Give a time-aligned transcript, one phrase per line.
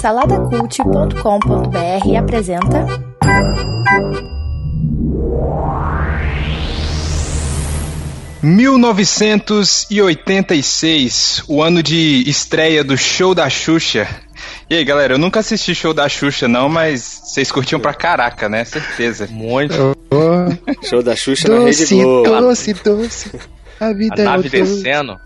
[0.00, 2.86] Saladacult.com.br apresenta.
[10.12, 14.06] ...1986, o ano de estreia do Show da Xuxa.
[14.68, 18.48] E aí, galera, eu nunca assisti Show da Xuxa, não, mas vocês curtiam pra caraca,
[18.48, 18.64] né?
[18.64, 19.26] Certeza.
[19.30, 19.96] Muito.
[20.88, 22.40] Show da Xuxa na Rede Doce, Globo.
[22.40, 23.30] doce, doce.
[23.80, 24.82] A vida A é nave doce.
[24.82, 25.16] descendo.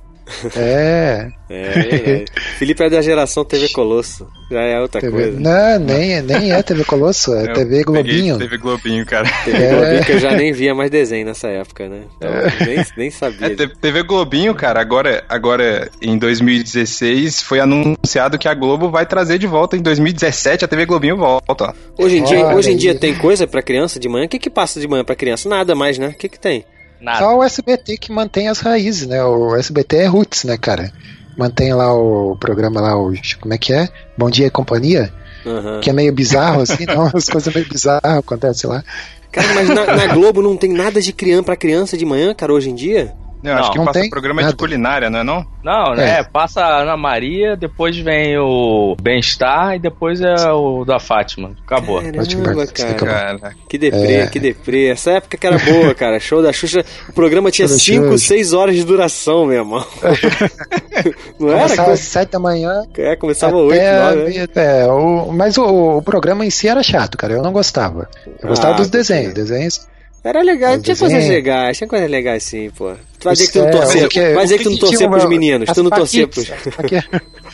[0.57, 1.31] É.
[1.49, 2.25] É, é.
[2.59, 4.27] Felipe é da geração TV Colosso.
[4.51, 5.13] Já é outra TV...
[5.13, 5.41] coisa.
[5.41, 8.37] Não, nem, nem é TV Colosso, é Eu TV Globinho.
[8.39, 9.29] TV Globinho, cara.
[9.45, 9.75] TV É.
[9.75, 12.03] Globinho que eu já nem via mais desenho nessa época, né?
[12.17, 12.31] Então,
[12.67, 13.47] nem, nem sabia.
[13.47, 19.39] É, TV Globinho, cara, agora, agora em 2016 foi anunciado que a Globo vai trazer
[19.39, 21.75] de volta em 2017 a TV Globinho volta.
[21.99, 24.27] Hoje em dia, Olha hoje em dia tem coisa pra criança de manhã?
[24.27, 25.49] O que que passa de manhã pra criança?
[25.49, 26.09] Nada mais, né?
[26.09, 26.65] O que que tem?
[27.01, 27.19] Nada.
[27.19, 29.23] Só o SBT que mantém as raízes, né?
[29.23, 30.93] O SBT é roots, né, cara?
[31.37, 33.89] Mantém lá o programa lá, o, como é que é?
[34.17, 35.13] Bom Dia e Companhia,
[35.45, 35.81] Aham.
[35.81, 38.83] que é meio bizarro, assim, não, as coisas meio bizarras acontecem lá.
[39.31, 42.55] Cara, mas na, na Globo não tem nada de criança pra criança de manhã, cara,
[42.55, 43.13] hoje em dia?
[43.51, 44.53] Eu acho Não, que não passa tem programa nada.
[44.53, 45.47] de culinária, não é não?
[45.63, 46.21] Não, né?
[46.21, 46.23] É.
[46.25, 51.53] Passa a Ana Maria, depois vem o Bem-Estar e depois é o da Fátima.
[51.65, 52.01] Acabou.
[52.03, 52.91] Caramba, cara.
[52.91, 53.09] acabou.
[53.09, 54.27] Cara, Que deprê, É.
[54.27, 54.89] que deprê.
[54.89, 56.19] Essa época que era boa, cara.
[56.21, 56.85] Show da Xuxa.
[57.09, 58.27] O programa tinha Show da 5, Xuxa.
[58.29, 59.85] 6 horas de duração, meu irmão.
[61.39, 61.59] Não era?
[61.63, 66.03] Começava às sete da manhã, É, começava 8, até, 9, é, o, mas o, o
[66.03, 68.09] programa em si era chato, cara, eu não gostava.
[68.43, 69.87] Eu gostava Ah, dos desenhos, desenhos
[70.25, 71.35] Era legal, Os tinha coisas desenhos.
[71.37, 72.93] legais, tinha coisas legais sim, pô.
[73.19, 74.77] Tu vai dizer que tu não É, torcia, que- vai dizer o que tu não
[74.77, 76.47] que torcia pros meninos, as tu não torcia pros...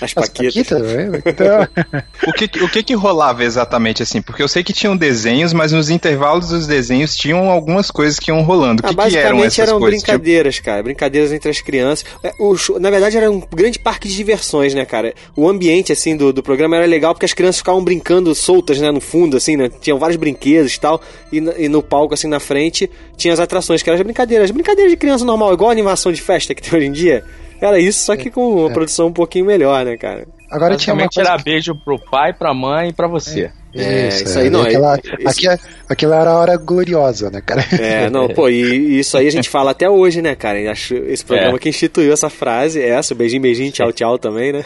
[0.01, 0.83] As As paquitas.
[0.83, 1.69] é, então,
[2.27, 4.21] o que, o que que rolava exatamente assim?
[4.21, 8.31] Porque eu sei que tinham desenhos, mas nos intervalos dos desenhos tinham algumas coisas que
[8.31, 8.83] iam rolando.
[8.83, 10.01] O Ah, que, que eram basicamente essas eram coisas?
[10.01, 10.83] Tipo, brincadeiras, cara.
[10.83, 12.05] Brincadeiras entre as crianças.
[12.25, 15.15] É, o show- na verdade, era um grande parque de diversões, né, cara?
[15.37, 18.91] O ambiente, assim, do, do programa era legal porque as crianças ficavam brincando soltas, né,
[18.91, 19.71] no fundo, assim, né?
[19.81, 21.01] Tinham vários brinquedos e tal.
[21.31, 24.51] E, e no palco, assim, na frente, tinha as atrações, que eram as brincadeiras.
[24.51, 27.25] Brincadeiras de criança normal, igual a animação de festa que tem hoje em dia.
[27.61, 30.27] Era isso, só que com uma produção um pouquinho melhor, né, cara?
[30.51, 33.45] agora tinha uma coisa era beijo pro pai, pra mãe e pra você.
[33.45, 35.47] É, isso aí não, Aquela, é- aqui,
[35.88, 37.65] aquilo era a hora gloriosa, né, cara?
[37.81, 40.59] É, não, pô, e, isso aí a gente fala até hoje, né, cara?
[40.71, 41.59] Acho esse programa É.
[41.59, 44.65] que instituiu essa frase, essa, beijinho, beijinho, tchau, tchau também, né?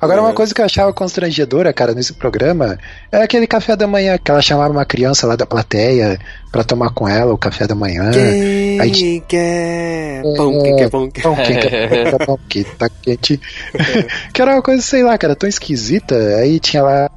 [0.00, 0.22] Agora, É.
[0.22, 2.78] uma coisa que eu achava constrangedora, cara, nesse programa,
[3.10, 6.18] é aquele café da manhã, que ela chamava uma criança lá da plateia
[6.52, 8.10] pra tomar com ela o café da manhã.
[8.12, 11.08] Quem Aí quer pão, quem quer pão?
[11.10, 13.40] Pão que, que, pão que tá quente.
[14.32, 16.14] que era uma coisa, sei lá, cara, tão esquisita.
[16.38, 17.10] Aí tinha lá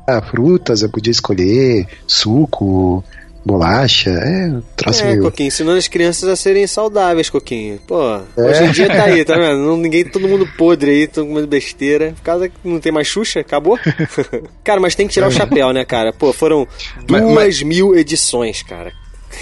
[0.48, 3.04] frutas, eu podia escolher, suco,
[3.46, 4.10] bolacha.
[4.12, 5.24] É, um troço É, meio.
[5.24, 7.80] Coquinho, ensinando as crianças a serem saudáveis, Coquinho.
[7.86, 8.02] Pô,
[8.38, 8.42] É.
[8.42, 9.58] hoje em dia tá aí, tá vendo?
[9.68, 12.14] Não, ninguém, todo mundo podre aí, todo mundo besteira.
[12.16, 13.78] Por causa que não tem mais Xuxa, acabou?
[14.64, 16.14] cara, mas tem que tirar o chapéu, né, cara?
[16.14, 16.66] Pô, foram
[17.10, 18.92] Mas- duas mas- mil edições, cara.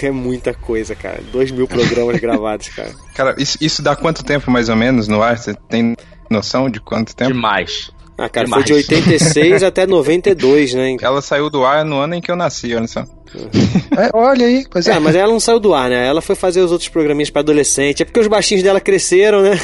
[0.02, 1.20] É muita coisa, cara.
[1.32, 2.90] Dois mil programas gravados, cara.
[3.14, 5.38] Cara, isso, isso dá quanto tempo mais ou menos no ar?
[5.38, 5.96] Você tem
[6.28, 7.32] noção de quanto tempo?
[7.32, 7.90] Demais.
[8.18, 8.62] Ah, cara, Demais.
[8.64, 10.96] foi de 86 até 92, né?
[11.02, 13.04] Ela saiu do ar no ano em que eu nasci, olha só.
[13.96, 14.92] É, olha aí, pois é.
[14.92, 16.06] É, mas ela não saiu do ar, né?
[16.06, 18.02] Ela foi fazer os outros programinhas pra adolescente.
[18.02, 19.58] É porque os baixinhos dela cresceram, né?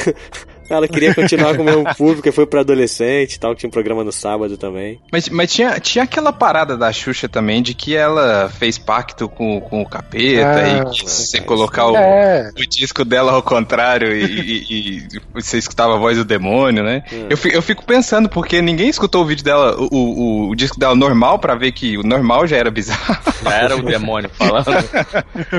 [0.69, 3.67] Ela queria continuar com o mesmo público e foi pra adolescente e tal, que tinha
[3.67, 4.99] um programa no sábado também.
[5.11, 9.59] Mas, mas tinha, tinha aquela parada da Xuxa também de que ela fez pacto com,
[9.61, 13.43] com o capeta Ah, e que você cara, colocar o, É, o disco dela ao
[13.43, 17.03] contrário e, e- e você escutava a voz do demônio, né?
[17.11, 17.27] Hum.
[17.29, 20.79] Eu, fi- eu fico pensando, porque ninguém escutou o vídeo dela, o, o, o disco
[20.79, 23.17] dela normal pra ver que o normal já era bizarro.
[23.43, 24.65] Já era o demônio falando.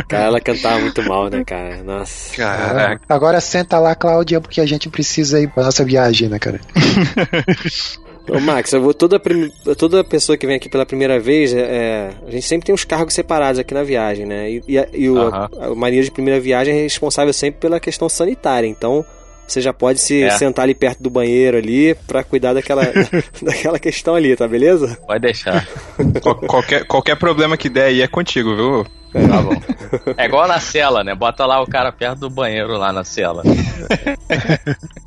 [0.09, 1.83] Cara, ela cantava muito mal, né, cara?
[1.83, 2.37] Nossa.
[2.37, 3.01] Caraca.
[3.09, 6.61] agora senta lá, Cláudia, porque a gente precisa ir pra nossa viagem, né, cara?
[8.31, 9.21] Ô, Max, eu vou toda,
[9.77, 12.83] toda pessoa que vem aqui pela primeira vez, é, é, a gente sempre tem os
[12.85, 14.51] cargos separados aqui na viagem, né?
[14.51, 15.49] E, e, a- e o, Aham.
[15.61, 18.67] a- o marinheiro de primeira viagem é responsável sempre pela questão sanitária.
[18.67, 19.05] Então,
[19.47, 20.31] você já pode se É.
[20.31, 22.83] sentar ali perto do banheiro ali pra cuidar daquela,
[23.43, 24.99] daquela questão ali, tá beleza?
[25.07, 25.67] Pode deixar.
[26.23, 28.87] Qual- qualquer, qualquer problema que der aí é contigo, viu?
[29.13, 29.55] Tá bom.
[30.17, 31.15] É igual na cela, né?
[31.15, 33.45] Bota lá o cara perto do banheiro lá na cela.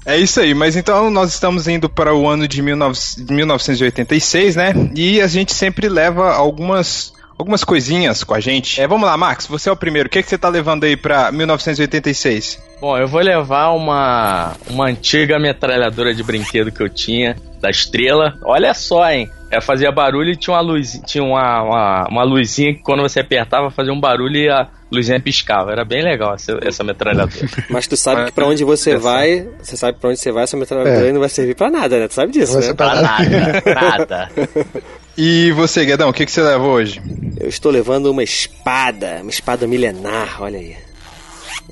[0.05, 2.97] É isso aí, mas então nós estamos indo para o ano de 19
[3.29, 4.73] 1986, né?
[4.95, 8.81] E a gente sempre leva algumas algumas coisinhas com a gente.
[8.81, 10.07] É, vamos lá, Max, você é o primeiro.
[10.07, 12.61] O que, que você tá levando aí pra 1986?
[12.81, 18.37] Bom, eu vou levar uma, uma antiga metralhadora de brinquedo que eu tinha, da Estrela.
[18.43, 19.29] Olha só, hein?
[19.49, 23.21] É, fazia barulho e tinha uma luz, tinha uma, uma, uma luzinha que quando você
[23.21, 25.71] apertava fazia um barulho e a, luzinha piscava.
[25.71, 27.47] Era bem legal essa, essa metralhadora.
[27.69, 30.57] Mas tu sabe que pra onde você vai, você sabe pra onde você vai, essa
[30.57, 31.11] metralhadora É.
[31.13, 32.07] não vai servir pra nada, né?
[32.07, 32.73] Tu sabe disso, Você né?
[32.73, 34.31] Pra nada, nada.
[35.17, 37.01] E você, Guedão, o que, que você levou hoje?
[37.39, 40.77] Eu estou levando uma espada, uma espada milenar, olha aí.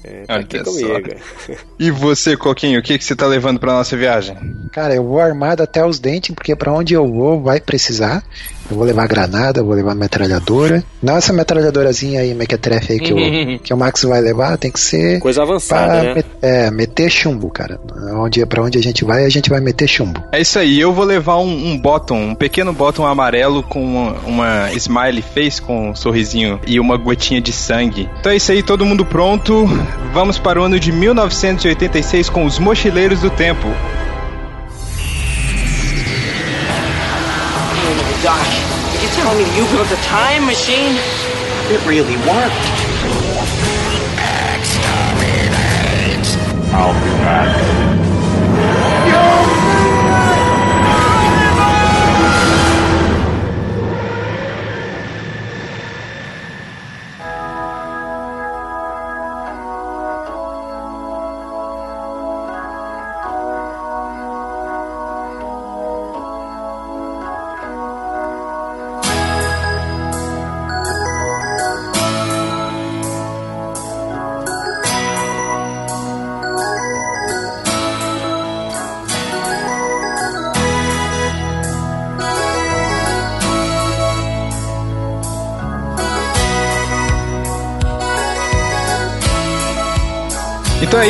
[0.03, 1.09] É, tá Olha aqui comigo.
[1.79, 4.35] E você, Coquinho, o que, que você tá levando pra nossa viagem?
[4.71, 8.23] Cara, eu vou armado até os dentes, porque pra onde eu vou vai precisar.
[8.69, 10.83] Eu vou levar granada, eu vou levar metralhadora.
[11.01, 14.79] Não essa metralhadorazinha aí, mequetrefe aí que, o, que o Max vai levar, tem que
[14.79, 16.23] ser Coisa avançada, pra né?
[16.41, 17.79] é, meter chumbo, cara.
[18.13, 20.23] Onde, pra onde a gente vai, a gente vai meter chumbo.
[20.31, 24.11] É isso aí, eu vou levar um, um bottom, um pequeno bottom amarelo com uma,
[24.25, 28.09] uma smiley face com um sorrisinho e uma gotinha de sangue.
[28.19, 29.65] Então é isso aí, todo mundo pronto.
[30.13, 33.67] Vamos para o ano de 1986 com os Mochileiros do Tempo.
[39.05, 40.95] You telling me you built a time machine?
[41.69, 42.65] It really worked.
[46.67, 46.89] Então
[47.27, 47.94] é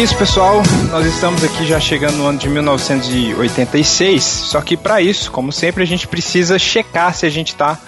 [0.06, 0.62] isso, pessoal.
[0.92, 4.24] Nós estamos aqui já chegando no ano de 1986.
[4.24, 7.80] Só que para isso, como sempre, a gente precisa checar se a gente tá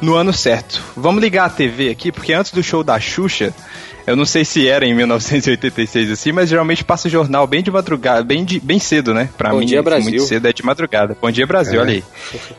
[0.00, 0.82] no ano certo.
[0.96, 3.52] Vamos ligar a TV aqui, porque antes do show da Xuxa,
[4.06, 8.24] eu não sei se era em 1986 assim, mas geralmente passa jornal bem de madrugada,
[8.24, 9.28] bem, de, bem cedo, né?
[9.36, 10.08] Pra Bom mim, dia, Brasil.
[10.10, 11.14] muito cedo é de madrugada.
[11.20, 11.82] Bom dia, Brasil, É.
[11.82, 12.04] olha aí.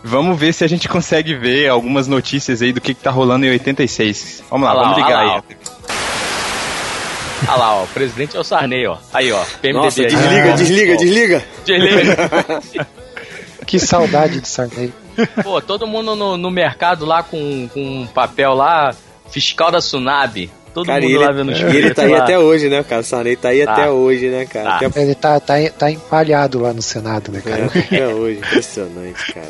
[0.04, 3.48] Vamos ver se a gente consegue ver algumas notícias aí do que, que tá rolando
[3.48, 4.44] em 86.
[4.48, 5.58] Vamos lá, vamos ligar lá, aí.
[7.48, 8.98] Olha lá, ó, o presidente é o Sarney, ó.
[9.13, 9.74] Aí, ó, PMDB.
[9.86, 10.07] Nossa, aí.
[10.07, 11.44] desliga, Ó, desliga, ó, desliga.
[11.66, 12.88] desliga.
[13.66, 14.94] Que saudade de Sarney.
[15.44, 18.95] Pô, todo mundo no, no mercado lá com, com um papel lá,
[19.30, 20.50] fiscal da Tsunami.
[20.74, 22.19] Todo Cara, mundo ele, lá vendo os e ele tá aí lá.
[22.19, 23.01] até hoje, né, cara?
[23.01, 23.74] O Sarney tá aí Tá.
[23.74, 24.80] até hoje, né, cara?
[24.80, 24.86] Tá.
[24.88, 27.69] Até, Ele tá, tá, tá empalhado lá no Senado, né, cara?
[27.75, 28.38] é, até hoje.
[28.38, 29.48] Impressionante, cara.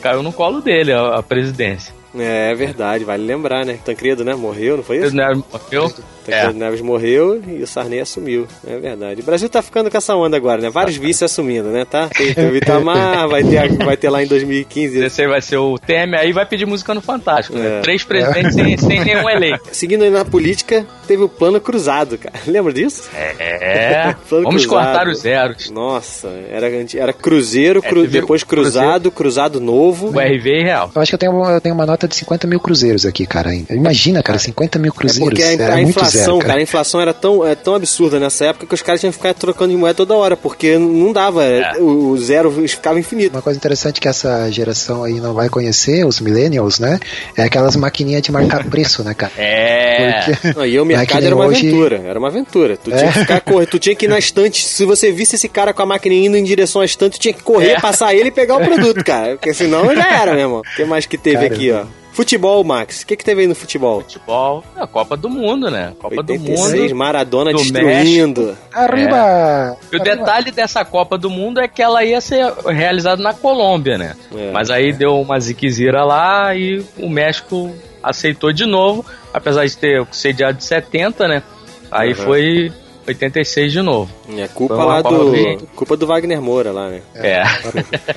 [0.00, 1.92] Caiu no colo dele a, a presidência.
[2.18, 3.76] É, é verdade, vale lembrar, né?
[3.84, 4.34] Tancredo, né?
[4.34, 5.14] Morreu, não foi isso?
[5.14, 5.92] Né, morreu?
[6.30, 6.58] Tancredo É.
[6.64, 8.46] Neves morreu e o Sarney assumiu.
[8.66, 9.20] É verdade.
[9.20, 10.70] O Brasil tá ficando com essa onda agora, né?
[10.70, 11.84] Vários vices assumindo, né?
[11.84, 12.08] Tá?
[12.08, 14.98] Tem, tem o Itamar, vai ter, vai ter lá em 2015.
[15.04, 17.56] Esse aí vai ser o Temer, aí vai pedir música no Fantástico.
[17.58, 17.78] né?
[17.78, 17.80] É.
[17.80, 19.68] Três presidentes sem, sem nenhum eleito.
[19.72, 22.34] Seguindo aí na política, teve o plano cruzado, cara.
[22.46, 23.08] Lembra disso?
[23.14, 24.84] É, Plano vamos cruzado.
[24.86, 25.70] cortar os zeros.
[25.70, 30.08] Nossa, era, era Cruzeiro, É, cru- o depois Cruzado, Cruzado Novo.
[30.08, 30.90] O RV é real.
[30.94, 33.50] Eu acho que eu tenho, eu tenho uma nota de 50 mil cruzeiros aqui, cara.
[33.70, 35.28] Imagina, cara, 50 mil É cruzeiros.
[35.38, 36.58] porque a, a muito inflação, cara.
[36.58, 39.34] a inflação era tão, é, tão absurda nessa época que os caras tinham que ficar
[39.34, 41.72] trocando de moeda toda hora, porque não dava, É.
[41.78, 43.32] o, o zero ficava infinito.
[43.34, 46.98] Uma coisa interessante que essa geração aí não vai conhecer, os millennials, né?
[47.36, 49.32] É aquelas maquininhas de marcar preço, né, cara?
[49.36, 50.22] É.
[50.32, 52.76] Porque Não, e o é mercado era uma hoje- aventura, era uma aventura.
[52.76, 53.12] Tu tinha É.
[53.12, 54.64] que ficar correndo, tu tinha que ir na estante.
[54.64, 57.34] Se você visse esse cara com a máquina indo em direção à estante, tu tinha
[57.34, 57.80] que correr, É.
[57.80, 59.32] passar ele e pegar o produto, cara.
[59.36, 60.60] Porque senão já era, meu irmão.
[60.60, 61.54] O que mais que teve Caramba.
[61.54, 61.84] aqui, ó?
[62.18, 63.02] Futebol, Max.
[63.02, 64.00] O que, que teve aí no futebol?
[64.00, 65.92] Futebol, é a Copa do Mundo, né?
[66.00, 66.96] Copa 86, do Mundo.
[66.96, 68.58] Maradona do destruindo.
[68.74, 69.76] Arriba!
[69.92, 73.96] E o detalhe dessa Copa do Mundo é que ela ia ser realizada na Colômbia,
[73.96, 74.16] né?
[74.36, 74.50] É.
[74.50, 77.72] Mas aí deu uma ziquezira lá e o México
[78.02, 81.40] aceitou de novo, apesar de ter sediado de 70, né?
[81.88, 82.14] Aí Uhum.
[82.16, 82.72] foi
[83.06, 84.10] 86 de novo.
[84.36, 85.30] É culpa lá Copa do.
[85.30, 87.00] bem- Culpa do Wagner Moura lá, né?
[87.14, 87.44] É.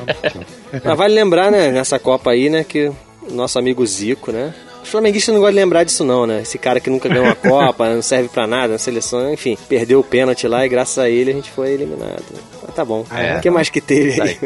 [0.84, 2.92] Mas vale lembrar, né, nessa Copa aí, né, que
[3.30, 4.54] nosso amigo Zico, né?
[4.84, 6.42] Os flamenguistas não gostam de lembrar disso, não, né?
[6.42, 10.00] Esse cara que nunca ganhou uma Copa, não serve pra nada na seleção, enfim, perdeu
[10.00, 12.24] o pênalti lá e graças a ele a gente foi eliminado.
[12.66, 13.06] Mas tá bom.
[13.16, 13.38] É.
[13.38, 14.38] O que mais que teve aí?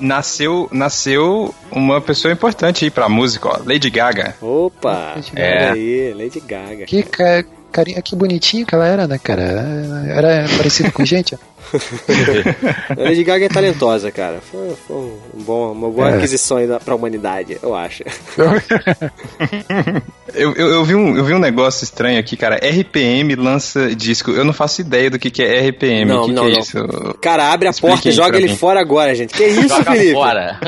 [0.00, 4.34] Nasceu, nasceu uma pessoa importante aí pra música, ó, Lady Gaga.
[4.40, 5.14] Opa!
[5.36, 5.70] É.
[5.70, 6.84] Aí, Lady Gaga.
[6.86, 9.42] Que ca- carinha, que bonitinho que ela era, né, cara?
[10.08, 11.38] Era parecido com gente.
[12.98, 14.40] A Lady Gaga é talentosa, cara.
[14.50, 16.16] Foi, foi um bom, uma boa É.
[16.16, 18.02] aquisição aí pra humanidade, eu acho.
[20.32, 22.54] Eu, eu, eu vi um, eu vi um negócio estranho aqui, cara.
[22.56, 24.30] RPM lança disco.
[24.30, 26.04] Eu não faço ideia do que, que é RPM.
[26.04, 26.60] Não, o que, não, que é não.
[26.60, 27.16] isso?
[27.20, 28.56] Cara, abre a Explique porta e joga ele mim.
[28.56, 29.34] fora agora, gente.
[29.34, 30.12] Que isso, Joga Felipe?
[30.12, 30.60] fora.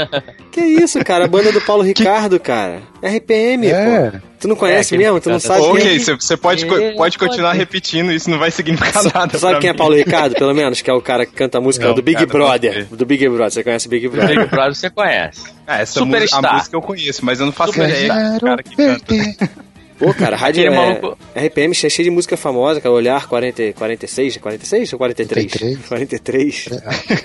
[0.50, 1.26] Que isso, cara?
[1.26, 2.82] A banda do Paulo Ricardo, cara.
[3.00, 4.10] RPM, É.
[4.10, 4.18] pô.
[4.40, 5.20] Tu não conhece É, mesmo?
[5.20, 5.98] Tu não sabe quem Ok, é?
[6.00, 7.58] você você pode, É, pode continuar pode.
[7.60, 9.28] repetindo, isso não vai significar nada.
[9.28, 9.78] Tu sabe pra quem é mim.
[9.78, 10.81] Paulo Ricardo, pelo menos?
[10.82, 12.86] Que é o cara que canta a música Não, do Big Brother.
[12.90, 13.50] Do Big Brother.
[13.52, 14.36] Você conhece Big Brother?
[14.38, 15.44] Big Brother você conhece.
[15.66, 16.52] Ah, essa música, Superstar.
[16.52, 19.14] a música eu conheço, mas eu não faço ideia do cara que canta.
[19.98, 22.92] Pô, cara, rádio é, maluco- RPM cheio cheio de música famosa, cara.
[22.92, 25.46] Olhar 40, 46, 46 ou 43?
[25.86, 25.86] 43.
[25.86, 26.68] 43.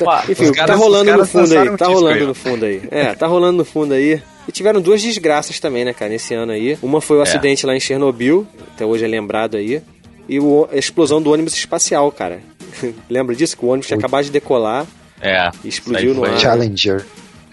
[0.06, 2.82] Ó, Enfim, tá caras- rolando no fundo aí, tá rolando aí, no fundo aí.
[2.92, 4.22] É, tá rolando no fundo aí.
[4.48, 6.78] E tiveram duas desgraças também, né, cara, nesse ano aí.
[6.84, 8.46] Uma foi o acidente lá em Chernobyl,
[8.76, 9.82] até hoje é lembrado aí.
[10.30, 12.42] E o- a explosão do ônibus espacial, cara.
[13.10, 13.58] Lembra disso?
[13.58, 14.86] Que o ônibus tinha acabado de decolar
[15.22, 15.50] É.
[15.64, 16.38] e explodiu no ar.
[16.40, 17.06] Challenger.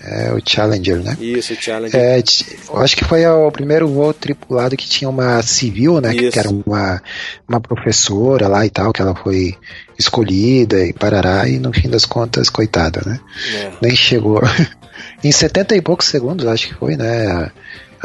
[0.07, 1.17] É, o Challenger, né?
[1.19, 1.97] Isso, o challenge.
[1.97, 2.23] É,
[2.69, 6.13] eu acho que foi o primeiro voo tripulado que tinha uma civil, né?
[6.13, 6.39] Que Isso.
[6.39, 7.03] era uma,
[7.49, 9.55] uma professora lá e tal, que ela foi
[9.99, 13.19] escolhida e parará, e no fim das contas, coitada, né?
[13.55, 13.71] É.
[13.81, 14.43] Nem chegou.
[15.25, 17.51] em 70 e poucos segundos, acho que foi, né?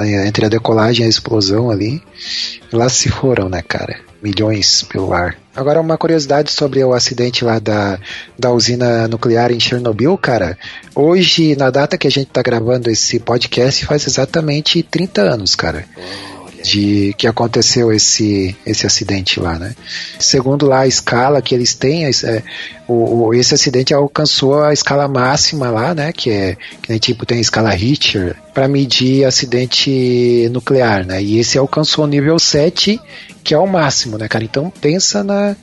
[0.02, 2.02] entre a decolagem e a explosão ali.
[2.72, 4.00] Lá se foram, né, cara?
[4.24, 5.38] Milhões pelo ar.
[5.60, 8.00] Agora, uma curiosidade sobre o acidente lá da,
[8.38, 10.58] da usina nuclear em Chernobyl, cara.
[10.96, 15.84] Hoje, na data que a gente tá gravando esse podcast, faz exatamente 30 anos, cara.
[16.64, 19.74] De que aconteceu esse, esse acidente lá, né?
[20.20, 22.44] Segundo lá a escala que eles têm, é,
[22.88, 26.12] o, o- esse acidente alcançou a escala máxima lá, né?
[26.12, 31.22] Que é que nem tipo tem a escala Richter para medir acidente nuclear, né?
[31.22, 33.00] E esse alcançou o nível 7,
[33.44, 34.44] que é o máximo, né, cara?
[34.44, 35.56] Então pensa na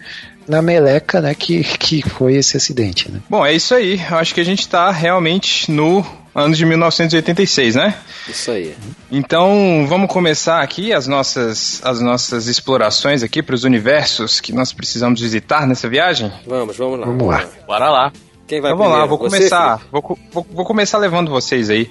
[0.48, 3.18] na meleca, né, que, que foi esse acidente, né?
[3.28, 4.00] Bom, é isso aí.
[4.08, 7.94] Eu acho que a gente tá realmente no ano de 1986, né?
[8.28, 8.74] Isso aí.
[9.10, 14.70] Então, vamos começar aqui as nossas, as nossas explorações aqui para os universos que nós
[14.70, 16.30] precisamos visitar nessa viagem.
[16.46, 17.06] Vamos, vamos lá.
[17.06, 17.44] Vamos lá.
[17.66, 18.12] Bora lá.
[18.46, 19.08] Quem vai Então vamos lá, primeiro?
[19.08, 21.90] vou Você, começar, vou, vou, vou começar levando vocês aí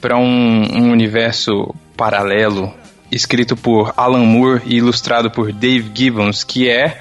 [0.00, 2.74] para um, um universo paralelo
[3.12, 6.98] escrito por Alan Moore e ilustrado por Dave Gibbons, que é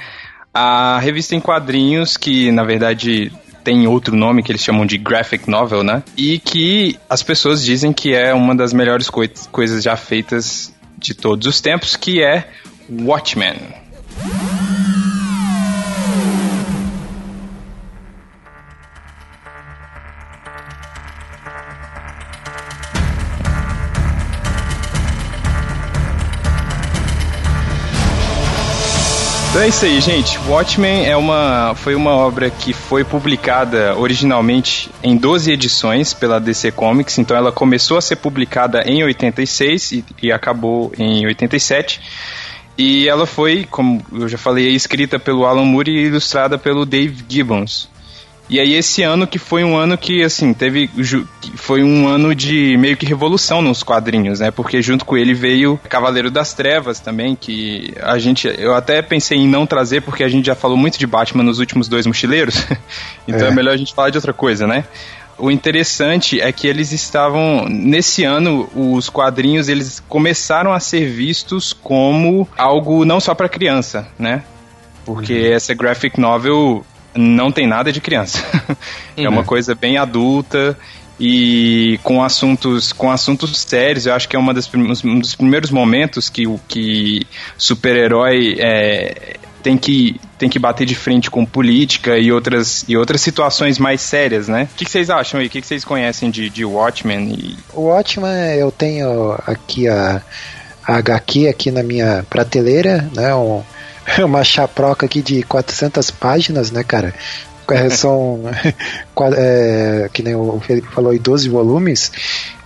[0.53, 3.31] a revista em quadrinhos que, na verdade,
[3.67, 6.01] tem outro nome que eles chamam de graphic novel, né?
[6.15, 11.13] E que as pessoas dizem que é uma das melhores coi- coisas já feitas de
[11.13, 12.47] todos os tempos, que é
[12.89, 13.57] Watchmen.
[29.57, 30.37] Então é isso aí, gente.
[30.47, 36.71] Watchmen é uma, foi uma obra que foi publicada originalmente em 12 edições pela DC
[36.73, 37.17] Comics.
[37.17, 41.99] Então ela começou a ser publicada em 86 e, e acabou em 87.
[42.77, 47.25] E ela foi, como eu já falei, escrita pelo Alan Moore e ilustrada pelo Dave
[47.27, 47.89] Gibbons.
[48.49, 50.89] E aí esse ano que foi um ano que, assim, teve.
[51.55, 54.51] Foi um ano de meio que revolução nos quadrinhos, né?
[54.51, 58.47] Porque junto com ele veio Cavaleiro das Trevas também, que a gente.
[58.47, 61.59] Eu até pensei em não trazer, porque a gente já falou muito de Batman nos
[61.59, 62.65] últimos dois mochileiros.
[63.27, 63.49] então é.
[63.49, 63.53] É.
[63.53, 64.85] melhor a gente falar de outra coisa, né?
[65.37, 71.73] O interessante é que eles estavam nesse ano os quadrinhos eles começaram a ser vistos
[71.73, 74.43] como algo não só para criança, né?
[75.05, 76.83] Porque essa graphic novel
[77.17, 78.43] não tem nada de criança.
[79.15, 80.77] é uma coisa bem adulta
[81.19, 84.05] e com assuntos com assuntos sérios.
[84.05, 87.25] Eu acho que é uma das um dos primeiros momentos que o que
[87.57, 93.21] super-herói é, tem que tem que bater de frente com política e outras e outras
[93.21, 94.69] situações mais sérias, né?
[94.71, 95.47] O que, que vocês acham aí?
[95.47, 97.33] O que, que vocês conhecem de, de Watchmen?
[97.33, 97.57] E...
[97.74, 100.21] O Watchman, eu tenho aqui a,
[100.86, 103.33] a HQ aqui na minha prateleira, né?
[103.33, 103.63] Um,
[104.23, 107.13] uma chaproca aqui de 400 páginas, né, cara?
[107.69, 108.41] É, São,
[109.35, 112.11] é, que nem o Felipe falou, aí 12 volumes.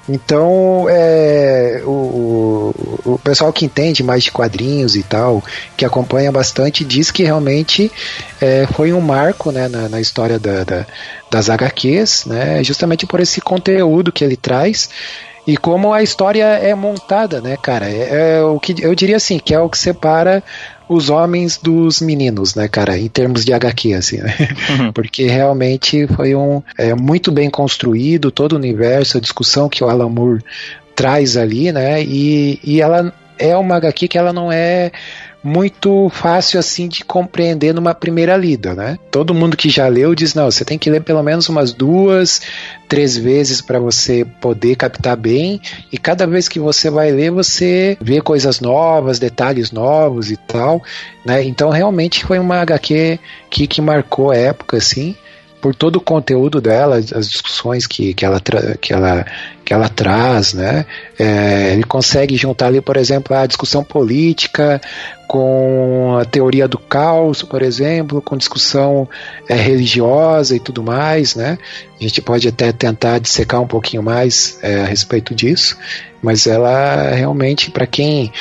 [0.10, 5.44] Então, é, o, o, o pessoal que entende mais de quadrinhos e tal,
[5.78, 7.92] que acompanha bastante, diz que realmente
[8.42, 10.86] é, foi um marco né, na, na história da, da-
[11.30, 14.90] das HQs, né, justamente por esse conteúdo que ele traz
[15.46, 17.90] e como a história é montada, né, cara?
[17.90, 20.44] É, é o que eu diria assim, que é o que separa
[20.88, 24.36] os homens dos meninos, né, cara, em termos de HQ, assim, né?
[24.94, 29.90] Porque realmente foi um é, muito bem construído todo o universo, a discussão que o
[29.90, 30.44] Alan Moore
[30.96, 32.04] traz ali, né?
[32.04, 34.92] E, e ela é uma HQ que ela não é
[35.44, 38.98] muito fácil assim de compreender numa primeira lida, né?
[39.10, 42.42] Todo mundo que já leu diz não, você tem que ler pelo menos umas duas,
[42.88, 45.60] três vezes para você poder captar bem
[45.92, 50.84] e cada vez que você vai ler você vê coisas novas, detalhes novos e tal,
[51.26, 51.44] né?
[51.44, 53.20] Então realmente foi uma HQ
[53.50, 55.16] que, que marcou a época assim
[55.62, 58.42] por todo o conteúdo dela, as discussões que, que, ela,
[58.82, 59.26] que, ela,
[59.64, 60.86] que ela traz, né?
[61.20, 64.82] É, ele consegue juntar ali, por exemplo, a discussão política
[65.28, 69.08] com a teoria do caos, por exemplo, com discussão
[69.48, 71.58] é, religiosa e tudo mais, né?
[72.00, 75.78] A gente pode até tentar dissecar um pouquinho mais é, a respeito disso,
[76.24, 78.32] mas ela realmente, para quem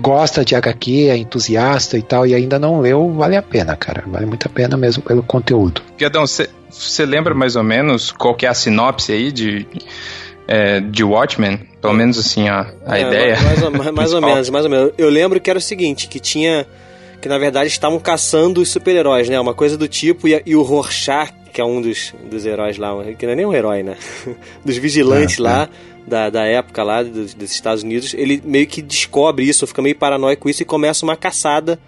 [0.00, 4.04] gosta de HQ, é entusiasta e tal, e ainda não leu, vale a pena, cara.
[4.06, 5.82] Vale muito a pena mesmo pelo conteúdo.
[5.98, 6.48] Guedão, você
[7.06, 9.66] lembra mais ou menos qual que é a sinopse aí de
[10.46, 13.40] é, de Watchmen, pelo menos assim a, a é, ideia.
[13.40, 14.92] Mais, ou, mais ou menos, mais ou menos.
[14.98, 16.66] Eu lembro que era o seguinte, que tinha
[17.20, 19.38] que na verdade estavam caçando os super-heróis, né?
[19.38, 22.90] Uma coisa do tipo e, e, o Rorschach, que é um dos, dos heróis lá,
[23.16, 23.96] que não é nem um herói, né?
[24.64, 26.10] dos vigilantes é, lá é.
[26.10, 29.94] Da, da época lá dos, dos, Estados Unidos, ele meio que descobre isso, fica meio
[29.94, 31.78] paranoico com isso e começa uma caçada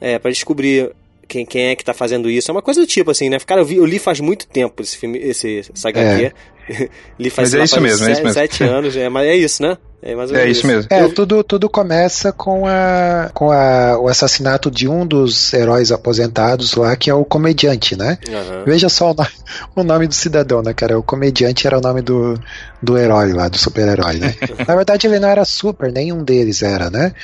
[0.00, 0.92] é, para descobrir
[1.26, 2.50] quem, quem é que tá fazendo isso.
[2.50, 3.38] É uma coisa do tipo, assim, né?
[3.40, 6.24] Cara, eu, vi, eu li faz muito tempo esse filme, esse, essa HQ.
[6.24, 6.32] É.
[7.18, 8.34] li faz, mas é isso mesmo, sete, é isso mesmo.
[8.34, 9.76] sete anos, é, mas é isso, né?
[10.06, 10.86] É, mais ou é isso, isso mesmo.
[10.90, 16.74] É, tudo, tudo começa com, a, com a, o assassinato de um dos heróis aposentados
[16.74, 18.18] lá, que é o comediante, né?
[18.28, 18.64] Uhum.
[18.66, 19.16] Veja só o,
[19.80, 20.98] o, nome do cidadão, né, cara?
[20.98, 22.38] O comediante era o nome do,
[22.82, 24.34] do herói lá, do super-herói, né?
[24.68, 27.14] Na verdade, ele não era super, nenhum deles era, né?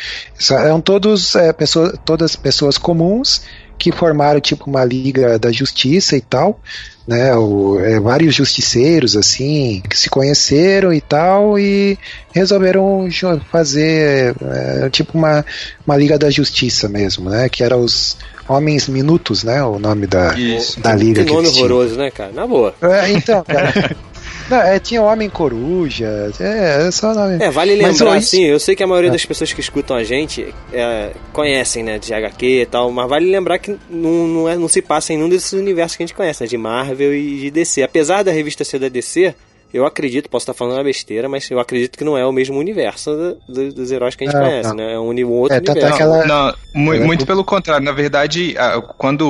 [0.50, 3.42] Eram todos é, pessoas, todas pessoas comuns
[3.80, 6.60] que formaram tipo uma liga da justiça e tal,
[7.08, 7.34] né?
[7.34, 11.98] O, é, vários justiceiros assim que se conheceram e tal e
[12.30, 13.08] resolveram
[13.50, 15.44] fazer é, tipo uma,
[15.86, 17.48] uma liga da justiça mesmo, né?
[17.48, 19.64] Que era os Homens Minutos, né?
[19.64, 20.78] O nome da, Isso.
[20.78, 21.24] da liga.
[21.24, 22.32] Que nome horroroso, né, cara?
[22.32, 22.74] Na boa.
[22.82, 23.96] É, então, cara.
[24.50, 27.40] Não, é, tinha Homem Coruja, é, é só nome.
[27.40, 29.12] É, vale lembrar, assim, eu sei que a maioria é.
[29.12, 33.30] das pessoas que escutam a gente é, conhecem, né, de HQ e tal, mas vale
[33.30, 36.16] lembrar que não, não, é, não se passa em nenhum desses universos que a gente
[36.16, 37.80] conhece, né, de Marvel e de DC.
[37.84, 39.36] Apesar da revista ser da DC,
[39.72, 42.58] eu acredito, posso estar falando uma besteira, mas eu acredito que não é o mesmo
[42.58, 44.76] universo do, do, dos heróis que a gente não, conhece, não.
[44.76, 44.92] né?
[44.94, 45.94] É um, um outro é, universo.
[45.94, 46.26] Aquela...
[46.26, 47.84] Não, muito, muito pelo contrário.
[47.84, 48.54] Na verdade,
[48.98, 49.28] quando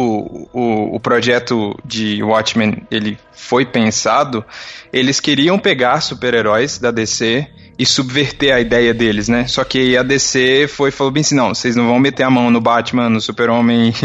[0.52, 4.44] o, o projeto de Watchmen ele foi pensado,
[4.92, 7.46] eles queriam pegar super-heróis da DC
[7.80, 9.46] e subverter a ideia deles, né?
[9.46, 12.50] Só que a DC foi falou bem assim, não, vocês não vão meter a mão
[12.50, 13.94] no Batman, no Super-Homem.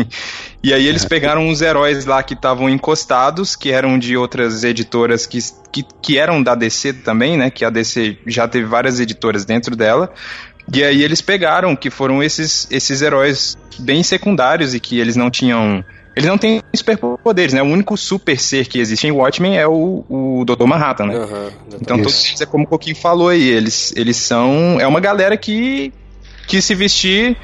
[0.64, 5.28] E aí eles pegaram uns heróis lá que estavam encostados, que eram de outras editoras
[5.28, 5.38] que,
[5.72, 7.52] que, que eram da DC também, né?
[7.52, 10.12] Que a DC já teve várias editoras dentro dela.
[10.74, 15.30] E aí eles pegaram que foram esses, esses heróis bem secundários e que eles não
[15.30, 17.62] tinham eles não têm superpoderes, né?
[17.62, 20.66] O único super ser que existe em Watchmen é o, o Dr.
[20.66, 21.18] Manhattan, né?
[21.18, 21.50] Uhum,
[21.82, 24.80] então, todos eles, é como o Coquinho falou aí, eles, eles são.
[24.80, 25.92] É uma galera que,
[26.48, 27.36] que se vestir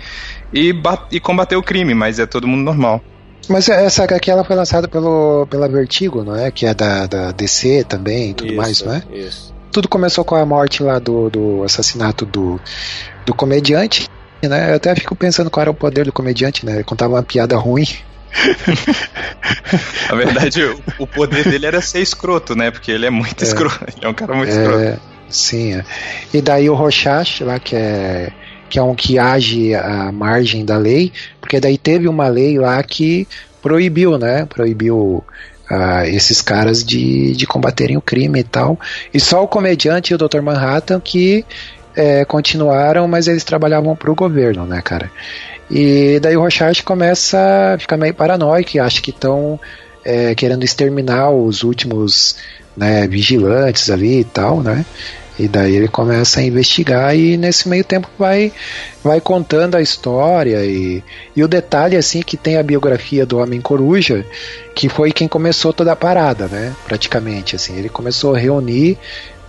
[0.53, 3.01] e, bat, e combater o crime, mas é todo mundo normal.
[3.49, 6.49] Mas essa HQ ela foi lançada pelo, pela Vertigo, não é?
[6.49, 9.03] Que é da, da DC também e tudo isso, mais, não é?
[9.11, 9.53] Isso.
[9.69, 12.57] Tudo começou com a morte lá do, do assassinato do,
[13.25, 14.07] do comediante,
[14.41, 14.71] né?
[14.71, 16.75] Eu até fico pensando qual era o poder do comediante, né?
[16.75, 17.85] Ele contava uma piada ruim
[20.09, 20.63] Na verdade,
[20.97, 22.71] o, poder dele era ser escroto, né?
[22.71, 23.83] Porque ele é muito é, escroto.
[23.95, 25.01] Ele é um cara muito é, escroto.
[25.29, 25.75] Sim.
[25.75, 25.85] É.
[26.33, 28.31] E daí o Rochach, lá, que é,
[28.69, 32.81] que é um que age à margem da lei, porque daí teve uma lei lá
[32.83, 33.27] que
[33.61, 34.45] proibiu, né?
[34.45, 35.23] Proibiu
[35.71, 38.77] Uh, esses caras de, de combaterem o crime e tal.
[39.13, 40.41] E só o comediante e o Dr.
[40.41, 41.45] Manhattan que
[41.95, 45.09] é, continuaram, mas eles trabalhavam para o governo, né, cara?
[45.71, 49.57] E daí o Rochard começa a ficar meio paranoico e acha que estão
[50.03, 52.35] é, querendo exterminar os últimos
[52.75, 54.85] né, vigilantes ali e tal, né?
[55.39, 58.51] E daí ele começa a investigar e nesse meio tempo vai,
[59.01, 61.01] vai contando a história e,
[61.35, 64.25] e o detalhe assim que tem a biografia do Homem Coruja,
[64.75, 66.75] que foi quem começou toda a parada, né?
[66.85, 68.97] Praticamente assim, ele começou a reunir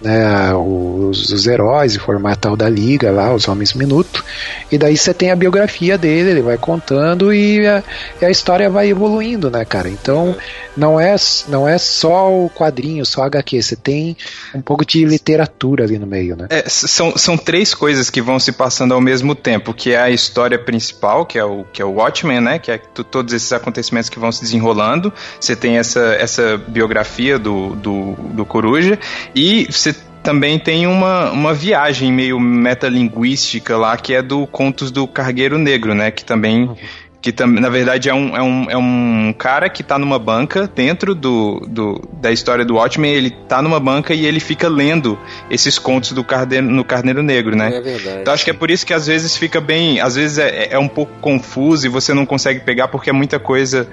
[0.02, 4.24] né, os, os, heróis e formar tal da liga lá, os Homens Minuto.
[4.70, 7.82] E daí você tem a biografia dele, ele vai contando e a,
[8.20, 9.88] e a, história vai evoluindo, né, cara?
[9.88, 10.36] Então
[10.76, 11.14] não é,
[11.48, 14.16] não é só o quadrinho, só HQ, você tem
[14.54, 16.46] um pouco de literatura ali no meio, né?
[16.50, 20.10] É, são, são três coisas que vão se passando ao mesmo tempo, que é a
[20.10, 22.58] história principal, que é o, que é o Watchmen, né?
[22.58, 25.12] Que é todos esses acontecimentos que vão se desenrolando.
[25.38, 28.98] Você tem essa, essa biografia do, do, do Coruja
[29.34, 29.91] e você
[30.22, 35.94] também tem uma, uma viagem meio metalinguística lá, que é do Contos do Cargueiro Negro,
[35.94, 36.10] né?
[36.10, 36.70] Que também.
[37.20, 40.66] Que tam, na verdade é um, é, um, é um cara que tá numa banca
[40.66, 43.12] dentro do, do, da história do Watchmen.
[43.12, 45.16] Ele tá numa banca e ele fica lendo
[45.48, 47.76] esses contos do Carneiro, no Carneiro Negro, né?
[47.76, 48.18] É verdade.
[48.22, 50.00] Então acho que é por isso que às vezes fica bem.
[50.00, 53.38] Às vezes é, é um pouco confuso e você não consegue pegar porque é muita
[53.38, 53.88] coisa.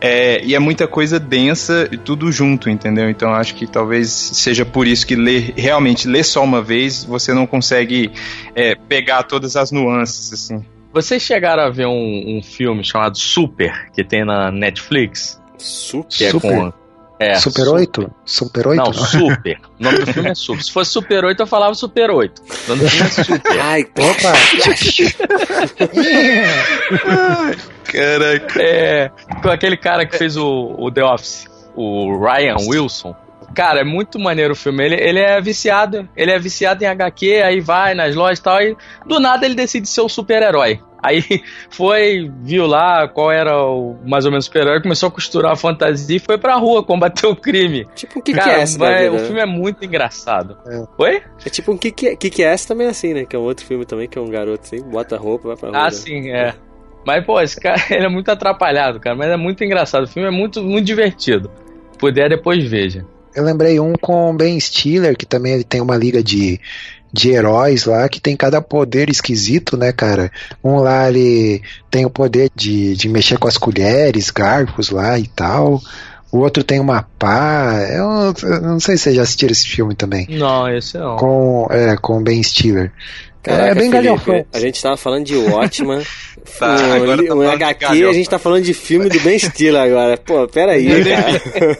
[0.00, 3.10] É, e é muita coisa densa e tudo junto, entendeu?
[3.10, 7.34] Então acho que talvez seja por isso que ler, realmente ler só uma vez você
[7.34, 8.10] não consegue
[8.54, 10.64] é, pegar todas as nuances, assim.
[10.92, 15.40] Vocês chegaram a ver um, um filme chamado Super, que tem na Netflix?
[15.58, 16.16] Super.
[16.16, 16.50] Que é Super.
[16.50, 16.87] com.
[17.20, 18.10] É, Super 8?
[18.24, 18.78] Super 8?
[18.78, 19.60] Não, Super.
[19.78, 20.62] O nome do filme é Super.
[20.62, 22.42] Se fosse Super 8, eu falava Super 8.
[22.42, 23.60] O nome do filme é Super.
[23.60, 24.32] Ai, Opa!
[27.84, 28.62] Caraca.
[28.62, 29.10] É,
[29.42, 33.14] com aquele cara que fez o, o The Office, o Ryan Wilson.
[33.54, 34.84] Cara, é muito maneiro o filme.
[34.84, 38.60] Ele, ele é viciado, ele é viciado em HQ, aí vai nas lojas e tal,
[38.62, 40.80] e do nada ele decide ser o super-herói.
[41.02, 41.22] Aí
[41.70, 46.16] foi, viu lá qual era o mais ou menos super-herói, começou a costurar a fantasia
[46.16, 47.86] e foi pra rua combater o crime.
[47.94, 49.24] tipo um que Cara, que é essa vai- vida, o né?
[49.24, 50.56] filme é muito engraçado.
[50.66, 50.84] É.
[50.98, 51.22] Oi?
[51.44, 53.24] É tipo um que que, que que é essa também é assim, né?
[53.24, 55.68] Que é um outro filme também, que é um garoto assim, bota roupa, vai pra
[55.70, 55.78] rua.
[55.78, 55.90] Ah, né?
[55.90, 56.54] sim, é.
[57.06, 60.04] Mas, pô, esse cara, ele é muito atrapalhado, cara, mas é muito engraçado.
[60.04, 61.50] O filme é muito, muito divertido.
[61.92, 63.04] Se puder, depois veja.
[63.38, 66.60] Eu lembrei um com o Ben Stiller, que também ele tem uma liga de,
[67.12, 70.28] de heróis lá, que tem cada poder esquisito, né, cara?
[70.62, 75.28] Um lá ele tem o poder de, de mexer com as colheres, garfos lá e
[75.28, 75.80] tal.
[76.32, 77.78] O outro tem uma pá.
[77.88, 80.26] Eu, eu não sei se vocês já assistiram esse filme também.
[80.30, 81.16] Não, esse não.
[81.16, 82.92] Com, é, com o Ben Stiller.
[83.48, 84.46] Caraca, é bem galhofão.
[84.52, 86.02] A gente tava falando de Watchman.
[86.58, 89.20] Tá, um, agora tá um falando de HQ, a gente tá falando de filme do
[89.20, 90.16] Ben Stiller agora.
[90.16, 91.78] Pô, peraí, cara.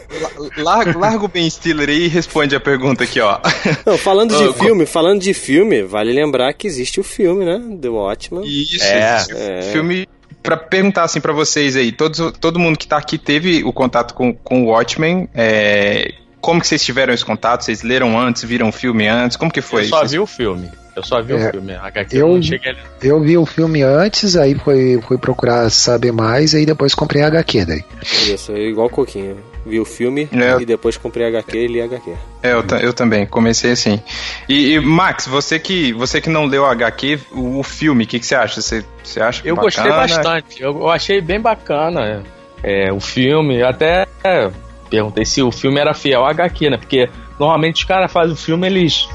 [0.57, 3.39] Larga, larga o Ben Stiller aí e responde a pergunta aqui, ó.
[3.85, 7.59] Não, falando de filme, falando de filme, vale lembrar que existe o filme, né?
[7.81, 8.45] The Watchman.
[8.45, 9.25] Isso, É.
[9.31, 9.61] É.
[9.73, 10.07] filme.
[10.43, 14.13] Pra perguntar assim pra vocês aí, todos, todo mundo que tá aqui teve o contato
[14.13, 15.27] com, com o Watchmen.
[15.33, 17.65] é, como que vocês tiveram esse contato?
[17.65, 19.35] Vocês leram antes, viram o filme antes?
[19.35, 19.83] Como que foi?
[19.83, 20.69] eu só vi o filme.
[20.99, 21.73] Eu só vi É, o filme.
[21.73, 22.81] A HQ eu- eu não cheguei a ler.
[23.01, 27.27] Eu vi o filme antes, aí fui, fui procurar saber mais, aí depois comprei a
[27.27, 27.83] HQ daí.
[28.03, 29.37] Isso, eu igual o Coquinho.
[29.65, 30.61] Vi o filme É.
[30.61, 32.11] e depois comprei HQ e li HQ.
[32.41, 34.01] É, eu, eu também, comecei assim.
[34.47, 38.07] E, e, Max, você que, você que não leu a HQ, o, o filme, o
[38.07, 38.61] que, que você acha?
[38.61, 39.89] Você, você acha Eu bacana?
[39.89, 40.61] gostei bastante.
[40.61, 42.23] Eu, eu achei bem bacana
[42.63, 43.61] é, o filme.
[43.61, 44.49] Até é,
[44.89, 46.77] perguntei se o filme era fiel à HQ, né?
[46.77, 49.07] Porque normalmente os caras fazem o filme, eles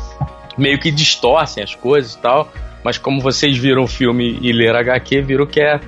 [0.57, 2.53] meio que distorcem as coisas e tal.
[2.83, 5.81] Mas como vocês viram o filme e leram HQ, viram que é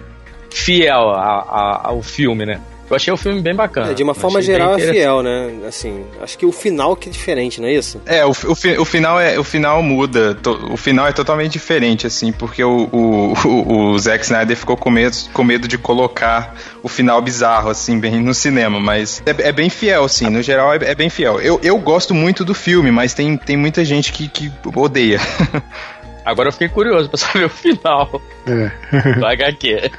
[0.50, 2.60] fiel ao filme, né?
[2.88, 3.90] Eu achei o filme bem bacana.
[3.90, 5.50] É, de uma forma geral é fiel, né?
[5.66, 8.00] Assim, acho que o final que é diferente, não é isso?
[8.06, 10.34] É, o, o, o final é o final muda.
[10.36, 14.76] to- o final é totalmente diferente, assim, porque o, o, o, o Zack Snyder ficou
[14.76, 18.78] com medo, com medo de colocar o final bizarro, assim, bem no cinema.
[18.78, 21.40] Mas é, é bem fiel, assim, no geral é, é bem fiel.
[21.40, 25.18] Eu, eu gosto muito do filme, mas tem, tem muita gente que, que odeia.
[26.26, 29.12] Agora eu fiquei curioso pra saber o final É.
[29.14, 29.90] do HQ.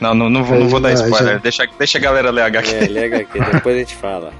[0.00, 1.34] Não, não, não vou, não vou dar spoiler.
[1.34, 2.74] já- Deixa, deixa a galera ler a HQ.
[2.74, 4.32] É, li HQ, depois a gente fala.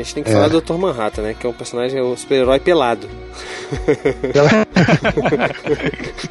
[0.00, 0.32] A gente tem que É.
[0.32, 0.74] falar do Dr.
[0.74, 1.34] Manhattan, né?
[1.38, 3.08] Que é um personagem, é um super-herói pelado.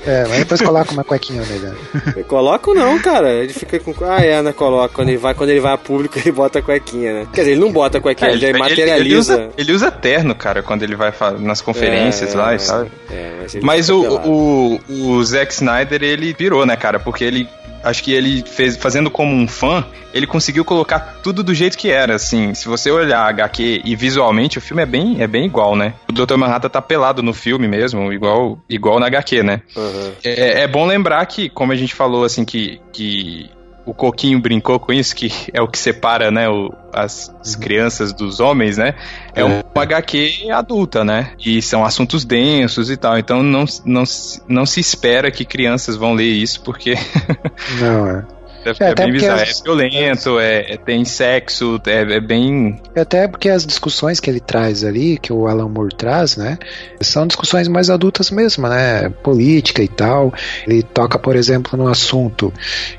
[0.06, 1.68] É, mas depois coloca uma cuequinha nele.
[1.68, 2.24] né?
[2.28, 3.30] Coloca ou não, cara?
[3.30, 3.94] Ele fica com.
[4.06, 4.94] Ah, é, Ana coloca.
[4.96, 7.28] Quando ele vai, quando ele vai a público, ele bota a cuequinha, né?
[7.34, 9.34] Quer dizer, ele não bota a cuequinha, ele, já ele, materializa.
[9.36, 12.92] usa, ele usa terno, cara, quando ele vai nas conferências É, lá é, e sabe?
[13.12, 17.00] É, mas ele Mas o, o, o Zack Snyder, ele pirou, né, cara?
[17.00, 17.48] Porque ele.
[17.84, 21.90] Acho que ele fez, fazendo como um fã, ele conseguiu colocar tudo do jeito que
[21.90, 22.54] era, assim.
[22.54, 25.94] Se você olhar a HQ e visualmente, o filme é bem, é bem igual, né?
[26.10, 26.36] O Dr.
[26.36, 29.62] Manhattan tá pelado no filme mesmo, igual, igual na HQ, né?
[29.76, 30.12] Aham.
[30.24, 33.50] É, é bom lembrar que, como a gente falou, assim, que, que
[33.88, 38.12] o Coquinho brincou com isso, que é o que separa, né, o- as, as crianças
[38.14, 38.94] dos homens, né?
[39.34, 41.32] É um HQ adulta, né?
[41.44, 43.18] E são assuntos densos e tal.
[43.18, 44.04] Então não, não,
[44.48, 46.96] não se espera que crianças vão ler isso, porque
[47.80, 48.26] Não, é.
[48.70, 49.42] É, É, é até bem porque bizarro.
[49.42, 52.80] as- É violento, é, é- tem sexo, é, é bem.
[52.96, 56.58] Até porque as discussões que ele traz ali, que o Alan Moore traz, né,
[57.02, 60.34] são discussões mais adultas mesmo, né, política e tal.
[60.68, 62.54] Ele toca, por exemplo, num assunto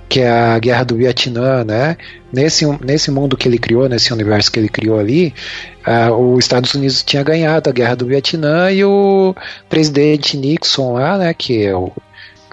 [0.09, 1.97] que é a guerra do Vietnã, né,
[2.33, 5.35] nesse, nesse mundo que ele criou, nesse universo que ele criou ali,
[5.85, 9.35] ah, os Estados Unidos tinha ganhado a guerra do Vietnã e o
[9.69, 11.93] presidente Nixon lá, né, que é o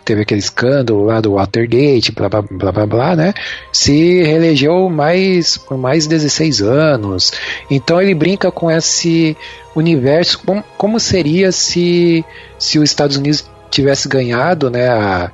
[0.05, 3.33] teve aquele escândalo lá do Watergate, blá blá blá blá, blá né?
[3.71, 7.33] Se reelegeu mais por mais 16 anos.
[7.69, 9.35] Então ele brinca com esse
[9.75, 12.23] universo, como, como seria se,
[12.59, 15.31] se os Estados Unidos tivesse ganhado, né, a,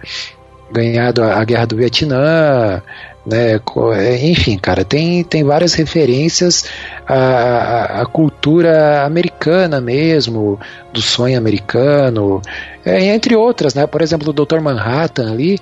[0.71, 2.81] ganhado a, a guerra do Vietnã,
[3.25, 3.59] né?
[3.95, 6.65] É, enfim, cara, tem, tem várias referências
[7.07, 10.59] à, à, cultura americana mesmo,
[10.91, 12.41] do sonho americano,
[12.85, 13.85] é, entre outras, né?
[13.85, 14.59] Por exemplo, o Dr.
[14.59, 15.59] Manhattan ali,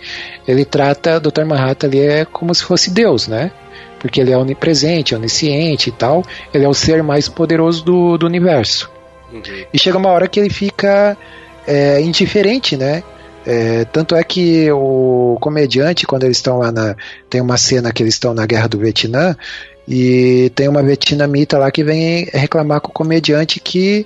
[0.48, 1.46] ele trata o Dr.
[1.46, 3.52] Manhattan ali é como se fosse Deus, né?
[4.00, 8.26] Porque ele é onipresente, onisciente e tal, ele é o ser mais poderoso do, do
[8.26, 8.90] universo.
[9.32, 9.42] Uhum.
[9.74, 11.18] E chega uma hora que ele fica
[11.68, 13.04] é, indiferente, né?
[13.52, 16.96] É, tanto é que o comediante, quando eles estão lá na.
[17.28, 19.36] Tem uma cena que eles estão na guerra do Vietnã.
[19.88, 24.06] E tem uma vietnamita lá que vem reclamar com o comediante que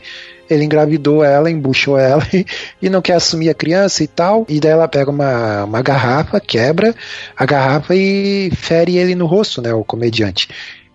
[0.50, 2.26] ele engravidou ela, embuchou ela
[2.82, 4.46] e não quer assumir a criança e tal.
[4.48, 6.96] E daí ela pega uma, uma garrafa, quebra
[7.36, 9.74] a garrafa e fere ele no rosto, né?
[9.74, 10.48] O comediante.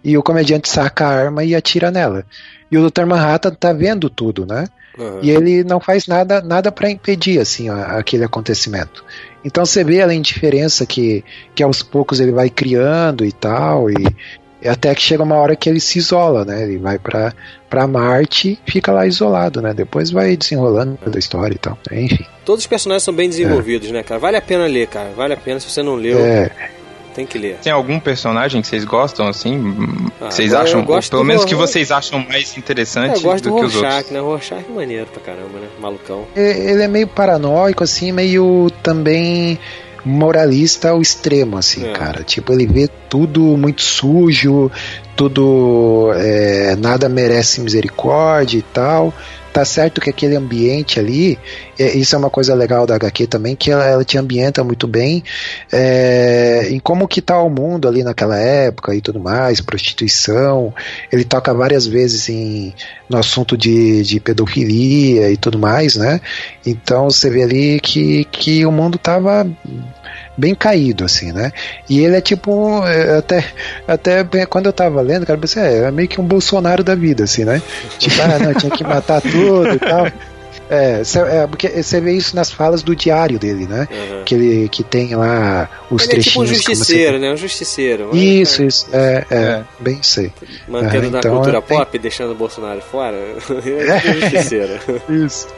[0.08, 2.24] E o comediante saca a arma e atira nela.
[2.72, 3.04] E o Dr.
[3.04, 4.64] Manhattan tá vendo tudo, né?
[4.98, 5.18] Uhum.
[5.20, 9.04] E ele não faz nada nada para impedir assim aquele acontecimento.
[9.44, 11.22] Então você vê a indiferença que,
[11.54, 13.94] que aos poucos ele vai criando e tal, e,
[14.66, 16.62] até que chega uma hora que ele se isola, né?
[16.62, 17.34] Ele vai para
[17.68, 19.74] para Marte fica lá isolado, né?
[19.74, 21.78] Depois vai desenrolando a história e tal.
[21.92, 22.24] Enfim.
[22.46, 23.92] Todos os personagens são bem desenvolvidos, é.
[23.92, 24.18] né, cara?
[24.18, 25.10] Vale a pena ler, cara.
[25.14, 26.18] Vale a pena se você não leu.
[26.18, 26.77] É
[27.18, 27.58] tem que ler.
[27.60, 29.60] Tem algum personagem que vocês gostam, assim?
[30.20, 33.56] Ah, vocês acham, pelo menos que vocês acham mais interessante é, eu gosto do, do
[33.56, 34.10] que Rorschach, os outros?
[34.12, 34.20] né?
[34.20, 35.68] O Rorschach é maneiro pra caramba, né?
[35.80, 36.26] Malucão.
[36.36, 39.58] Ele é meio paranoico, assim, meio também
[40.04, 41.92] moralista ao extremo, assim, é.
[41.92, 42.22] cara.
[42.22, 44.70] Tipo, ele vê tudo muito sujo,
[45.16, 46.12] tudo.
[46.14, 49.12] É, nada merece misericórdia e tal
[49.58, 51.36] tá certo que aquele ambiente ali,
[51.76, 54.86] é, isso é uma coisa legal da HQ também, que ela, ela te ambienta muito
[54.86, 55.24] bem
[55.72, 60.72] é, em como que tá o mundo ali naquela época e tudo mais, prostituição.
[61.10, 62.72] Ele toca várias vezes em,
[63.10, 66.20] no assunto de, de pedofilia e tudo mais, né?
[66.64, 69.44] Então você vê ali que, que o mundo tava
[70.38, 71.52] bem caído, assim, né?
[71.90, 73.44] E ele é tipo, é, até,
[73.86, 76.94] até quando eu tava lendo, cara, eu pensei, é, é meio que um Bolsonaro da
[76.94, 77.60] vida, assim, né?
[77.98, 80.06] Tipo, ah, não, tinha que matar tudo e tal.
[80.70, 83.88] É, é, porque você vê isso nas falas do diário dele, né?
[83.90, 84.24] Uhum.
[84.24, 86.26] Que ele que tem lá os ele trechinhos.
[86.26, 87.18] É tipo um justiceiro, você...
[87.18, 87.32] né?
[87.32, 88.16] Um justiceiro.
[88.16, 89.64] Isso, isso, é, é, é.
[89.80, 90.30] bem sei.
[90.68, 92.00] Mantendo uhum, na então, cultura pop, tem...
[92.00, 93.16] deixando o Bolsonaro fora.
[93.64, 94.80] ele é tipo um justiceiro.
[95.08, 95.48] isso.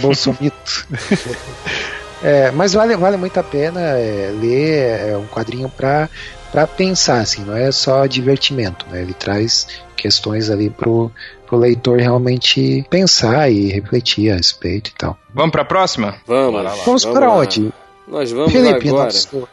[0.00, 0.86] Bolsomito.
[2.22, 6.08] É, mas vale, vale muito a pena é, ler, é um quadrinho para
[6.50, 9.02] para pensar, assim, não é só divertimento, né?
[9.02, 11.10] Ele traz questões ali pro,
[11.46, 15.16] pro leitor realmente pensar e refletir a respeito e tal.
[15.32, 16.16] Vamos para a próxima?
[16.26, 16.62] Vamos.
[16.62, 17.72] Vamos, vamos para onde?
[18.10, 19.04] Nós vamos Felipe, agora.
[19.04, 19.46] Nosso,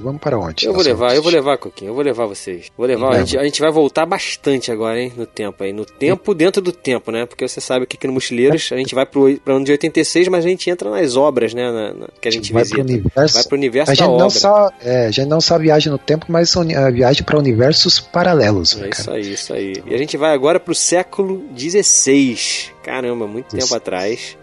[0.00, 0.66] vamos para onde?
[0.66, 2.72] Eu vou levar, eu vou levar, Coquinho, eu vou levar vocês.
[2.76, 5.72] Vou levar, a gente, a gente, vai voltar bastante agora, hein, no tempo aí.
[5.72, 7.26] No tempo dentro do tempo, né?
[7.26, 10.28] Porque você sabe que aqui no Mochileiros a gente vai pro, pro ano de 86,
[10.28, 11.70] mas a gente entra nas obras, né?
[11.70, 12.82] Na, na, que a gente vai visita.
[12.82, 14.30] Pro universo, vai pro universo a gente não obra.
[14.30, 18.74] Só, é, a gente não só viaja no tempo, mas a viagem para universos paralelos.
[18.74, 19.82] É né, isso aí, isso aí.
[19.86, 22.72] E a gente vai agora pro século 16.
[22.82, 23.66] Caramba, muito isso.
[23.66, 24.38] tempo atrás.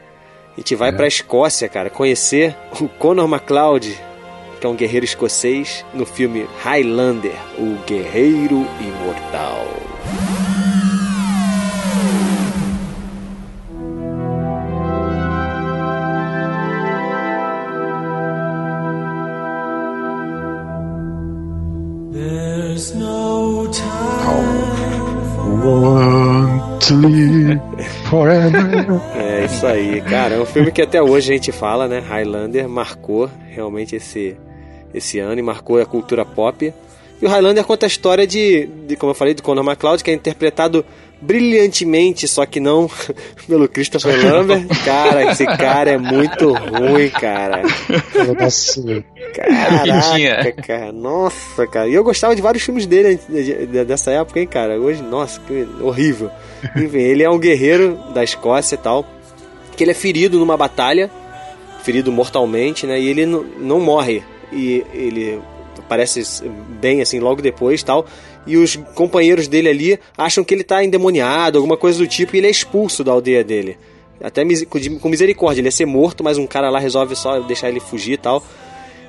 [0.54, 0.92] A gente vai é.
[0.92, 3.98] pra Escócia, cara, conhecer o Conor MacLeod,
[4.60, 9.66] que é um guerreiro escocês, no filme Highlander, o Guerreiro Imortal.
[22.12, 24.12] There's no time
[26.89, 27.60] live
[28.10, 29.02] forever.
[29.15, 30.36] É isso aí, cara.
[30.36, 32.00] É um filme que até hoje a gente fala, né?
[32.00, 34.36] Highlander marcou realmente esse
[34.94, 36.74] esse ano e marcou a cultura pop.
[37.22, 40.12] E o Highlander conta a história de, de como eu falei, de Conor McCloud, que
[40.12, 40.84] é interpretado
[41.22, 42.90] brilhantemente, só que não
[43.48, 44.68] pelo Christopher Lambert.
[44.84, 47.62] Cara, esse cara é muito ruim, cara.
[49.34, 50.92] Caraca, cara.
[50.92, 51.88] Nossa, cara.
[51.88, 53.20] E eu gostava de vários filmes dele
[53.88, 54.80] dessa época, hein, cara.
[54.80, 56.32] Hoje, nossa, que horrível.
[56.76, 59.06] Enfim, ele é um guerreiro da Escócia e tal,
[59.78, 61.10] que ele é ferido numa batalha,
[61.84, 63.00] ferido mortalmente, né?
[63.00, 65.42] E ele não morre e ele
[65.88, 66.24] parece
[66.80, 68.06] bem assim logo depois tal
[68.46, 72.40] e os companheiros dele ali acham que ele está endemoniado alguma coisa do tipo e
[72.40, 73.78] ele é expulso da aldeia dele
[74.24, 74.44] até
[75.00, 78.14] com misericórdia ele ia ser morto mas um cara lá resolve só deixar ele fugir
[78.14, 78.44] e tal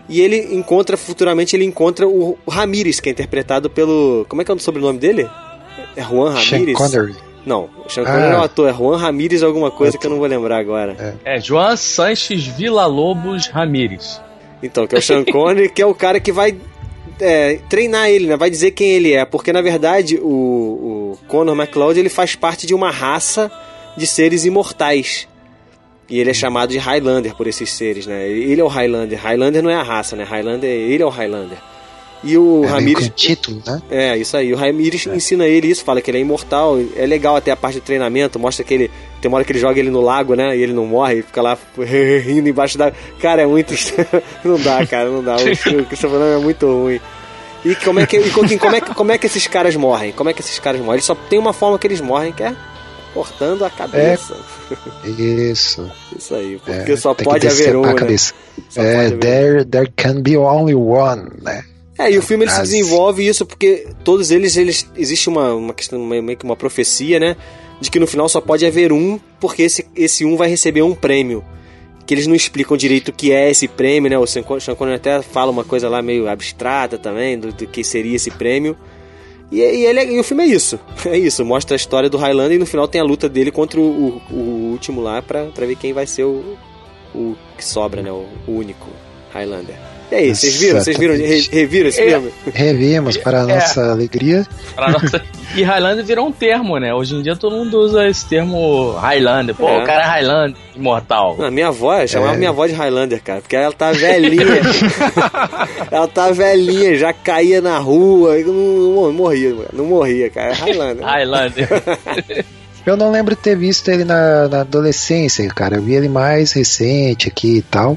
[0.09, 4.51] e ele encontra futuramente ele encontra o, Ramires que é interpretado pelo como é que
[4.51, 5.29] é o sobrenome dele
[5.97, 6.77] é Juan Ramires
[7.45, 8.35] Não, o Sean Connery Ah.
[8.35, 11.19] é o ator, é Juan Ramírez alguma coisa que eu não vou lembrar agora.
[11.25, 14.21] É, João Sanches Villa-Lobos Ramírez.
[14.63, 16.55] Então, que é o Sean Connery, que é o cara que vai
[17.21, 18.37] é, treinar ele, né?
[18.37, 19.25] Vai dizer quem ele é.
[19.25, 23.51] Porque, na verdade, o, o Conor McLeod, ele faz parte de uma raça
[23.97, 25.29] de seres imortais.
[26.09, 28.29] E ele é chamado de Highlander por esses seres, né?
[28.29, 29.19] Ele é o Highlander.
[29.19, 30.25] Highlander não é a raça, né?
[30.25, 31.59] Highlander, ele é o Highlander.
[32.25, 33.09] E o É Ramirez...
[33.09, 33.83] com título, né?
[33.91, 34.53] É, isso aí.
[34.53, 36.79] O Ramirez ensina ele isso, fala que ele é imortal.
[36.97, 38.91] É legal até a parte do treinamento, mostra que ele.
[39.21, 40.57] Tem uma hora que ele joga ele no lago, né?
[40.57, 41.59] E ele não morre, ele fica lá
[42.25, 42.93] rindo embaixo da.
[43.21, 43.75] Cara, é muito.
[44.45, 45.37] não dá, cara, não dá.
[45.37, 47.01] O Christopher Nolan é muito ruim.
[47.65, 50.11] E como é que, e como é, que- como é que esses caras morrem?
[50.13, 50.95] Como é que esses caras morrem?
[50.95, 52.55] Eles só tem uma forma que eles morrem, que é
[53.15, 54.35] cortando a cabeça.
[55.05, 55.91] Isso.
[56.17, 58.17] Isso aí, É, porque só tem que pode haver um, né?
[58.69, 61.65] Só É, pode haver there, there can be only one, né?
[61.99, 65.75] É, e o filme ele se desenvolve isso porque todos eles, eles existe uma, uma
[65.75, 67.37] questão, meio que uma profecia, né?
[67.81, 70.95] De que no final só pode haver um, porque esse, esse um vai receber um
[70.95, 71.45] prêmio.
[72.07, 74.19] Que eles não explicam direito o que é esse prêmio, né?
[74.19, 78.17] O Sean Connery até fala uma coisa lá meio abstrata também, do, do que seria
[78.17, 78.77] esse prêmio.
[79.51, 80.81] E, e, ele, é- e o filme é isso.
[81.07, 83.79] É isso, mostra a história do Highlander e no final tem a luta dele contra
[83.79, 83.85] o,
[84.31, 86.57] o, o último lá pra, pra ver quem vai ser o,
[87.15, 88.11] o que sobra, né?
[88.11, 88.89] O, o único
[89.33, 89.77] Highlander.
[90.13, 90.79] E aí, vocês viram?
[90.79, 91.15] Vocês viram?
[91.15, 92.11] Re, reviram esse É.
[92.11, 92.31] filme?
[92.53, 93.55] Revimos para a É.
[93.55, 94.47] nossa alegria.
[94.75, 95.23] Pra nossa...
[95.57, 96.95] E Highlander virou um termo, né?
[96.95, 99.55] Hoje em dia todo mundo usa esse termo Highlander.
[99.55, 99.83] Pô, É.
[99.83, 101.37] o cara é Highlander, imortal.
[101.39, 102.37] Não, a minha avó, eu chamava É.
[102.39, 104.45] minha avó de Highlander, cara, porque ela tá velhinha.
[105.91, 110.53] ela tá velhinha, já caía na rua, não, não morria, não morria, cara.
[110.53, 111.05] É Highlander.
[111.05, 111.69] Highlander.
[112.85, 115.77] Eu não lembro de ter visto ele na, na adolescência, cara.
[115.77, 117.97] Eu vi ele mais recente aqui e tal,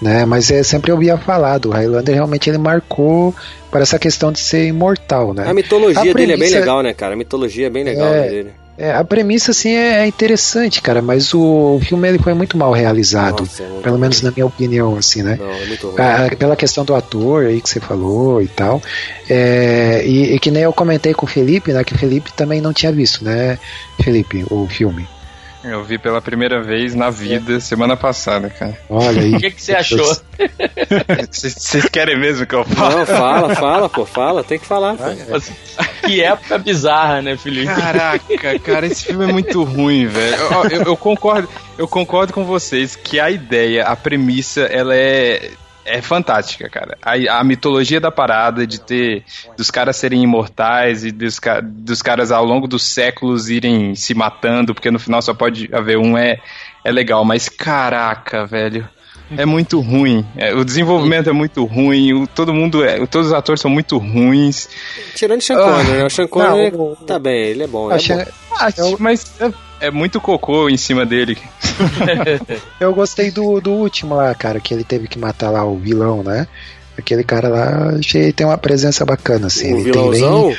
[0.00, 0.24] né?
[0.24, 3.34] Mas é, sempre eu ouvia falar do Highlander, realmente ele marcou
[3.70, 5.44] para essa questão de ser imortal, né?
[5.46, 7.14] A mitologia A dele é bem premissa- legal, né, cara?
[7.14, 8.28] A mitologia é bem legal É.
[8.28, 8.50] dele.
[8.78, 12.56] É, a premissa, assim, é, é interessante, cara, mas o, o filme ele foi muito
[12.56, 14.00] mal realizado, Nossa, é pelo ruim.
[14.00, 15.36] menos na minha opinião, assim, né?
[15.38, 15.96] Não, é muito ruim.
[16.38, 18.80] Pela questão do ator aí que você falou e tal.
[19.28, 21.84] É, e, e que nem eu comentei com o Felipe, né?
[21.84, 23.58] Que o Felipe também não tinha visto, né,
[24.02, 25.06] Felipe, o filme.
[25.62, 28.78] Eu vi pela primeira vez na vida semana passada, cara.
[28.88, 29.34] Olha aí.
[29.34, 30.16] O que, que você achou?
[31.30, 32.96] Vocês querem mesmo que eu fale?
[32.96, 36.06] Não, fala, fala, pô, fala, tem que falar, pô.
[36.06, 37.66] que época bizarra, né, Felipe?
[37.74, 40.34] Caraca, cara, esse filme é muito ruim, velho.
[40.36, 45.50] Eu, eu- eu concordo, eu concordo com vocês que a ideia, a premissa, ela é
[45.84, 46.96] é fantástica, cara.
[47.02, 49.24] A, a mitologia da parada de ter
[49.56, 54.74] dos caras serem imortais e dos, dos caras ao longo dos séculos irem se matando,
[54.74, 56.38] porque no final só pode haver um é
[56.84, 58.88] é legal, mas caraca, velho.
[59.36, 60.26] É muito ruim.
[60.36, 62.12] É, o desenvolvimento é muito ruim.
[62.14, 64.68] o- todo mundo é, todos os atores são muito ruins.
[65.14, 66.04] Tirando o Sean Connery, né?
[66.04, 67.92] O Sean Connery Não, o- tá bem, ele é bom.
[67.92, 68.24] É Achei- bom.
[68.58, 69.24] Ah, mas
[69.80, 71.38] é, muito cocô em cima dele.
[72.78, 76.22] eu gostei do, do último lá, cara, que ele teve que matar lá o vilão,
[76.22, 76.46] né?
[76.98, 79.72] Aquele cara lá, achei tem uma presença bacana, assim.
[79.72, 80.58] o ele tem vilãozão, bem.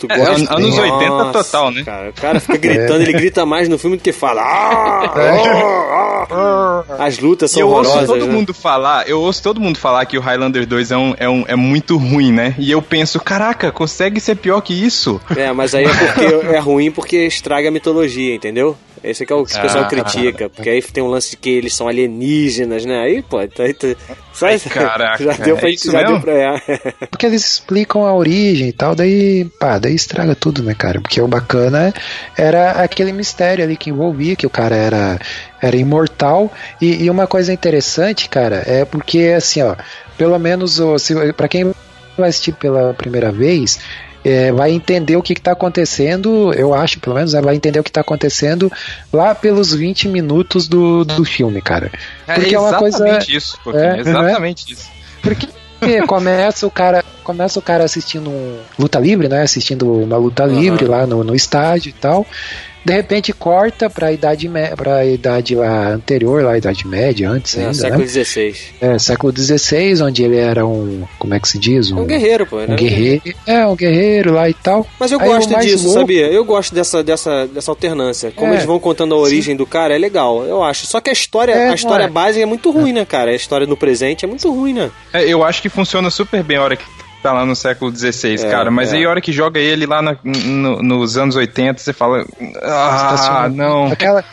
[0.00, 0.32] Tu É, gosta?
[0.54, 1.82] an- anos 80 Nossa, total, né?
[1.84, 4.42] Cara, o cara fica gritando, ele grita mais no filme do que fala.
[4.42, 7.04] Ah, ah, ah.
[7.04, 8.32] As lutas são eu ouço horrorosas, todo né?
[8.32, 11.44] mundo falar, eu ouço todo mundo falar que o Highlander 2 é, um, é, um,
[11.46, 12.54] é muito ruim, né?
[12.58, 15.20] E eu penso, caraca, consegue ser pior que isso?
[15.36, 18.76] É, mas aí é porque é ruim porque estraga a mitologia, entendeu?
[19.02, 19.88] Esse é que é o que o pessoal Ah.
[19.88, 23.00] critica, porque aí tem um lance de que eles são alienígenas, né?
[23.00, 23.96] Aí, pô, tá, tá,
[24.34, 26.22] só, Ai, caraca, já deu pra, é isso já deu mesmo?
[26.22, 26.60] pra é.
[27.10, 31.00] Porque eles explicam a origem e tal, daí, pá, daí estraga tudo, né, cara?
[31.00, 31.92] Porque o bacana
[32.36, 35.18] era aquele mistério ali que envolvia, que o cara era,
[35.60, 36.52] era imortal.
[36.80, 39.76] E, e uma coisa interessante, cara, é porque, assim, ó,
[40.16, 40.80] pelo menos,
[41.36, 41.72] pra quem
[42.16, 43.78] vai assistir pela primeira vez,
[44.24, 47.82] é, vai entender o que está acontecendo, eu acho, pelo menos, né, vai entender o
[47.82, 48.70] que está acontecendo
[49.12, 51.90] lá pelos 20 minutos do, do filme, cara.
[52.26, 52.96] Porque é uma coisa.
[52.98, 54.90] exatamente isso, Coquinho, É, exatamente isso.
[55.22, 55.48] Porque
[56.06, 59.42] começa o cara, começa o cara assistindo um luta livre, né?
[59.42, 62.26] Assistindo uma luta livre lá no, no estádio e tal.
[62.84, 67.56] De repente corta pra idade me- pra idade lá anterior, lá a idade média, antes
[67.56, 68.06] É, ainda, século né?
[68.08, 68.54] XVI.
[68.80, 71.90] É, século XVI, onde ele era um, como é que se diz?
[71.90, 72.56] É um guerreiro, pô.
[72.58, 72.66] né?
[72.70, 74.86] um guerreiro, é, um guerreiro lá e tal.
[74.98, 76.26] Mas eu Aí gosto disso, louco- sabia?
[76.28, 78.32] Eu gosto dessa, dessa, dessa alternância.
[78.34, 80.86] Como É, eles vão contando a origem do cara, é legal, eu acho.
[80.86, 82.08] Só que a história, É, a história é.
[82.08, 83.30] base é muito ruim, né, cara?
[83.30, 84.90] A história no presente é muito ruim, né?
[85.12, 86.84] É, eu acho que funciona super bem a hora que
[87.22, 88.70] tá lá no século XVI, É, cara.
[88.70, 88.96] Mas é.
[88.96, 92.24] aí a hora que joga ele lá na- no- nos anos 80, você fala.
[92.62, 93.86] Ah, Estaciona- não.
[93.92, 94.24] Aquela,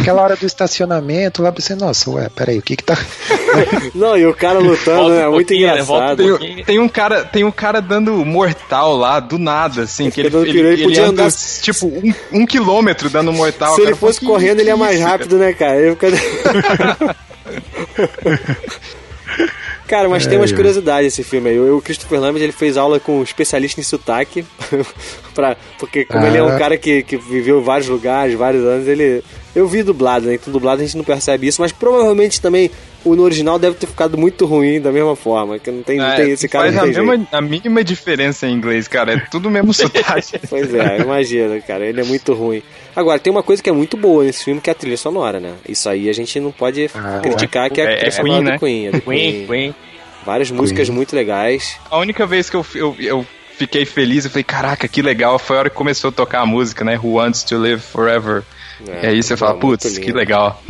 [0.00, 2.96] aquela hora do estacionamento lá, você, nossa, ué, peraí, o que que tá.
[3.94, 5.82] Não, e o cara lutando Volta um é muito né?
[5.82, 6.28] Volta um engraçado.
[6.28, 6.54] pouquinho.
[6.56, 10.36] Tem, tem um cara, tem um cara dando mortal lá, do nada, assim, que ele,
[10.36, 13.74] ele, ele ele podia anda, andar- tipo, um, um quilômetro dando mortal.
[13.76, 15.76] Se ele fosse correndo, ele é mais rápido, né, cara?
[15.80, 16.08] Ele fica...
[19.86, 21.58] Cara, mas tem umas curiosidades esse filme aí.
[21.58, 24.44] O Christopher Lambert ele fez aula com um especialista em sotaque,
[25.34, 26.58] pra, porque como ele é um Ah.
[26.58, 29.22] cara que, que viveu em vários lugares, vários anos, ele.
[29.54, 30.34] Eu vi dublado, né?
[30.34, 32.70] Então dublado a gente não percebe isso, mas provavelmente também
[33.04, 36.06] o no original deve ter ficado muito ruim da mesma forma, que não tem, não
[36.06, 37.04] É, tem esse cara faz não a, jeito.
[37.06, 39.14] mesma, a mínima diferença em inglês, cara.
[39.14, 40.38] É tudo mesmo sotaque.
[40.48, 42.62] Pois é, imagina, cara, ele é muito ruim.
[42.96, 45.38] Agora, tem uma coisa que é muito boa nesse filme, que é a trilha sonora,
[45.40, 45.54] né?
[45.68, 48.34] Isso aí a gente não pode Ah, criticar, que é a é- trilha é sonora
[48.38, 48.58] Queen, do né?
[48.58, 48.86] Queen.
[48.86, 49.74] é do Queen, Queen.
[50.24, 51.76] Várias músicas muito legais.
[51.90, 53.26] A única vez que eu, eu, eu
[53.58, 56.46] fiquei feliz, eu falei, caraca, que legal, foi a hora que começou a tocar a
[56.46, 56.98] música, né?
[57.02, 58.42] Who Wants to Live Forever.
[58.88, 60.62] É, e aí você muito fala, putz, que legal.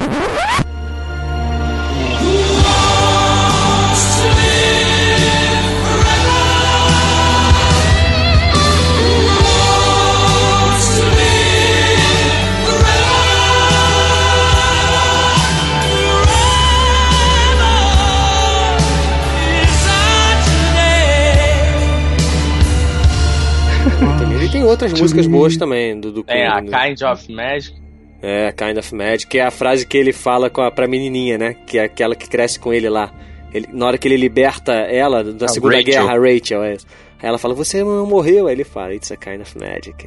[24.75, 26.39] Outras músicas boas também do, do Queen.
[26.39, 26.89] É, a né?
[26.89, 27.75] Kind of Magic.
[28.23, 31.37] É, Kind of Magic, que é a frase que ele fala com a, pra menininha,
[31.37, 31.55] né?
[31.67, 33.13] Que é aquela que cresce com ele lá.
[33.53, 35.93] Ele, na hora que ele liberta ela da A Segunda Rachel.
[35.93, 36.73] Guerra, a Rachel, é.
[36.73, 38.47] Aí ela fala, você não morreu.
[38.49, 40.07] Aí ele fala, it's a kind of magic.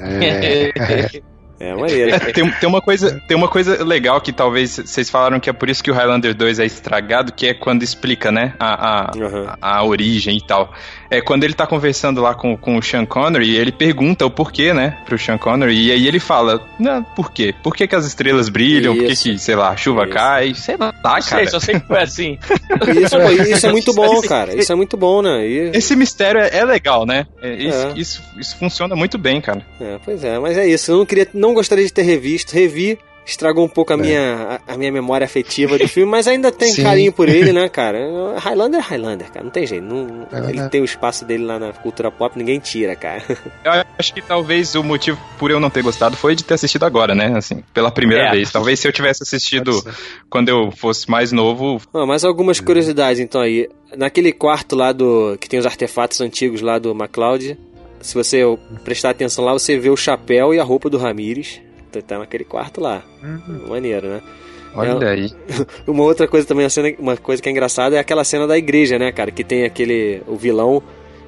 [0.00, 0.70] É,
[1.60, 2.10] É, é maneiro.
[2.14, 5.52] É, tem, tem, uma coisa, tem uma coisa legal que talvez vocês falaram que é
[5.52, 9.16] por isso que o Highlander 2 é estragado, que é quando explica, né, a, a,
[9.16, 9.46] Uhum.
[9.60, 10.72] a, a origem e tal.
[11.10, 14.72] É quando ele tá conversando lá com, com o Sean Connery, ele pergunta o porquê,
[14.72, 17.54] né, pro Sean Connery, e aí ele fala, não, por quê?
[17.62, 18.94] Por que, que as estrelas brilham?
[18.94, 19.22] Por que, Isso.
[19.24, 20.12] que, sei lá, a chuva Isso.
[20.12, 20.54] cai?
[20.54, 21.50] Sei lá, sei, cara.
[21.50, 22.38] só sei que foi assim.
[23.02, 24.54] Isso, pô, isso é muito bom, cara.
[24.56, 25.46] Isso é muito bom, né?
[25.46, 27.26] E- Esse mistério é, é legal, né?
[27.42, 27.92] É, isso, É.
[27.98, 29.64] Isso, isso funciona muito bem, cara.
[29.80, 30.90] É, pois é, mas é isso.
[30.90, 34.74] Eu não queria, não gostaria de ter revisto, revi, estragou um pouco a minha, a,
[34.74, 36.82] a minha memória afetiva do filme, mas ainda tem Sim.
[36.82, 37.98] carinho por ele, né, cara?
[38.38, 39.84] Highlander é Highlander, cara, não tem jeito.
[39.84, 40.68] Não, É, ele né?
[40.68, 43.22] tem o espaço dele lá na cultura pop, ninguém tira, cara.
[43.64, 46.84] Eu acho que talvez o motivo por eu não ter gostado foi de ter assistido
[46.84, 47.32] agora, né?
[47.36, 48.30] Assim, pela primeira É.
[48.32, 48.50] vez.
[48.52, 49.72] Talvez se eu tivesse assistido
[50.28, 53.68] quando eu fosse mais novo, Ah, mas algumas curiosidades então aí.
[53.96, 55.36] Naquele quarto lá do.
[55.40, 57.56] que tem os artefatos antigos lá do MacLeod,
[58.00, 58.42] se você
[58.84, 61.60] prestar atenção lá, você vê o chapéu e a roupa do Ramires.
[62.00, 63.02] Tá- Tá naquele quarto lá.
[63.68, 64.20] Maneiro, né?
[64.74, 65.08] olha É.
[65.10, 65.30] aí.
[65.86, 66.66] Uma outra coisa também,
[66.98, 69.30] uma, coisa que é engraçada é aquela cena da igreja, né, cara?
[69.30, 70.22] Que tem aquele.
[70.26, 70.82] o vilão.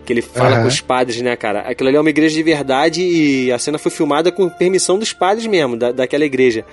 [0.04, 0.62] Que ele fala Aham.
[0.62, 1.60] com os padres, né, cara?
[1.62, 5.12] Aquilo ali é uma igreja de verdade e a cena foi filmada com permissão dos
[5.12, 6.64] padres mesmo, da, daquela igreja.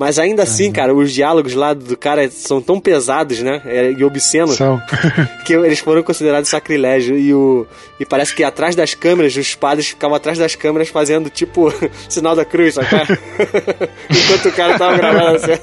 [0.00, 3.60] Mas ainda assim, cara, os diálogos lá do cara são tão pesados, né?
[3.66, 4.80] é, E obscenos, São.
[5.44, 7.18] que eles foram considerados sacrilégio.
[7.18, 7.66] E, o,
[8.00, 11.70] e parece que atrás das câmeras, os padres ficavam atrás das câmeras fazendo tipo
[12.08, 12.88] sinal da cruz, sabe?
[14.08, 15.62] Enquanto o cara tava gravando assim.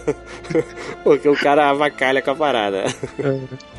[1.04, 2.84] Porque o cara avacalha com a parada.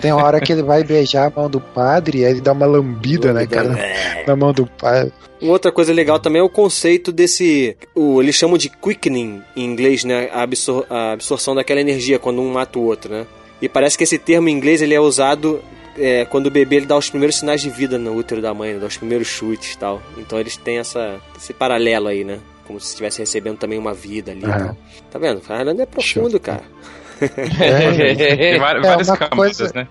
[0.00, 2.50] Tem uma hora que ele vai beijar a mão do padre e aí ele dá
[2.50, 3.78] uma lambida, né, cara?
[3.78, 4.24] É.
[4.26, 5.12] Na mão do padre.
[5.40, 7.76] Uma outra coisa legal também é o conceito desse.
[7.94, 10.28] O, eles chamam de quickening em inglês, né?
[10.32, 13.26] A, absor- a absorção daquela energia quando um mata o outro, né?
[13.62, 15.60] E parece que esse termo em inglês ele é usado
[15.96, 18.74] é, quando o bebê ele dá os primeiros sinais de vida no útero da mãe,
[18.74, 18.78] né?
[18.80, 20.00] dá os primeiros chutes e tal.
[20.16, 22.38] Então eles têm essa, esse paralelo aí, né?
[22.66, 24.42] Como se estivesse recebendo também uma vida ali.
[24.42, 24.76] tal.
[25.10, 25.40] Tá vendo?
[25.48, 26.62] Highlander é profundo, cara.
[27.20, 29.88] É, Tem várias, É, várias camadas, coisa- né?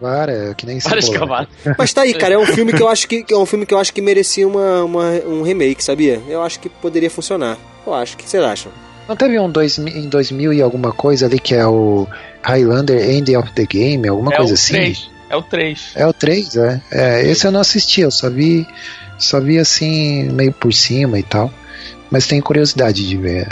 [0.00, 1.08] Vara, que nem Várias.
[1.78, 3.72] Mas tá aí, cara, é um filme que eu acho que é um filme que
[3.74, 6.20] eu acho que merecia uma, uma- um remake, sabia?
[6.28, 7.56] Eu acho que poderia funcionar.
[7.86, 8.14] Eu acho.
[8.14, 8.70] O que vocês acham?
[9.08, 12.06] Não teve um dois, em 2000 e alguma coisa ali que é o
[12.42, 14.74] Highlander End of the Game, alguma É coisa assim?
[14.74, 15.10] 3.
[15.30, 15.80] É o 3.
[15.94, 16.80] É o 3, é.
[16.90, 18.66] É, esse eu não assisti, eu só vi,
[19.18, 21.52] só vi assim, meio por cima e tal.
[22.10, 23.48] Mas tenho curiosidade de ver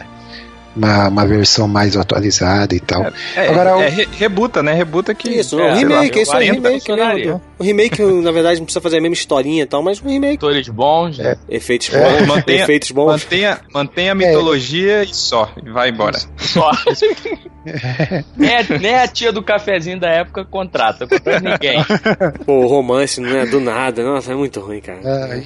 [0.76, 3.04] uma, uma versão mais atualizada e tal.
[3.36, 4.72] É, Agora, o- é, re- rebuta, né?
[4.72, 5.28] Rebuta que.
[5.30, 7.40] Isso, não, lá, remake, é isso aí, 40 remake, né?
[7.58, 10.36] O remake, na verdade, não precisa fazer a mesma historinha e tal, mas um remake.
[10.36, 11.18] Atores bons.
[11.18, 11.36] né?
[11.48, 11.98] Efeitos É.
[12.18, 13.06] bons, Mantenha- efeitos bons.
[13.22, 15.50] Mantenha, mantenha a mitologia e só.
[15.64, 16.18] E vai embora.
[16.38, 16.70] Só.
[18.36, 21.06] nem, a, nem a tia do cafezinho da época contrata.
[21.06, 21.84] Contrata ninguém.
[22.46, 25.00] Pô, o romance não é do nada, nossa, é muito ruim, cara.
[25.04, 25.42] É,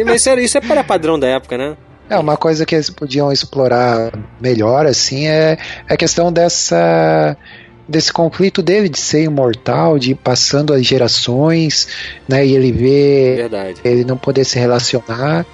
[0.00, 1.76] E, Mas sério, isso é para padrão da época, né?
[2.10, 5.56] É uma coisa que eles podiam explorar melhor, assim, é
[5.88, 7.36] é a questão dessa
[7.88, 11.86] desse conflito dele de ser imortal, de ir passando as gerações,
[12.28, 12.44] né?
[12.46, 13.80] E ele vê Verdade.
[13.84, 15.44] ele não poder se relacionar,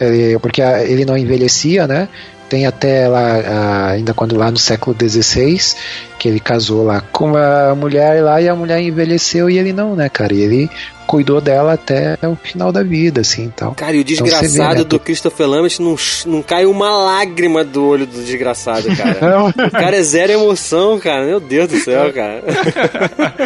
[0.00, 2.08] ele- porque ele não envelhecia, né?
[2.48, 5.74] Tem até lá, ainda quando lá no século XVI,
[6.18, 9.96] que ele casou lá com a mulher lá e a mulher envelheceu e ele não,
[9.96, 10.32] né, cara?
[10.32, 10.70] E ele
[11.06, 13.72] cuidou dela até o final da vida, assim, então.
[13.74, 16.90] Cara, e o Então você vê, desgraçado né, do Christopher Lambert não, não cai uma
[16.90, 19.16] lágrima do olho do desgraçado, cara.
[19.36, 21.24] Não, o cara é zero emoção, cara.
[21.24, 22.42] Meu Deus do céu, cara.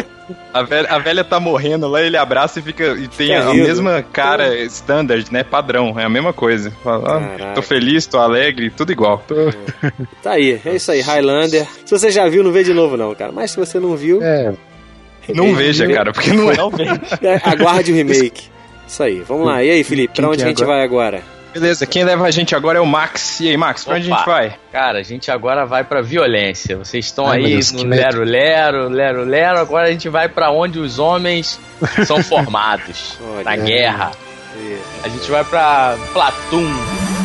[0.53, 2.95] A velha, a velha tá morrendo lá, ele abraça e fica.
[2.97, 3.63] E tem a rindo.
[3.63, 5.43] mesma cara standard, né?
[5.43, 5.99] Padrão.
[5.99, 6.71] É a mesma coisa.
[6.83, 9.23] Fala, ah, tô feliz, tô alegre, tudo igual.
[10.21, 11.67] Tá aí, é isso aí, Highlander.
[11.85, 13.31] Se você já viu, não vê de novo, não, cara.
[13.31, 14.53] Mas se você não viu, é,
[15.29, 16.55] Não veja, cara, porque não é.
[17.21, 18.49] é, aguarde o remake.
[18.87, 19.63] Isso aí, vamos lá.
[19.63, 21.21] E aí, Felipe, pra onde que a é gente vai agora?
[21.53, 23.39] Beleza, quem leva a gente agora é o Max.
[23.41, 24.55] E aí, Max, pra onde a gente vai?
[24.71, 26.77] Cara, a gente agora vai pra violência.
[26.77, 29.59] Vocês estão Ai, aí Deus, no lero lero, lero lero.
[29.59, 31.59] Agora a gente vai pra onde os homens
[32.05, 34.11] são formados na guerra.
[35.03, 37.20] A gente vai pra Platum.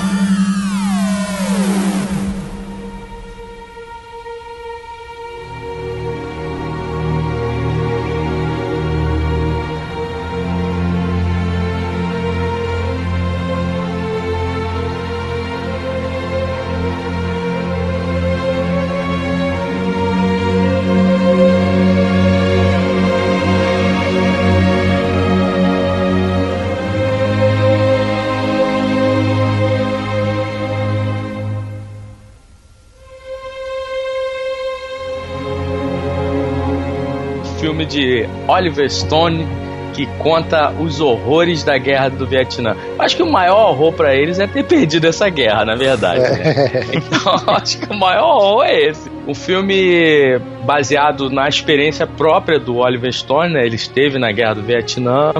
[37.97, 39.47] De Oliver Stone
[39.95, 42.77] que conta os horrores da guerra do Vietnã.
[42.99, 46.21] Acho que o maior horror pra eles é ter perdido essa guerra, na verdade.
[46.21, 46.85] né?
[46.93, 49.11] Então, acho que o maior horror é esse.
[49.27, 53.65] Um filme baseado na experiência própria do Oliver Stone, né?
[53.65, 55.33] Ele esteve na guerra do Vietnã,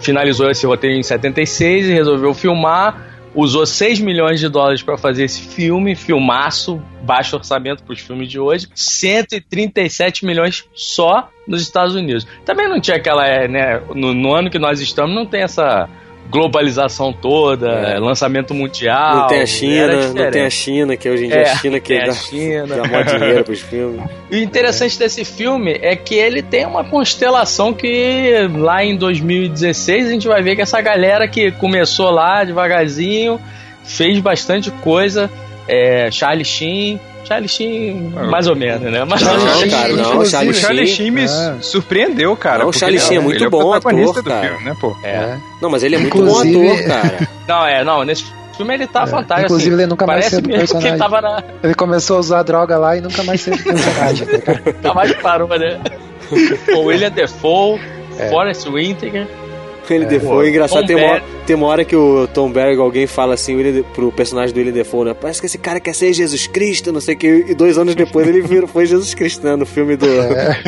[0.00, 3.07] finalizou esse roteiro em 76 e resolveu filmar.
[3.40, 8.28] Usou 6 milhões de dólares para fazer esse filme, filmaço, baixo orçamento para os filmes
[8.28, 12.26] de hoje, 137 milhões só nos Estados Unidos.
[12.44, 15.88] Também não tinha aquela, é, né, no, no ano que nós estamos, não tem essa
[16.30, 17.98] globalização toda, É.
[17.98, 19.16] lançamento mundial.
[19.16, 21.80] não tem a China, não tem a China, que hoje em dia É, a China
[21.80, 22.66] que a dá, China.
[22.66, 24.00] dá maior dinheiro pros filmes.
[24.30, 30.06] E o interessante desse filme é que ele tem uma constelação que lá em 2016
[30.06, 33.40] a gente vai ver que essa galera que começou lá devagarzinho
[33.84, 35.30] fez bastante coisa.
[35.68, 36.98] É, Charlie Sheen.
[37.24, 39.04] Charlie Sheen, mais ou menos, né?
[39.04, 41.56] Mas Não, Charlie cara, não, Charlie o Charlie Sheen- me É.
[41.60, 42.60] surpreendeu, cara.
[42.60, 44.48] Não, o Charlie Sheen é muito ele bom protagonista ator, do cara.
[44.48, 44.96] filme, né, pô?
[45.04, 45.36] É.
[45.60, 47.28] Não, mas ele é muito Inclusive- bom ator, cara.
[47.46, 48.24] Não, é, não, nesse
[48.56, 49.46] filme ele tá fantástico.
[49.46, 50.98] Inclusive, assim, ele nunca mais saiu do que ele personagem.
[50.98, 51.42] tava na.
[51.62, 54.26] Ele começou a usar droga lá e nunca mais saiu do personagem.
[54.26, 54.42] né?
[54.76, 55.80] Nunca mais parou, né?
[56.76, 57.80] o William Defoe,
[58.18, 58.28] É.
[58.30, 59.26] Forrest Whitaker.
[59.94, 63.34] Ele Defoe, é engraçado, tem uma, tem uma hora que o Tom Berg, alguém fala
[63.34, 65.14] assim, o William pro personagem do William Defoe, né?
[65.14, 67.44] Parece que esse cara quer ser Jesus Cristo, não sei o que.
[67.48, 69.56] E dois anos depois ele virou, foi Jesus Cristo, né?
[69.56, 70.06] No filme do,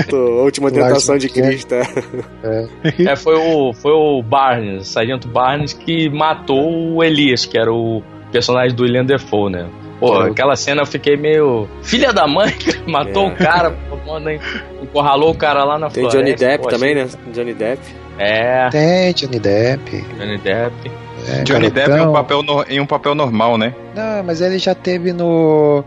[0.09, 1.47] do A Última Tentação de Trier.
[1.49, 1.75] Cristo.
[1.75, 2.67] é.
[3.11, 7.73] É, foi o, foi o Barnes, o Sargento Barnes, que matou o Elias, que era
[7.73, 8.03] o
[8.33, 9.67] personagem do William Defoe, né?
[9.99, 11.69] Pô, é aquela cena eu fiquei meio.
[11.83, 13.33] Filha da mãe, que matou É.
[13.33, 14.33] o cara, pô, manda-
[14.83, 16.19] encurralou o cara lá na Tem floresta.
[16.25, 17.07] Johnny Depp pô, também, né?
[17.35, 17.83] Johnny Depp.
[18.23, 20.05] É, Tem Johnny Depp.
[20.19, 20.91] Johnny Depp.
[21.29, 22.13] é, Johnny Depp em um, garotão.
[22.13, 23.75] papel no- em um papel normal, né?
[23.95, 25.83] Não, mas ele já teve no.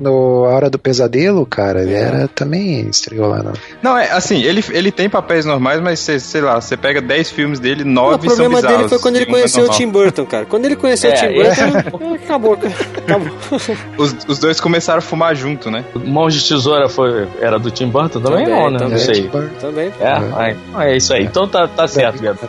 [0.00, 1.82] No A Hora do Pesadelo, cara.
[1.82, 2.00] Ele É.
[2.00, 3.52] era também estreou lá, não.
[3.82, 7.30] Não, é assim, ele, ele tem papéis normais, mas cê- sei lá, você pega 10
[7.30, 8.76] filmes dele, Não, 9 o problema são bizarros.
[8.76, 9.68] dele foi quando ele é conheceu o.
[9.70, 10.46] Tim Burton, cara.
[10.46, 11.16] Quando ele conheceu É, o
[11.54, 12.74] Tim Burton, acabou, cara.
[12.98, 13.28] Acabou.
[13.98, 15.84] Os, os dois começaram a fumar junto, né?
[15.94, 18.44] Mãos de Tesoura foi, era do Tim Burton também?
[18.44, 18.78] Também, não, né?
[18.78, 18.92] também.
[18.92, 19.30] Não sei.
[19.60, 19.92] Também.
[20.00, 21.24] É, então é isso aí.
[21.24, 22.46] Então tá, tá certo, Gato.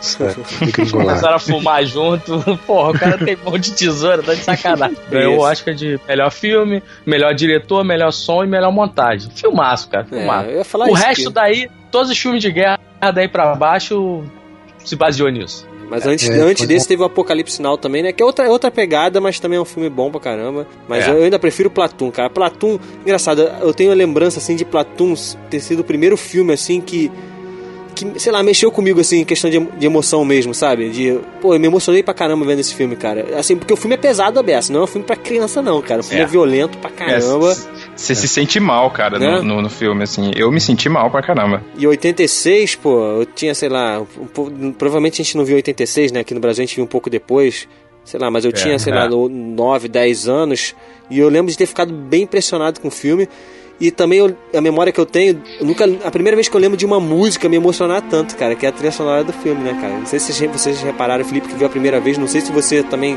[0.62, 0.90] Engolado.
[0.90, 2.40] Começaram a fumar junto.
[2.66, 4.96] Porra, o cara tem mão de tesoura, tá de sacanagem.
[5.10, 5.40] Ganhou o.
[5.40, 9.30] Oscar de melhor filme, melhor diretor, melhor som e melhor montagem.
[9.34, 10.48] Filmaço, cara, filmaço.
[10.48, 12.78] É, eu ia falar o isso resto que- daí, todos os filmes de guerra
[13.12, 14.22] daí pra baixo
[14.84, 15.68] se baseou nisso.
[15.90, 16.88] Mas antes, É, antes foi desse bom.
[16.90, 18.12] teve o Apocalipse Now também, né?
[18.12, 20.64] Que é outra, é outra pegada, mas também é um filme bom pra caramba.
[20.88, 21.10] Mas É.
[21.10, 22.30] eu ainda prefiro Platum, cara.
[22.30, 25.14] Platum, engraçado, eu tenho a lembrança, assim, de Platum
[25.50, 27.10] ter sido o primeiro filme, assim, que...
[28.04, 30.90] Que, sei lá, mexeu comigo, assim, em questão de, de emoção mesmo, sabe?
[30.90, 33.38] De, pô, eu me emocionei pra caramba vendo esse filme, cara.
[33.38, 36.00] Assim, porque o filme é pesado, aberto, não é um filme pra criança, não, cara.
[36.00, 36.26] O filme é, É.
[36.28, 37.56] violento pra caramba.
[37.96, 39.36] Você se sente mal, cara, Né?
[39.38, 40.30] no, no, no filme, assim.
[40.36, 41.62] Eu me senti mal pra caramba.
[41.76, 46.20] E 86, pô, eu tinha, sei lá, um provavelmente a gente não viu 86, né?
[46.20, 47.68] Aqui no Brasil a gente viu um pouco depois,
[48.04, 48.96] sei lá, mas eu tinha, sei é.
[48.96, 50.74] lá, no 9, 10 anos,
[51.10, 53.28] e eu lembro de ter ficado bem impressionado com o filme.
[53.80, 56.60] E também eu- a memória que eu tenho, eu nunca, a primeira vez que eu
[56.60, 59.62] lembro de uma música me emocionar tanto, cara, que é a trilha sonora do filme,
[59.64, 59.94] né, cara?
[59.94, 62.82] Não sei se vocês, repararam, Felipe, que viu a primeira vez, não sei se você
[62.82, 63.16] também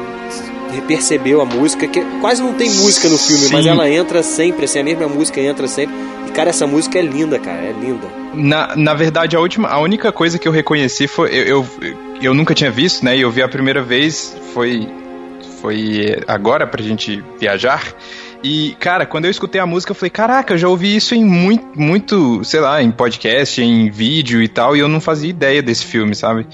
[0.87, 3.69] percebeu a música, que quase não tem música no filme, mas Sim.
[3.69, 5.93] ela entra sempre, assim, a mesma música entra sempre.
[6.27, 8.07] E, cara, essa música é linda, cara, é linda.
[8.33, 11.29] Na, na verdade, a última, a única coisa que eu reconheci foi.
[11.29, 11.67] Eu, eu,
[12.21, 13.15] eu nunca tinha visto, né?
[13.15, 14.87] E eu vi a primeira vez, foi.
[15.61, 17.93] Foi agora pra gente viajar.
[18.43, 21.23] E, cara, quando eu escutei a música, eu falei, caraca, eu já ouvi isso em
[21.23, 25.61] muito, muito, sei lá, em podcast, em vídeo e tal, e eu não fazia ideia
[25.63, 26.45] desse filme, sabe?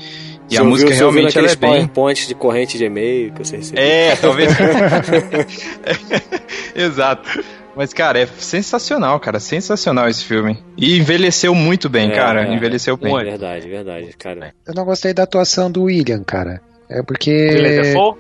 [0.49, 1.69] E Você a música ouviu realmente ela é bem.
[1.87, 3.83] PowerPoints de corrente de e-mail que você recebeu.
[3.83, 4.51] É, talvez.
[6.75, 7.43] Exato.
[7.75, 9.39] Mas, cara, é sensacional, cara.
[9.39, 10.57] Sensacional esse filme.
[10.77, 12.47] E envelheceu muito bem, É, cara.
[12.47, 12.53] é.
[12.53, 13.15] Envelheceu bem.
[13.15, 14.53] Verdade, verdade, cara.
[14.67, 16.61] Eu não gostei da atuação do William, cara.
[16.89, 17.31] É porque.
[17.31, 18.15] William Dafoe?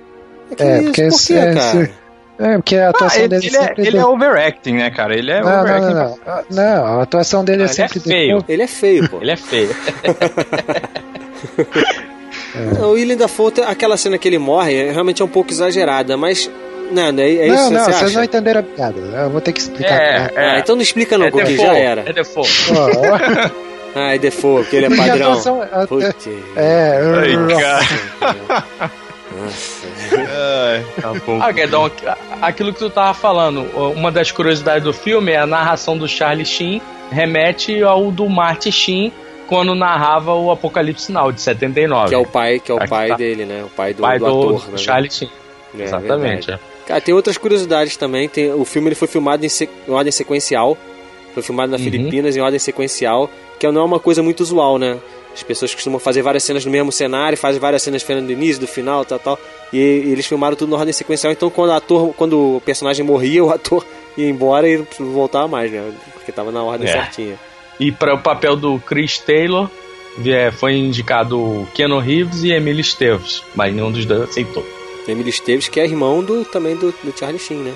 [0.55, 0.83] Que É, isso?
[0.85, 1.91] porque Por quê, é, cara?
[2.39, 5.13] É, porque a Ah, atuação ele, dele ele é, sempre ele é overacting, né, cara?
[5.15, 5.93] Ele é Não, não, overacting.
[5.93, 6.43] não, não.
[6.49, 8.37] Não, a atuação dele Não, é ele é sempre feio.
[8.37, 9.17] depois- Ele é feio, pô.
[9.21, 9.69] Ele é feio.
[12.81, 16.49] O William Dafoe, aquela cena que ele morre, é- realmente é um pouco exagerada, mas.
[16.91, 18.17] Não, não é, é isso Não, que não, você vocês acha?
[18.17, 18.99] não entenderam a piada.
[18.99, 19.93] Eu vou ter que explicar.
[20.01, 20.29] É, né?
[20.35, 21.65] Ah, então não explica não, é porque Defoe.
[21.67, 22.01] já era.
[22.01, 22.13] É.
[22.35, 23.49] Ó,
[23.95, 25.39] Ah, é Defoe, porque ele é padrão.
[25.87, 26.27] Putz.
[26.55, 28.91] É, Ai, cara.
[29.39, 29.87] Nossa.
[30.17, 31.39] Ai, tá bom.
[31.41, 31.91] Ah, Guedão,
[32.41, 33.61] aquilo que tu tava falando,
[33.95, 36.81] uma das curiosidades do filme é a narração do Charlie Sheen
[37.11, 39.11] remete ao do Marty Sheen
[39.47, 42.09] quando narrava o Apocalipse Now, de 79.
[42.09, 43.15] Que é o pai, que é o Aqui pai tá.
[43.15, 43.63] dele, né?
[43.63, 44.77] O pai do, pai do do, ator, do né?
[44.77, 45.29] Charlie Sheen.
[45.77, 46.47] É, Exatamente.
[46.47, 46.59] verdade.
[46.85, 48.27] Cara, tem outras curiosidades também.
[48.29, 50.77] Tem, o filme ele foi filmado em, se- em ordem sequencial.
[51.33, 51.83] Foi filmado na Uhum.
[51.83, 53.29] Filipinas em ordem sequencial,
[53.59, 54.97] que não é uma coisa muito usual, né?
[55.33, 58.67] As pessoas costumam fazer várias cenas no mesmo cenário, fazem várias cenas do início, do
[58.67, 59.39] final, tal, tal.
[59.71, 61.31] E, eles filmaram tudo na ordem sequencial.
[61.31, 63.85] Então, quando o ator, quando o personagem morria, o ator
[64.17, 65.91] ia embora e não voltava mais, né?
[66.13, 66.91] Porque tava na ordem É.
[66.91, 67.39] certinha.
[67.79, 69.69] E para o papel do Chris Taylor
[70.25, 74.65] é, foi indicado Keanu Reeves e Emílio Esteves, mas nenhum dos dois aceitou.
[75.07, 77.73] Emílio Esteves, que é irmão do, também do, do Charlie Sheen, né?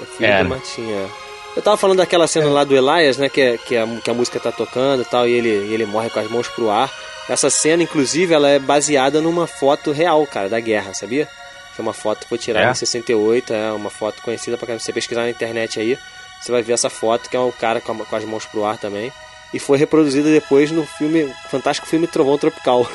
[0.00, 0.48] É filho É, do né?
[0.50, 1.06] Martin, é.
[1.54, 3.28] Eu tava falando daquela cena lá do Elias, né?
[3.28, 6.08] Que, é- que, a, que a música tá tocando e tal, e ele, ele morre
[6.10, 6.90] com as mãos pro ar.
[7.28, 11.28] Essa cena, inclusive, ela é baseada numa foto real, cara, da guerra, sabia?
[11.76, 12.70] Foi uma foto que foi tirada É?
[12.70, 15.98] em 68, é uma foto conhecida pra você pesquisar na internet aí.
[16.40, 18.64] Você vai ver essa foto, que é o cara com, a- com as mãos pro
[18.64, 19.12] ar também.
[19.52, 22.88] E foi reproduzida depois no filme, fantástico filme Trovão Tropical.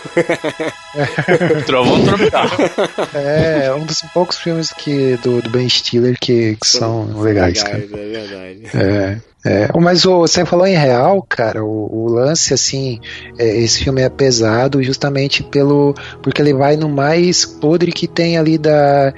[1.65, 2.47] Trovão Tropical.
[3.13, 7.77] é um dos poucos filmes que, do, do Ben Stiller que, que são legais, cara.
[7.77, 8.61] É verdade.
[8.73, 12.99] É, é, mas o, você falou em real, cara, o, o lance, assim,
[13.37, 18.37] é, esse filme é pesado justamente pelo porque ele vai no mais podre que tem
[18.37, 19.13] ali da,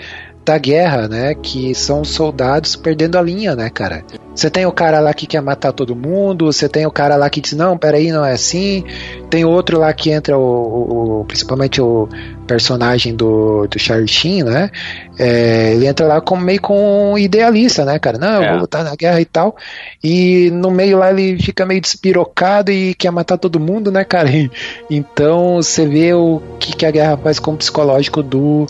[0.45, 1.35] da guerra, né?
[1.35, 4.03] Que são soldados perdendo a linha, né, cara?
[4.33, 7.29] Você tem o cara lá que quer matar todo mundo, você tem o cara lá
[7.29, 8.83] que diz, não, peraí, não é assim.
[9.29, 12.07] Tem outro lá que entra, o, o- o- principalmente o
[12.49, 14.71] personagem do, do Charlie Sheen, né?
[15.19, 18.17] É, ele entra lá como meio com idealista, né, cara?
[18.17, 18.49] Não, eu É.
[18.51, 19.55] vou lutar na guerra e tal.
[20.03, 24.29] E no meio lá ele fica meio despirocado e quer matar todo mundo, né, cara?
[24.31, 24.49] E-
[24.89, 28.65] então você vê o que, que a guerra faz com o psicológico do,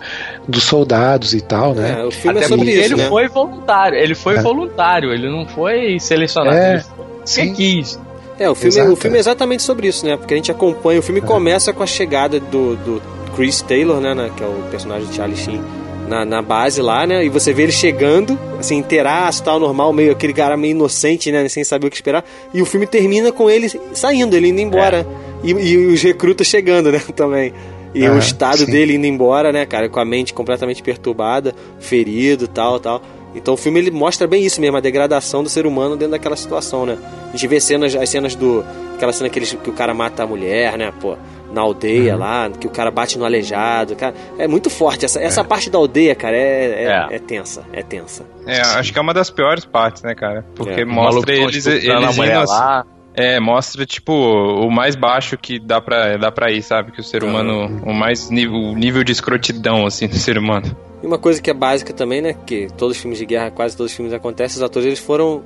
[0.48, 1.96] dos soldados e tal, né?
[2.00, 3.08] É, o filme Até é sobre isso, ele né?
[3.08, 3.98] foi voluntário.
[3.98, 4.42] Ele foi É.
[4.42, 6.58] voluntário, ele não foi selecionado.
[6.58, 6.92] É, ele foi
[7.26, 7.54] sim.
[7.54, 8.00] quis.
[8.40, 8.92] É, o filme, Exato.
[8.94, 10.16] o filme é exatamente sobre isso, né?
[10.16, 13.02] Porque a gente acompanha, o filme começa com a chegada do, do
[13.36, 15.62] Chris Taylor, né, né, Que é o personagem de Charlie Sheen.
[16.08, 17.24] Na, na base lá, né?
[17.24, 21.48] E você vê ele chegando, assim, inteiraço, tal, normal, meio aquele cara meio inocente, né?
[21.48, 22.26] Sem saber o que esperar.
[22.52, 25.06] E o filme termina com ele saindo, ele indo embora.
[25.44, 27.00] E, e os recrutas chegando, né?
[27.16, 27.54] Também.
[27.94, 28.72] E Ah, o estado sim.
[28.72, 29.88] dele indo embora, né, cara?
[29.88, 33.02] Com a mente completamente perturbada, ferido tal, tal.
[33.36, 36.36] Então o filme ele mostra bem isso mesmo, a degradação do ser humano dentro daquela
[36.36, 36.98] situação, né?
[37.28, 38.66] A gente vê cenas, as cenas do.
[38.96, 40.92] Aquela cena que, que o cara mata a mulher, né?
[41.00, 41.16] Pô,
[41.54, 42.20] na aldeia Uhum.
[42.20, 43.96] lá, que o cara bate no aleijado.
[43.96, 45.06] Cara, é muito forte.
[45.06, 47.16] Essa, essa parte da aldeia, cara, é, é, É.
[47.16, 47.64] é tensa.
[47.74, 48.26] É tensa.
[48.46, 50.46] É, acho que é uma das piores partes, né, cara?
[50.56, 52.22] Porque É, mostra eles, eles indo assim-
[52.52, 52.86] lá.
[53.16, 56.92] É, mostra, tipo, o mais baixo que dá pra, dá pra ir, sabe?
[56.92, 60.74] Que o ser humano, o mais nível, o nível de escrotidão, assim, do ser humano.
[61.04, 62.34] E uma coisa que é básica também, né?
[62.46, 65.44] Que todos os filmes de guerra, quase todos os filmes acontecem, os atores eles foram.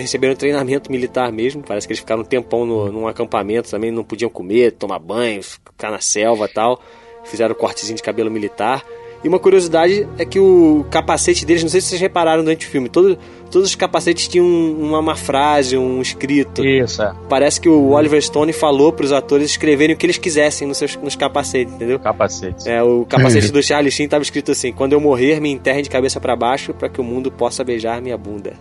[0.00, 1.62] Receberam treinamento militar mesmo.
[1.62, 5.42] Parece que eles ficaram um tempão no, num acampamento também, não podiam comer, tomar banho,
[5.42, 6.80] ficar na selva tal.
[7.24, 8.84] Fizeram cortezinho de cabelo militar.
[9.24, 12.70] E uma curiosidade é que o capacete deles, não sei se vocês repararam durante o
[12.70, 13.18] filme, todo,
[13.54, 16.64] todos os capacetes tinham uma, uma frase, um escrito.
[16.64, 17.14] Isso, é.
[17.28, 20.96] Parece que o Oliver Stone falou pros atores escreverem o que eles quisessem nos, seus,
[20.96, 22.00] nos capacetes, entendeu?
[22.00, 22.68] Capacete.
[22.68, 25.88] É, o capacete do Charlie Sheen tava escrito assim: Quando eu morrer, me enterrem de
[25.88, 28.54] cabeça para baixo para que o mundo possa beijar minha bunda.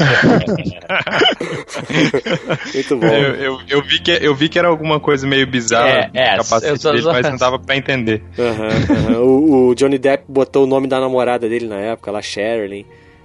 [2.74, 3.06] Muito bom.
[3.06, 6.30] Eu, eu, eu, vi que, eu vi que era alguma coisa meio bizarra É, é,
[6.36, 8.22] capacete eu só- dele, mas não dava pra entender.
[8.36, 8.68] Aham,
[9.08, 9.20] aham.
[9.20, 12.84] O, o Johnny Depp botou o nome da namorada dele na época, lá, Sherilyn.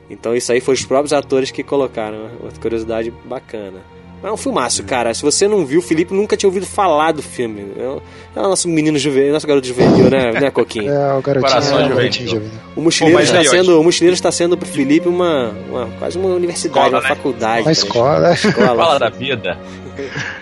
[0.09, 2.17] Então isso aí foi os próprios atores que colocaram.
[2.23, 2.29] né?
[2.43, 3.79] Outra curiosidade bacana.
[4.21, 5.13] Mas é um filmaço, cara.
[5.13, 7.73] Se você não viu, o Felipe nunca tinha ouvido falar do filme.
[7.77, 8.01] É o,
[8.35, 10.89] é nosso menino juvenil, nosso garoto juvenil, né, né Coquinho?
[10.93, 12.41] É, o garotinho, Coração é, o juvenil.
[12.75, 16.17] O mochileiro, Pô, está aí, sendo, o mochileiro está sendo pro Felipe uma, uma- quase
[16.17, 17.15] uma universidade, Escola, uma né?
[17.15, 17.59] faculdade.
[17.59, 17.71] Uma cara.
[17.73, 18.33] escola.
[18.33, 18.75] Escola.
[18.85, 19.59] Fala da vida.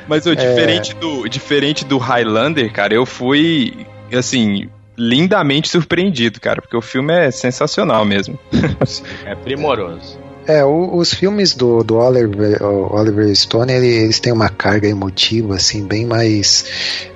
[0.08, 6.78] Mas o diferente, do, diferente do Highlander, cara, eu fui, assim, lindamente surpreendido, cara, porque
[6.78, 8.38] o filme é sensacional mesmo.
[9.26, 10.20] É primoroso.
[10.46, 15.56] É, o- os filmes do, do Oliver, Oliver Stone, ele- eles têm uma carga emotiva,
[15.56, 16.66] assim, bem mais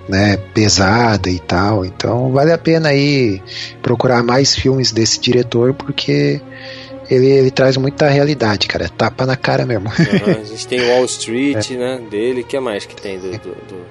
[0.08, 1.84] né, pesada e tal.
[1.86, 3.42] Então vale a pena aí
[3.82, 6.40] procurar mais filmes desse diretor, porque
[7.10, 8.86] ele, ele traz muita realidade, cara.
[8.86, 9.90] É tapa na cara mesmo.
[9.90, 11.76] Aham, A gente tem o Wall Street, É.
[11.76, 12.42] né, dele.
[12.42, 13.86] O que mais que tem do, do, do,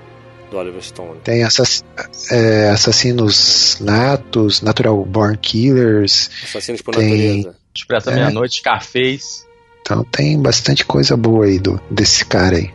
[0.50, 1.20] do Oliver Stone?
[1.24, 1.84] Tem assass-
[2.30, 6.30] é, assassinos natos, natural born killers.
[6.44, 7.56] Assassinos por Tem- natureza.
[7.76, 8.14] Expressa É.
[8.14, 9.44] Meia-Noite, Scarface.
[9.82, 12.70] Então tem bastante coisa boa aí do, desse cara aí.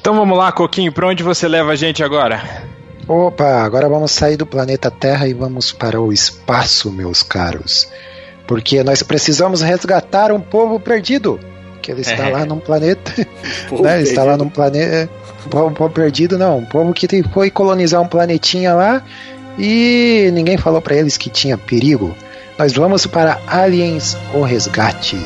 [0.00, 2.42] Então vamos lá, Coquinho, pra onde você leva a gente agora?
[3.08, 7.88] Opa, agora vamos sair do planeta Terra e vamos para o espaço, meus caros.
[8.46, 11.38] Porque nós precisamos resgatar um povo perdido.
[11.80, 12.32] Que ele está É.
[12.32, 13.12] lá num planeta.
[13.68, 14.00] Pô, né?
[14.00, 15.08] Ele está lá num planeta.
[15.46, 16.58] Um povo, povo perdido, não.
[16.58, 19.02] Um povo que foi colonizar um planetinha lá
[19.58, 22.14] e ninguém falou para eles que tinha perigo.
[22.58, 25.16] Nós vamos para Aliens o Resgate.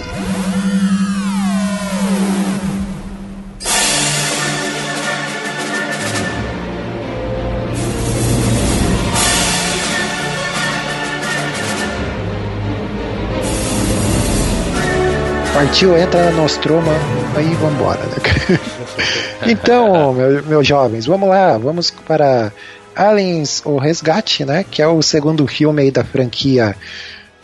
[15.54, 16.92] Partiu, entra na Nostroma,
[17.36, 18.00] aí vambora.
[18.00, 18.58] Né?
[19.46, 22.52] então, meu- meus jovens, vamos lá, vamos para
[22.94, 24.64] Aliens, o Resgate, né?
[24.68, 26.74] Que é o segundo filme aí da franquia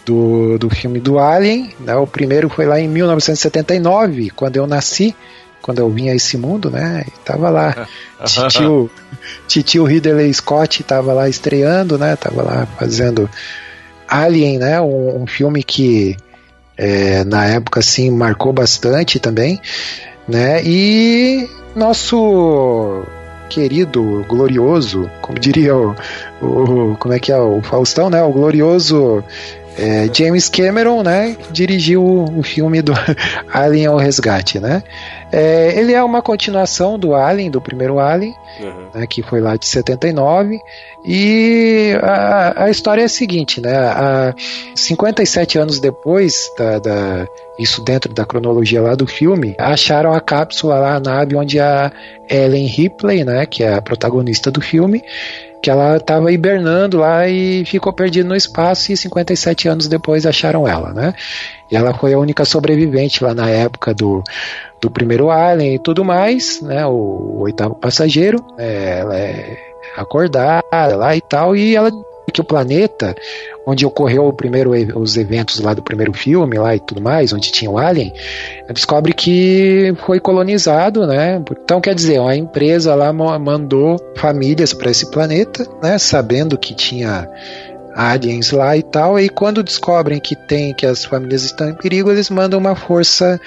[0.05, 1.71] do, do filme do Alien.
[1.79, 1.95] Né?
[1.95, 5.15] O primeiro foi lá em 1979, quando eu nasci,
[5.63, 7.05] quando eu vim a esse mundo, né?
[7.07, 7.87] E tava lá,
[8.27, 8.91] titio,
[9.47, 12.17] titio Ridley Scott tava lá estreando, né?
[12.17, 13.31] Tava lá fazendo
[14.09, 14.81] Alien, né?
[14.81, 16.17] Um, um filme que
[16.81, 19.61] é, na época assim marcou bastante também,
[20.27, 20.63] né?
[20.65, 23.05] E nosso
[23.51, 25.95] querido, glorioso, como diria o,
[26.41, 28.23] o como é que é o Faustão, né?
[28.23, 29.23] O glorioso
[29.77, 31.37] é, James Cameron, né?
[31.51, 32.95] Dirigiu o, filme do
[33.53, 34.83] Alien ao Resgate, né?
[35.33, 38.89] É, ele é uma continuação do Alien, do primeiro Alien, Aham.
[38.95, 40.59] né, que foi lá de 79.
[41.05, 43.75] E a, a história é a seguinte, né?
[43.77, 44.35] A
[44.75, 47.27] 57 anos depois da, da-
[47.59, 51.93] isso dentro da cronologia lá do filme, acharam a cápsula lá, a nave onde a
[52.29, 55.03] Ellen Ripley, né, que é a protagonista do filme,
[55.63, 60.67] que ela estava hibernando lá e ficou perdida no espaço e 57 anos depois acharam
[60.67, 61.13] ela, né?
[61.71, 64.23] Ela foi a única sobrevivente lá na época do,
[64.81, 66.85] do primeiro Alien e tudo mais, né?
[66.87, 69.59] O, o oitavo passageiro, é, ela é
[69.97, 71.91] acordada lá e tal, e ela
[72.33, 73.13] que o planeta
[73.67, 77.51] onde ocorreu o primeiro os eventos lá do primeiro filme lá e tudo mais, onde
[77.51, 78.13] tinha o Alien,
[78.73, 81.43] descobre que foi colonizado, né?
[81.51, 85.99] Então quer dizer, uma empresa lá ma- mandou famílias para esse planeta, né?
[85.99, 87.29] Sabendo que tinha
[87.95, 92.11] aliens lá e tal, e quando descobrem que tem que as famílias estão em perigo,
[92.11, 93.41] eles mandam uma força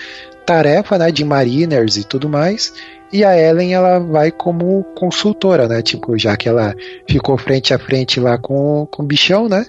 [0.46, 2.74] tarefa, né, de mariners e tudo mais.
[3.12, 5.84] E a Ellen ela vai como consultora, né?
[5.84, 6.76] Tipo, já que ela
[7.08, 9.68] ficou frente a frente lá com, com o bichão, né?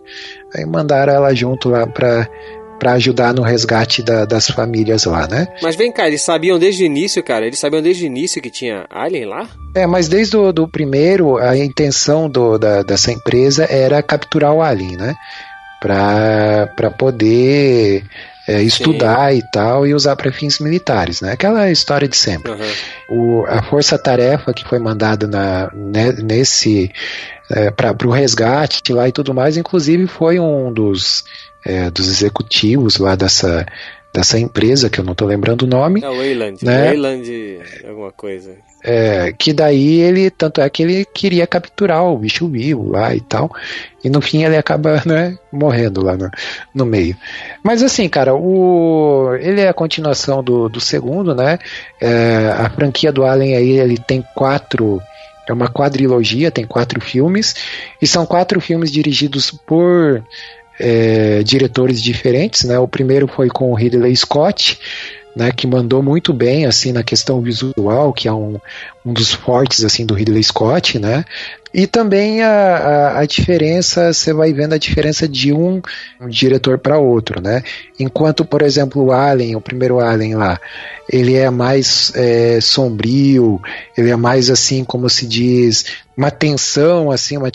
[0.54, 2.26] Aí mandaram ela junto lá pra,
[2.78, 5.46] pra ajudar no resgate da- das famílias lá, né?
[5.62, 7.46] Mas vem cá, eles sabiam desde o início, cara?
[7.46, 9.48] Eles sabiam desde o início que tinha Alien lá?
[9.74, 14.62] É, mas desde o do primeiro, a intenção do, da, dessa empresa era capturar o
[14.62, 15.14] Alien, né?
[15.80, 18.04] Pra, pra poder
[18.48, 21.32] é, estudar e tal e usar para fins militares, né?
[21.32, 22.52] Aquela história de sempre.
[22.52, 22.64] Aham.
[23.10, 26.90] O, a força-tarefa que foi mandada na, ne- nesse
[27.50, 31.24] é, para o resgate lá e tudo mais, inclusive foi um dos,
[31.64, 33.66] é, dos executivos lá dessa
[34.14, 36.00] dessa empresa, que eu não tô lembrando o nome.
[36.00, 36.86] É o Wayland, né?
[36.86, 38.54] Wayland alguma coisa.
[38.84, 43.20] É, que daí ele, tanto é que ele queria capturar o bicho vivo lá e
[43.20, 43.50] tal,
[44.04, 46.30] e no fim ele acaba, né, morrendo lá no,
[46.72, 47.16] no meio.
[47.60, 51.58] Mas assim, cara, o, ele é a continuação do, do segundo, né,
[52.00, 55.02] é, a franquia do Alien aí, ele tem quatro,
[55.48, 57.56] é uma quadrilogia, tem quatro filmes,
[58.00, 60.22] e são quatro filmes dirigidos por
[60.78, 64.78] é, diretores diferentes, né, o primeiro foi com o Ridley Scott,
[65.34, 68.58] né, que mandou muito bem assim na questão visual, que é um,
[69.04, 71.24] um dos fortes assim do Ridley Scott, né?
[71.74, 75.82] E também a, a, a diferença, você vai vendo a diferença de um,
[76.20, 77.64] um diretor para outro, né?
[77.98, 80.60] Enquanto, por exemplo, o Alien, o primeiro Alien lá,
[81.10, 83.60] ele é mais é, sombrio,
[83.98, 85.84] ele é mais assim, como se diz,
[86.16, 87.50] uma tensão, assim, uma,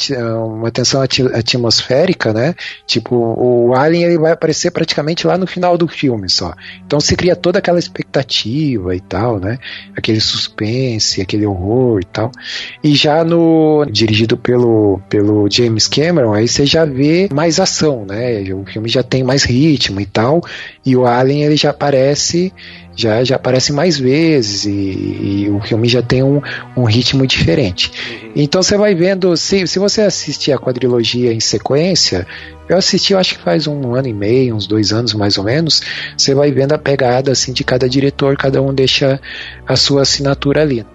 [0.45, 2.55] uma tensão atmosférica, né?
[2.85, 6.53] Tipo, o Alien ele vai aparecer praticamente lá no final do filme só.
[6.85, 9.57] Então se cria toda aquela expectativa e tal, né?
[9.95, 12.31] Aquele suspense, aquele horror e tal.
[12.83, 18.41] E já no dirigido pelo, pelo James Cameron, aí você já vê mais ação, né?
[18.53, 20.41] O filme já tem mais ritmo e tal.
[20.85, 22.51] E o Alien ele já aparece
[22.99, 26.41] já, já aparece mais vezes e, e, o filme já tem um,
[26.75, 27.89] um ritmo diferente.
[28.11, 28.31] Uhum.
[28.35, 32.27] Então você vai vendo, se, se você assistir a quadrilogia em sequência,
[32.67, 35.45] eu assisti, eu acho que faz um ano e meio, uns dois anos mais ou
[35.45, 35.81] menos,
[36.17, 39.17] você vai vendo a pegada assim de cada diretor, cada um deixa
[39.65, 40.85] a sua assinatura ali.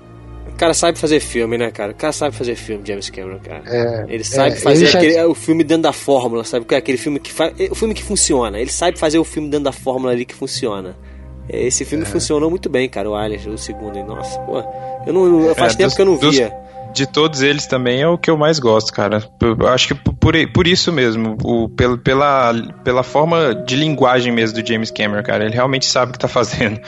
[0.54, 1.90] O cara sabe fazer filme, né, cara?
[1.90, 3.62] O cara sabe fazer filme, James Cameron, cara.
[3.66, 4.98] É, ele sabe é, fazer ele já...
[5.00, 6.64] aquele, o filme dentro da fórmula, sabe?
[6.70, 7.52] É aquele filme que faz.
[7.70, 8.60] O filme que funciona.
[8.60, 10.96] Ele sabe fazer o filme dentro da fórmula ali que funciona.
[11.48, 12.06] É, esse filme é.
[12.06, 14.02] funcionou muito bem, cara, o Alien, o segundo.
[14.04, 14.62] Nossa, pô.
[15.04, 16.48] Eu não, faz é, tempo dos, que eu não via.
[16.48, 19.22] Dos de todos eles também é o que eu mais gosto, cara.
[19.40, 24.62] Eu acho que por, por isso mesmo, o, pela, pela, pela forma de linguagem mesmo
[24.62, 25.44] do James Cameron, cara.
[25.44, 26.80] Ele realmente sabe o que tá fazendo.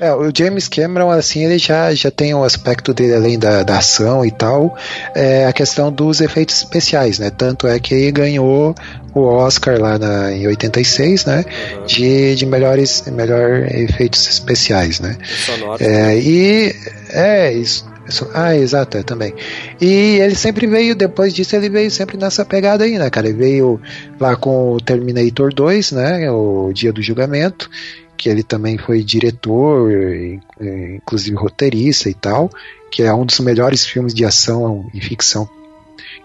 [0.00, 3.78] É, o James Cameron, assim, ele já, já tem um aspecto dele além da, da
[3.78, 4.74] ação e tal,
[5.14, 7.28] é a questão dos efeitos especiais, né?
[7.28, 8.74] Tanto é que ele ganhou
[9.14, 11.44] o Oscar lá na, em 86, né?
[11.76, 11.84] Uhum.
[11.84, 15.18] De, de melhores melhor efeitos especiais, né?
[15.22, 15.82] Sonoro.
[15.82, 16.74] É, e
[17.10, 17.90] é isso.
[18.34, 19.34] Ah, exato, é, também.
[19.80, 23.28] E ele sempre veio, depois disso, ele veio sempre nessa pegada aí, né, cara?
[23.28, 23.80] Ele veio
[24.18, 26.30] lá com o Terminator 2, né?
[26.30, 27.70] O Dia do Julgamento,
[28.20, 29.90] que ele também foi diretor,
[30.94, 32.50] inclusive roteirista e tal,
[32.90, 35.48] que é um dos melhores filmes de ação e ficção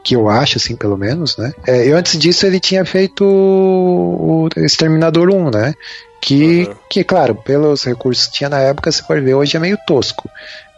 [0.04, 1.54] que eu acho, assim, pelo menos, né?
[1.66, 5.74] É, e antes disso ele tinha feito o Exterminador 1, né?
[6.22, 6.76] Que, uhum.
[6.90, 10.30] que, claro, pelos recursos que tinha na época, se for ver, hoje é meio tosco.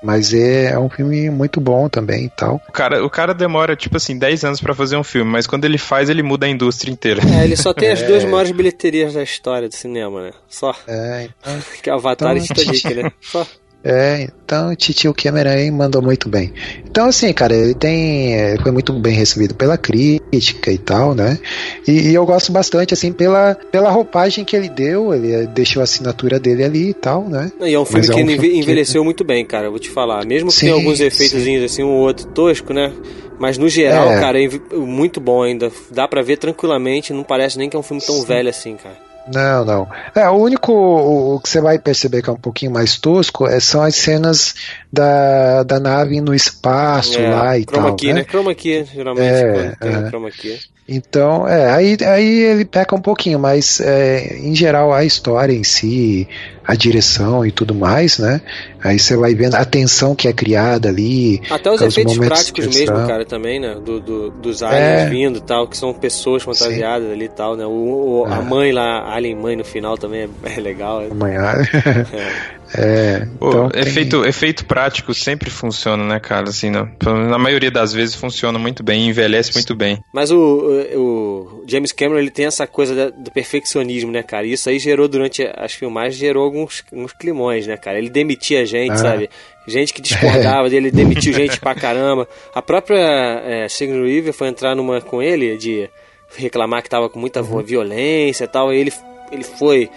[0.02, 2.62] Mas é, é um filme muito bom também e tal.
[2.68, 5.66] O cara, o cara demora, tipo assim, 10 anos para fazer um filme, mas quando
[5.66, 7.22] ele faz, ele muda a indústria inteira.
[7.40, 8.28] É, ele só tem as duas é.
[8.28, 10.32] maiores bilheterias da história do cinema, né?
[10.48, 10.76] Só.
[10.88, 11.60] É, então.
[11.82, 13.12] que é Avatar então, e Titanic, né?
[13.22, 13.46] Só.
[13.90, 16.52] É, então o Titio Cameron aí mandou muito bem.
[16.86, 18.36] Então, assim, cara, ele tem.
[18.36, 21.40] É, foi muito bem recebido pela crítica e tal, né?
[21.88, 25.86] E, e, eu gosto bastante, assim, pela, pela roupagem que ele deu, ele deixou a
[25.86, 27.50] assinatura dele ali e tal, né?
[27.62, 29.06] E é um filme Mas que é um filme envelheceu que...
[29.06, 30.26] muito bem, cara, vou te falar.
[30.26, 32.92] Mesmo que sim, tenha alguns efeitos assim, um outro tosco, né?
[33.40, 34.20] Mas no geral, é.
[34.20, 35.72] cara, é muito bom ainda.
[35.92, 38.26] Dá pra ver tranquilamente, não parece nem que é um filme tão sim.
[38.26, 39.07] velho assim, cara.
[39.34, 39.88] Não, não.
[40.16, 43.60] É, o único o, que você vai perceber que é um pouquinho mais tosco é,
[43.60, 44.56] são as cenas
[44.92, 47.96] da, da nave no espaço é, lá e tal.
[47.96, 48.14] Key, né?
[48.14, 48.26] né?
[48.28, 49.28] Chroma key, geralmente.
[49.28, 50.10] É, é.
[50.10, 50.60] Chroma key.
[50.90, 55.64] Então, é, aí, aí ele peca um pouquinho, mas é, em geral a história em
[55.64, 56.30] si,
[56.64, 58.40] a direção e tudo mais, né?
[58.82, 61.42] Aí você vai vendo a tensão que é criada ali.
[61.50, 63.76] Até os efeitos práticos mesmo, cara, também, né?
[63.76, 65.10] Do, do dos aliens é.
[65.10, 67.14] vindo e tal, que são pessoas fantasiadas Sim.
[67.14, 67.66] ali e tal, né?
[67.66, 68.42] O, o A é.
[68.42, 71.02] mãe lá, a Alien Mãe no final também é, é legal.
[71.10, 71.38] A mãe é.
[72.76, 74.30] É, Pô, então efeito, tem...
[74.30, 76.50] efeito prático sempre funciona, né, cara?
[76.50, 76.86] Assim, na,
[77.30, 80.04] na maioria das vezes funciona muito bem, envelhece muito bem.
[80.14, 84.46] Mas o, o, o James Cameron ele tem essa coisa da, do perfeccionismo, né, cara?
[84.46, 87.98] E isso aí gerou durante as filmagens gerou alguns, alguns climões, né, cara?
[87.98, 88.98] Ele demitia gente, ah.
[88.98, 89.30] sabe?
[89.66, 92.28] Gente que discordava dele, demitiu gente pra caramba.
[92.54, 93.00] A própria
[93.46, 95.90] é, Sigourney Weaver foi entrar numa com ele de
[96.38, 97.62] reclamar que tava com muita uhum.
[97.62, 98.74] violência e tal.
[98.74, 98.94] E ele,
[99.32, 99.90] ele foi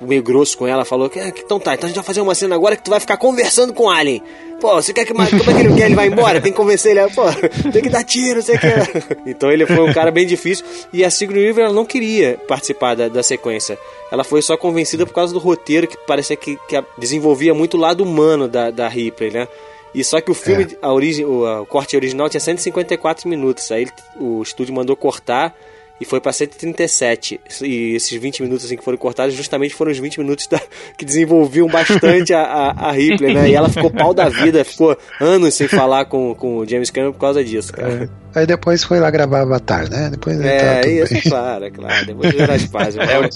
[0.00, 2.34] meio grosso com ela, falou que ah, então tá, então a gente vai fazer uma
[2.34, 4.22] cena agora que tu vai ficar conversando com o Alien.
[4.60, 6.40] Pô, você quer que como é que ele quer ele vai embora?
[6.40, 7.22] Tem que convencer ele, pô,
[7.70, 8.84] tem que dar tiro, você quer.
[9.26, 12.94] Então ele foi um cara bem difícil e a Sigourney Weaver ela não queria participar
[12.94, 13.78] da, da sequência.
[14.10, 17.80] Ela foi só convencida por causa do roteiro que parecia que, que desenvolvia muito o
[17.80, 19.48] lado humano da, da Ripley, né?
[19.94, 20.76] E só que o filme, é.
[20.82, 23.70] a origem, o, o corte original tinha 154 minutos.
[23.70, 23.86] Aí
[24.16, 25.56] o estúdio mandou cortar
[26.00, 27.40] e foi pra 137.
[27.62, 30.60] E esses 20 minutos assim, que foram cortados justamente foram os 20 minutos da,
[30.98, 33.50] que desenvolviam bastante a, a, a, Ripley, né?
[33.50, 37.12] E ela ficou pau da vida, ficou anos sem falar com, com o James Cameron
[37.12, 38.10] por causa disso, cara.
[38.34, 38.40] É.
[38.40, 40.10] Aí depois foi lá gravar Avatar, né?
[40.10, 41.22] Depois é, isso, bem.
[41.22, 42.06] claro, claro.
[42.06, 42.96] Depois era as pazes.
[42.98, 43.28] É o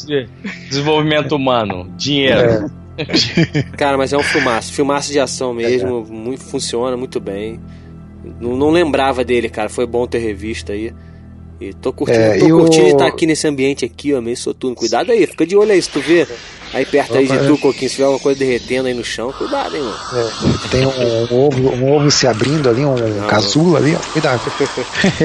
[0.68, 2.40] desenvolvimento humano, dinheiro.
[2.40, 2.88] É.
[3.76, 6.12] Cara, mas é um filmaço, filmaço de ação mesmo, é.
[6.12, 7.60] muito, funciona muito bem.
[8.40, 9.68] Não, não lembrava dele, cara.
[9.68, 10.92] Foi bom ter revista aí.
[11.60, 14.76] E tô curtindo, é, tô curtindo estar aqui nesse ambiente aqui, ó, meio soturno.
[14.76, 16.26] Cuidado aí, fica de olho aí, se tu vê
[16.72, 19.76] aí perto aí de tu, Coquinho, se tiver alguma coisa derretendo aí no chão, cuidado,
[19.76, 19.96] hein, mano.
[20.14, 24.12] É, tem um, um, ovo, um ovo se abrindo ali, um Não, casulo ali, ó,
[24.12, 24.40] cuidado.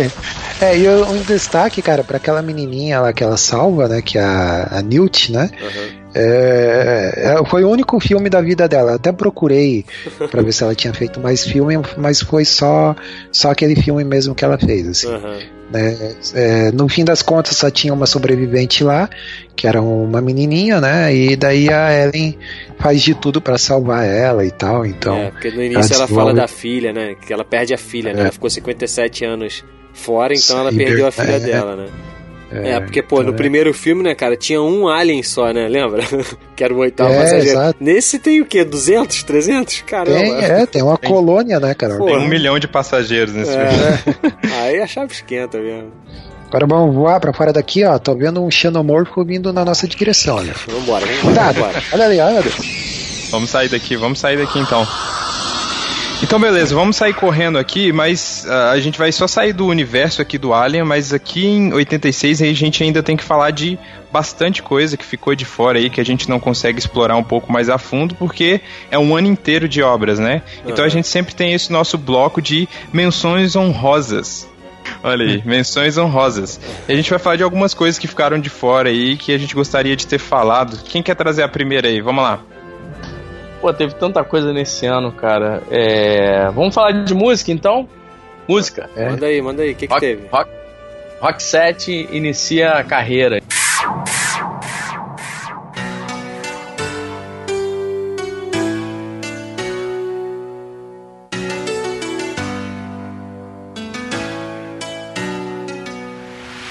[0.59, 4.23] é, e um destaque, cara, para aquela menininha lá que ela salva, né, que é
[4.23, 5.51] a, a Newt, né?
[5.61, 6.03] Uhum.
[6.15, 8.95] É, foi o único filme da vida dela.
[8.95, 9.83] Até procurei
[10.29, 12.95] para ver se ela tinha feito mais filme, mas foi só
[13.31, 14.87] só aquele filme mesmo que ela fez.
[14.87, 15.39] Assim, uhum.
[15.73, 16.15] Né?
[16.35, 19.09] é, no fim das contas, só tinha uma sobrevivente lá,
[19.55, 21.13] que era uma menininha, né?
[21.13, 22.37] E daí a Ellen
[22.77, 24.85] faz de tudo para salvar ela e tal.
[24.85, 27.15] Então, é, porque no início ela, ela fala da filha, né?
[27.15, 28.21] Que ela perde a filha, né?
[28.21, 31.87] Ela ficou 57 anos fora, então ela perdeu a filha dela, né?
[32.53, 35.67] É, é, porque, pô, no então, primeiro filme, né, cara, tinha um alien só, né?
[35.67, 36.03] Lembra?
[36.55, 37.59] que era o oitavo é, passageiro.
[37.59, 37.77] Exato.
[37.83, 38.63] Nesse tem o quê?
[38.63, 39.23] 200?
[39.23, 39.81] 300?
[39.81, 40.19] Caramba.
[40.19, 41.97] Tem, é, tem uma tem, colônia, né, cara?
[41.97, 43.67] Tem um milhão de passageiros nesse é.
[43.67, 44.35] filme.
[44.61, 45.91] Aí a chave esquenta mesmo.
[46.47, 47.97] Agora vamos voar pra fora daqui, ó.
[47.97, 50.53] Tô vendo um xenomorfo vindo na nossa direção, olha.
[50.67, 51.59] Vambora, vamos Cuidado.
[51.93, 52.51] Olha ali, olha ali.
[53.31, 54.85] Vamos sair daqui, vamos sair daqui então.
[56.21, 60.21] Então, beleza, vamos sair correndo aqui, mas uh, a gente vai só sair do universo
[60.21, 63.77] aqui do Alien, mas aqui em 86 a gente ainda tem que falar de
[64.11, 67.51] bastante coisa que ficou de fora aí, que a gente não consegue explorar um pouco
[67.51, 68.61] mais a fundo, porque
[68.91, 70.43] é um ano inteiro de obras, né?
[70.63, 70.71] Uhum.
[70.71, 74.47] Então a gente sempre tem esse nosso bloco de menções honrosas.
[75.03, 76.59] Olha aí, menções honrosas.
[76.87, 79.37] E a gente vai falar de algumas coisas que ficaram de fora aí, que a
[79.37, 80.77] gente gostaria de ter falado.
[80.85, 82.01] Quem quer trazer a primeira aí?
[82.01, 82.39] Vamos lá.
[83.63, 85.63] Pô, teve tanta coisa nesse ano, cara.
[85.71, 86.49] É...
[86.49, 87.87] Vamos falar de música então?
[88.45, 88.89] Música.
[88.93, 89.09] É.
[89.09, 90.27] Manda aí, manda aí, o que, que teve?
[90.29, 90.51] Rock,
[91.21, 93.37] rock 7 inicia a carreira.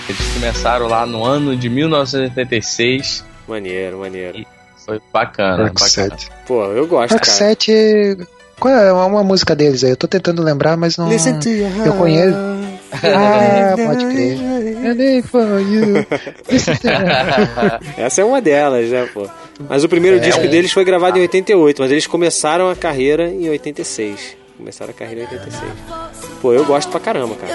[0.06, 3.24] Eles começaram lá no ano de 1986.
[3.48, 4.36] Maneiro, maneiro.
[4.36, 4.51] E
[4.84, 5.64] foi bacana.
[5.64, 6.18] Rock bacana.
[6.18, 6.30] 7.
[6.46, 7.38] Pô, eu gosto, Rock cara.
[7.38, 8.18] 7.
[8.58, 9.90] Qual é uma música deles aí?
[9.90, 11.08] Eu tô tentando lembrar, mas não.
[11.08, 12.36] Listen to your eu conheço.
[13.02, 14.38] Ah, pode crer.
[17.96, 19.28] Essa é uma delas, né, pô?
[19.68, 20.48] Mas o primeiro é, disco um...
[20.48, 24.36] deles foi gravado em 88, mas eles começaram a carreira em 86.
[24.58, 25.72] Começaram a carreira em 86.
[26.40, 27.52] Pô, eu gosto pra caramba, cara.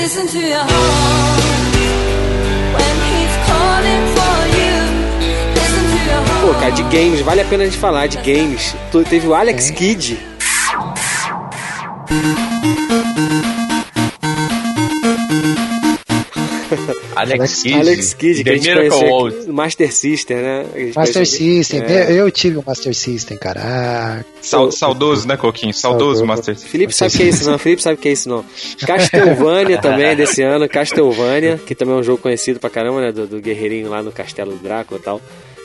[0.00, 1.74] Listen to your heart
[2.74, 4.76] when he's calling for you.
[5.52, 6.40] Listen to your heart.
[6.40, 8.74] Pô, cara, de games, vale a pena a gente falar de games.
[9.10, 9.72] Teve o Alex é.
[9.74, 10.18] Kidd.
[17.16, 17.74] Alex Kidd.
[17.74, 20.66] Alex Kidd, que a gente conheceu Master System, né?
[20.94, 21.82] Master System.
[21.82, 22.12] É.
[22.12, 23.60] Eu tive o Master System, cara.
[23.62, 25.72] Ah, saudoso, né, Coquinho?
[25.72, 26.26] Saudoso, saudoso.
[26.26, 26.70] Master System.
[26.70, 27.58] Felipe sabe o que é isso, não.
[27.58, 28.44] Felipe sabe o que é isso, não.
[28.86, 30.68] Castlevania também, desse ano.
[30.68, 33.12] Castlevania, que também é um jogo conhecido pra caramba, né?
[33.12, 35.20] Do, do guerreirinho lá no Castelo do Drácula e tal.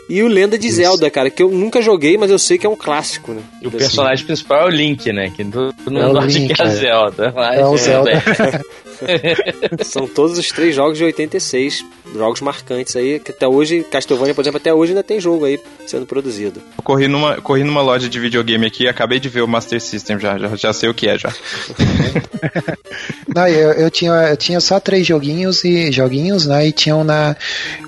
[0.08, 0.78] E o Lenda de Isso.
[0.78, 3.42] Zelda, cara, que eu nunca joguei, mas eu sei que é um clássico, né?
[3.62, 3.78] E o assim.
[3.78, 5.32] personagem principal é o Link, né?
[5.36, 7.34] Que todo mundo é acha Link, que é a Zelda.
[7.36, 8.12] Mas é o Zelda.
[9.84, 14.42] São todos os três jogos de 86, jogos marcantes aí, que até hoje, Castlevania, por
[14.42, 16.62] exemplo, até hoje ainda tem jogo aí sendo produzido.
[16.78, 20.20] Eu corri numa, corri numa loja de videogame aqui acabei de ver o Master System
[20.20, 21.34] já, já, já sei o que é já.
[23.34, 26.68] Não, eu, eu, tinha, eu tinha só três joguinhos e joguinhos, né?
[26.68, 27.36] E tinha um na,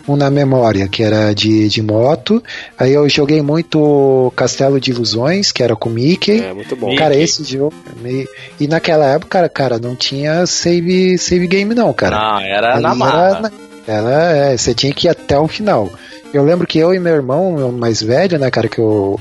[0.07, 2.43] um na memória, que era de, de moto.
[2.77, 6.41] Aí eu joguei muito Castelo de Ilusões, que era com Mickey.
[6.41, 6.93] É, muito bom.
[6.95, 7.23] Cara, Mickey.
[7.23, 7.73] esse jogo.
[8.59, 12.17] E naquela época, cara, não tinha save, save game, não, cara.
[12.17, 13.51] Não, era na marra.
[13.87, 15.89] Era, é, você tinha que ir até o final.
[16.33, 19.17] Eu lembro que eu e meu irmão, mais velho, né, cara, que o,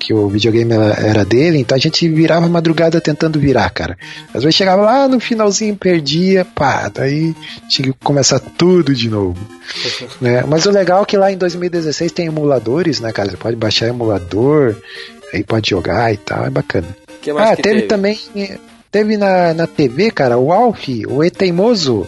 [0.00, 3.96] que o videogame era dele, então a gente virava madrugada tentando virar, cara.
[4.34, 7.34] Às vezes chegava lá no finalzinho, perdia, pá, daí
[7.68, 9.38] tinha que começar tudo de novo.
[10.20, 10.42] né?
[10.48, 13.30] Mas o legal é que lá em 2016 tem emuladores, né, cara?
[13.30, 14.74] Você pode baixar emulador,
[15.32, 16.88] aí pode jogar e tal, é bacana.
[17.38, 18.18] ah, teve, teve, também.
[18.90, 22.06] Teve na, na TV, cara, o Alf, o E Teimoso.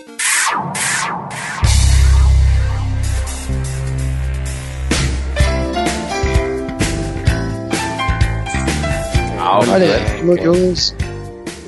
[9.69, 10.95] Olha, glorioso.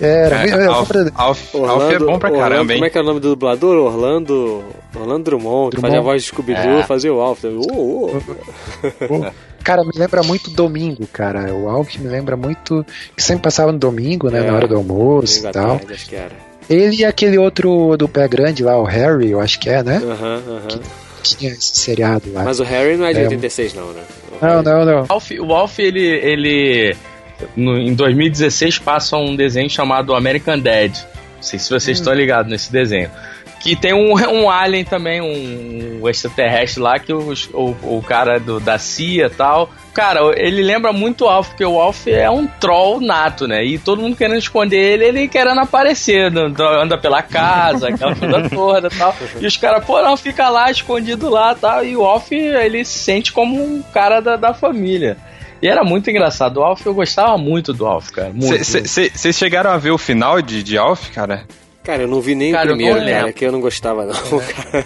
[0.01, 2.79] Era, É, Alf, Alf, Orlando, Alf é bom pra Orlando, caramba, hein?
[2.79, 3.77] Como é que é o nome do dublador?
[3.77, 4.65] Orlando.
[4.95, 5.81] Orlando Drummond, que Drummond.
[5.81, 6.83] fazia a voz de Scooby-Doo, É.
[6.83, 7.45] fazia o Alf.
[7.45, 8.17] Uh,
[9.09, 9.33] uh.
[9.63, 11.53] Cara, me lembra muito domingo, cara.
[11.55, 12.85] O Alf me lembra muito.
[13.17, 14.41] Que sempre passava no domingo, né?
[14.41, 14.43] É.
[14.51, 15.79] Na hora do almoço Domingo e tal.
[15.79, 16.33] tarde, acho que era.
[16.71, 19.97] Ele e aquele outro do pé grande lá, o Harry, eu acho que é, né?
[20.05, 20.81] Aham, aham.
[21.23, 22.43] Tinha esse seriado lá.
[22.45, 23.23] Mas o Harry não é de É.
[23.25, 24.03] 86, não, né?
[24.31, 25.07] O Não, Harry- não, não.
[25.09, 26.05] Alf, o Alf, ele.
[26.05, 26.97] ele
[27.57, 30.93] no- em 2016 passa um desenho chamado American Dad.
[31.37, 33.11] Não sei se vocês estão ligados nesse desenho.
[33.63, 38.59] Que tem um, um alien também, um extraterrestre lá, que os- o, o cara do,
[38.59, 39.71] da CIA e tal.
[39.95, 43.63] Cara, ele lembra muito o Alf, porque o Alf é um troll nato, né?
[43.65, 46.29] E todo mundo querendo esconder ele, ele querendo aparecer.
[46.31, 49.15] no- anda pela casa, aquela coisa toda e tal.
[49.41, 51.85] E os caras, pô, não, fica lá escondido lá e tal.
[51.85, 55.17] E o Alf, ele se sente como um cara da, da família.
[55.61, 56.57] E era muito engraçado.
[56.57, 58.33] O Alf, eu gostava muito do Alf, cara.
[58.35, 61.45] Vocês chegaram a ver o final de, de Alf, cara?
[61.85, 64.15] Cara, eu não vi nem Cara, o primeiro, cara, que eu não gostava, não.
[64.15, 64.85] cara.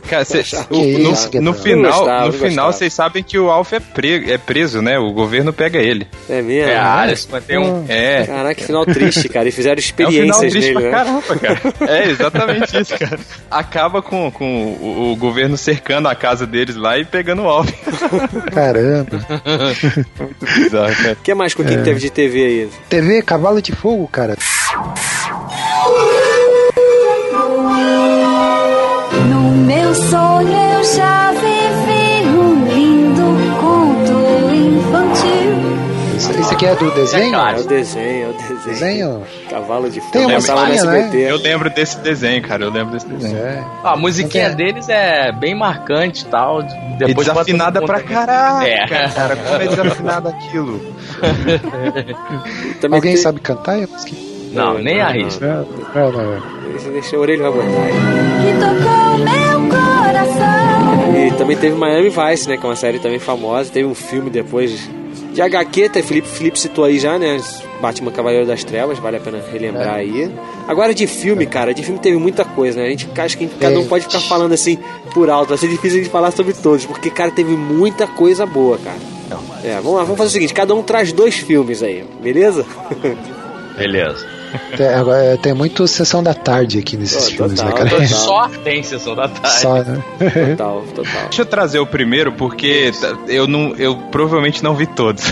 [0.10, 1.54] Cara, cê- o- no, isso, no Guedão?
[1.54, 4.98] final, gostava, no final vocês sabem que o Alf é, pre- é preso, né?
[4.98, 6.08] O governo pega ele.
[6.28, 6.68] É mesmo?
[6.70, 6.88] É, a né?
[6.88, 7.84] área 51.
[7.88, 8.26] É.
[8.26, 9.48] Caraca, que final triste, cara.
[9.48, 10.90] E fizeram É um final experiências triste nele, pra né?
[10.90, 11.60] caramba, cara.
[12.00, 13.20] É exatamente isso, cara.
[13.48, 17.70] Acaba com, com o, o governo cercando a casa deles lá e pegando o Alf.
[18.52, 19.24] Caramba.
[20.40, 21.12] Bizarro, cara.
[21.12, 22.68] O que mais com o que que teve de TV aí?
[22.88, 24.36] TV Cavalo de Fogo, cara.
[29.94, 33.22] Sonho eu já vivi um lindo
[33.60, 36.16] conto infantil.
[36.16, 37.32] Isso, isso aqui é do desenho?
[37.32, 37.56] claro.
[37.56, 38.60] É o desenho, é o desenho.
[38.64, 39.22] Desenho?
[39.48, 40.24] Cavalo de Tem fogo.
[40.24, 41.10] uma no historinha, né?
[41.14, 42.64] Eu lembro desse desenho, cara.
[42.64, 43.36] Eu lembro desse desenho.
[43.38, 43.64] É.
[43.82, 46.60] Ah, a musiquinha tem- deles é bem marcante e tal.
[46.62, 46.66] E
[46.98, 48.86] Depois desafinada pra caraca, É.
[49.08, 49.36] cara.
[49.36, 50.80] Como é desafinado aquilo?
[52.84, 53.78] Alguém tem- sabe cantar?
[53.78, 53.88] Eu
[54.52, 55.66] Não, nem arrisca.
[55.94, 56.42] Não, não, não.
[56.72, 57.86] Deixa, deixa a orelha vai botar.
[58.40, 61.26] Que tocou meu coração.
[61.26, 62.56] E também teve Miami Vice, né?
[62.56, 63.70] Que é uma série também famosa.
[63.70, 64.88] Teve um filme depois
[65.32, 66.02] de HQ, tá?
[66.02, 67.40] Felipe, Felipe citou aí já, né?
[67.80, 70.30] Batman Cavaleiro das Trevas, vale a pena relembrar aí.
[70.68, 72.86] Agora de filme, cara, de filme teve muita coisa, né?
[72.86, 73.88] A gente acha que cada um Teve.
[73.88, 74.78] pode ficar falando assim
[75.14, 75.48] por alto.
[75.50, 78.98] Vai ser difícil a gente falar sobre todos, porque, cara, teve muita coisa boa, cara.
[79.64, 82.66] É, vamos lá, vamos fazer o seguinte: cada um traz dois filmes aí, beleza?
[83.76, 84.39] Beleza.
[84.76, 87.90] Tem, agora, tem muito sessão da tarde aqui nesses Oh, filmes, total, né, cara?
[87.90, 88.06] total.
[88.08, 89.60] Só tem sessão da tarde.
[89.60, 90.02] Só, né?
[90.50, 91.22] Total, total.
[91.24, 92.90] Deixa eu trazer o primeiro, porque
[93.28, 95.24] eu não, eu provavelmente não vi todos.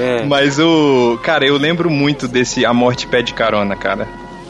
[0.00, 1.18] É, Mas o.
[1.22, 4.06] Cara, eu lembro muito desse A Morte Pede Carona, cara.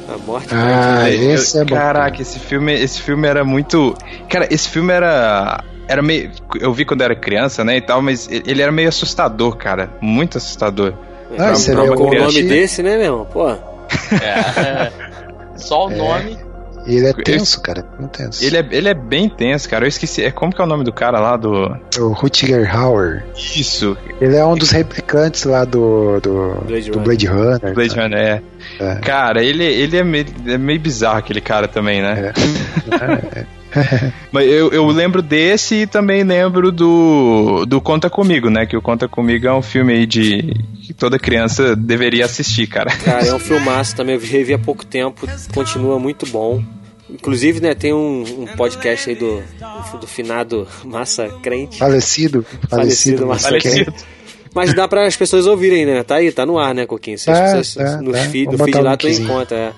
[0.09, 0.49] a morte.
[0.53, 1.75] Ah, Eu- esse é bom.
[1.75, 3.95] Caraca, esse filme, esse filme era muito.
[4.29, 5.63] Cara, esse filme era.
[5.87, 6.31] Era meio.
[6.61, 7.77] Eu vi quando era criança, né?
[7.77, 9.91] E tal, mas ele era meio assustador, cara.
[10.01, 10.95] Muito assustador.
[11.35, 13.27] Ah, Pra- você pra vê uma Com o nome desse, né, meu irmão?
[13.33, 13.49] Pô.
[13.51, 14.91] É.
[15.57, 16.39] Só o nome.
[16.87, 17.83] E ele é tenso, cara.
[17.99, 18.45] Muito tenso.
[18.45, 19.85] Ele é, ele é bem tenso, cara.
[19.87, 20.23] Eu esqueci.
[20.23, 21.75] É como que é o nome do cara lá do.
[21.99, 23.25] O Rutger Hauer.
[23.35, 27.05] Isso, Ele é um dos replicantes lá do, do, Blade do Runner.
[27.05, 27.75] Blade Runner.
[27.75, 28.43] Blade Runner, é.
[28.81, 28.95] É.
[28.97, 32.33] Cara, ele, ele é, meio, é meio bizarro, aquele cara também, né?
[34.33, 38.67] Mas eu, eu lembro desse e também lembro do, do Conta Comigo, né?
[38.67, 40.55] Que o Conta Comigo é um filme aí de.
[40.87, 42.91] que toda criança deveria assistir, cara.
[42.97, 46.63] Cara, é um filmaço também, eu revi há pouco tempo, continua muito bom.
[47.11, 49.43] Inclusive, né, tem um, um podcast aí do,
[50.01, 51.79] do finado Massa Crente.
[51.79, 52.45] Falecido.
[52.69, 53.27] Falecido, Falecido.
[53.27, 53.95] mas mas quem- Falecido.
[54.55, 56.03] Mas dá para as pessoas ouvirem, né?
[56.05, 57.19] Tá aí, tá no ar, né, Coquinho?
[57.19, 58.19] Vocês, Tá, vocês- tá, no tá.
[58.19, 59.73] feed, no Vou feed o lá tu encontra, é.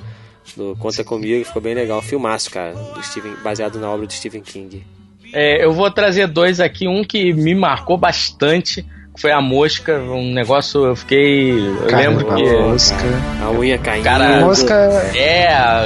[0.57, 2.01] Do Conta Comigo, ficou bem legal.
[2.01, 4.85] Filmaço, cara, do Stephen, baseado na obra do Stephen King.
[5.33, 6.89] É, eu vou trazer dois aqui.
[6.89, 8.87] Um que me marcou bastante
[9.19, 9.99] foi a mosca.
[9.99, 11.51] Um negócio, eu fiquei.
[11.59, 12.43] Eu lembro a que.
[12.59, 12.97] mosca.
[13.43, 14.05] A unha caindo.
[14.05, 14.75] Cara, A mosca.
[15.15, 15.85] É, a,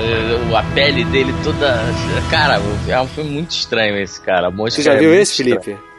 [0.58, 1.78] a pele dele toda.
[2.30, 4.48] Cara, é um filme muito estranho esse, cara.
[4.48, 5.62] A mosca Você já é viu esse, estranho.
[5.62, 5.89] Felipe?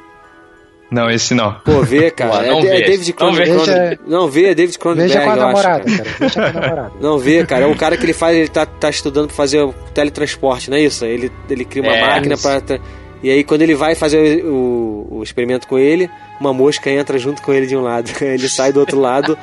[0.92, 1.54] Não, esse não.
[1.64, 2.32] Pô, vê, cara.
[2.32, 2.86] Pô, não é, é vê.
[2.92, 3.44] David Não vê.
[3.46, 3.66] Cronenberg.
[3.66, 5.98] Veja- Não vê, é David Cronenberg, Veja com a eu acho, namorada, cara.
[6.04, 6.16] cara.
[6.20, 6.92] Veja com a namorada.
[7.00, 7.64] Não vê, cara.
[7.64, 10.76] É um cara que ele faz, ele tá, tá estudando pra fazer o teletransporte, não
[10.78, 11.06] é isso?
[11.06, 12.44] Ele, ele cria uma É, máquina isso.
[12.44, 12.80] pra.
[13.24, 17.42] E aí, quando ele vai fazer o, o experimento com ele, uma mosca entra junto
[17.42, 18.10] com ele de um lado.
[18.20, 19.38] Ele sai do outro lado.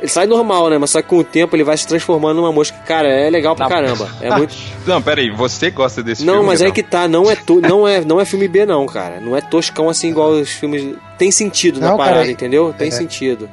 [0.00, 0.78] Ele sai normal, né?
[0.78, 2.76] Mas só que com o tempo ele vai se transformando numa mosca.
[2.86, 4.08] Cara, é legal pra Na- caramba.
[4.20, 4.54] É muito.
[4.86, 6.46] Não, peraí, você gosta desse Não, filme?
[6.48, 6.84] mas é Gabriel?
[6.84, 7.60] que tá, não é, to...
[7.60, 9.20] não, é, não é filme B, não, cara.
[9.20, 10.96] Não é toscão assim igual os filmes.
[11.18, 12.74] Tem sentido na Não, cara, parada, entendeu?
[12.76, 12.90] Tem é.
[12.90, 13.48] sentido.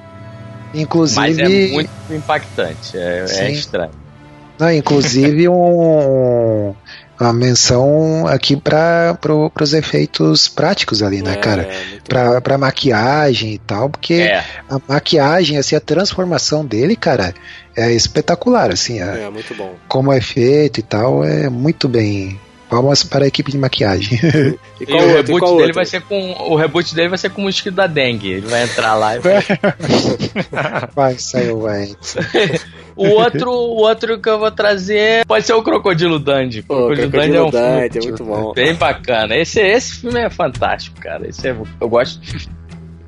[0.74, 1.20] Inclusive.
[1.20, 2.98] Mas é muito impactante.
[2.98, 3.92] É, é estranho.
[4.58, 6.74] Não, inclusive um.
[7.20, 11.70] uma menção aqui para pro, os efeitos práticos ali, né, É, cara?
[11.90, 14.44] muito Pra, pra maquiagem e tal, porque É.
[14.70, 17.34] a maquiagem, assim, a transformação dele, cara,
[17.76, 19.76] é espetacular, assim, a- É, muito bom.
[19.88, 22.40] como é feito e tal, é muito bem.
[22.70, 24.20] Palmas para a equipe de maquiagem.
[24.80, 25.10] E E qual o outro?
[25.10, 25.76] E reboot qual dele outro?
[25.76, 26.32] vai ser com.
[26.50, 28.30] O reboot dele vai ser com o mosquito da dengue.
[28.30, 29.36] Ele vai entrar lá e vai...
[30.96, 31.96] Vai, saiu, vai.
[32.98, 36.64] O outro, o outro que eu vou trazer pode ser o Crocodilo Dundee.
[36.64, 38.54] Pô, Crocodilo Crocodilo Dundee é um Dundee, filme é muito bom.
[38.54, 39.36] bem bacana.
[39.36, 41.28] Esse, esse filme é fantástico, cara.
[41.30, 42.20] Esse é, eu gosto.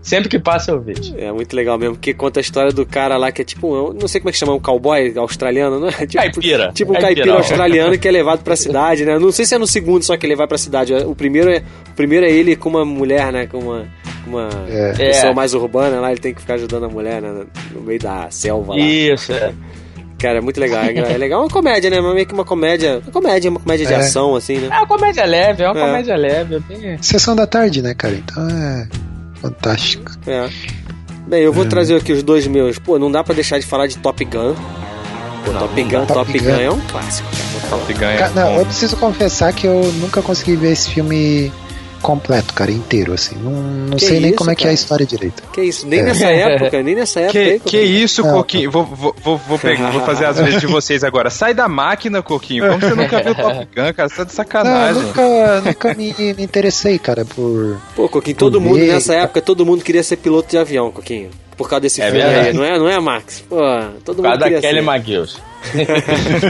[0.01, 1.13] Sempre que passa eu vejo.
[1.17, 3.93] É muito legal mesmo, porque conta a história do cara lá que é tipo, um-
[3.93, 5.91] não sei como é que chama, um cowboy australiano, não é?
[6.07, 6.71] Tipo, Caipira.
[6.73, 7.15] Tipo um Caipirão.
[7.15, 9.19] caipira australiano que é levado pra cidade, né?
[9.19, 10.93] Não sei se é no segundo só que ele vai pra cidade.
[10.93, 11.57] O primeiro é,
[11.91, 13.45] o primeiro é ele com uma mulher, né?
[13.45, 13.85] Com uma,
[14.25, 14.93] uma É.
[14.93, 15.35] pessoa É.
[15.35, 17.43] mais urbana lá, ele tem que ficar ajudando a mulher, né?
[17.75, 18.79] No meio da selva lá.
[18.79, 19.53] Isso, é.
[20.17, 20.83] Cara, é muito legal.
[20.83, 21.41] É é legal.
[21.41, 21.99] É uma comédia, né?
[22.01, 22.99] Mas meio que uma comédia.
[23.03, 23.97] Uma comédia, uma comédia de É.
[23.97, 24.67] ação, assim, né?
[24.71, 25.85] É uma comédia leve, é uma É.
[25.85, 26.55] comédia leve.
[26.55, 28.15] é bem- Sessão da tarde, né, cara?
[28.15, 28.87] Então é
[29.41, 30.11] fantástico.
[30.27, 30.49] É.
[31.27, 31.67] Bem, eu vou É.
[31.67, 32.79] trazer aqui os dois meus.
[32.79, 34.55] Pô, não dá pra deixar de falar de Top Gun.
[35.45, 36.51] Pô, Top Gun, Top Top Gun Gun.
[36.59, 37.69] é um clássico, cara.
[37.69, 41.51] Top Gun é Ca- não, eu preciso confessar que eu nunca consegui ver esse filme
[42.01, 43.35] completo, cara, inteiro, assim.
[43.35, 44.71] Não, não Que sei nem isso, como é que é cara?
[44.71, 45.43] a história direito.
[45.53, 45.87] Que isso?
[45.87, 46.03] Nem É.
[46.03, 47.39] nessa época, nem nessa época.
[47.39, 48.33] aí, Que, que isso, Não.
[48.33, 48.71] Coquinho?
[48.71, 51.29] Vou, vou, vou, vou, pegar- vou fazer as vezes de vocês agora.
[51.29, 52.67] Sai da máquina, Coquinho.
[52.67, 54.09] Como você nunca viu Top Gun, cara?
[54.09, 55.01] Você tá de Não, eu sacanagem.
[55.03, 57.77] nunca, nunca me, me interessei, cara, por.
[57.95, 61.29] Pô, Coquinho, todo mundo ver, nessa época, todo mundo queria ser piloto de avião, Coquinho.
[61.59, 62.47] Por causa desse É filme verdade.
[62.47, 63.43] aí, não é, não é, Max?
[63.47, 63.57] Pô,
[64.05, 64.79] todo Por mundo causa da queria Kelly.
[64.79, 65.37] McGills.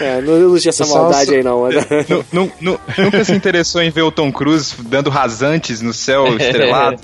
[0.00, 1.60] É, não, não tinha essa maldade só- aí, não.
[1.62, 1.74] Mas...
[2.08, 6.24] Nu- nu- nu- nunca se interessou em ver o Tom Cruise dando rasantes no céu
[6.38, 6.98] estrelado?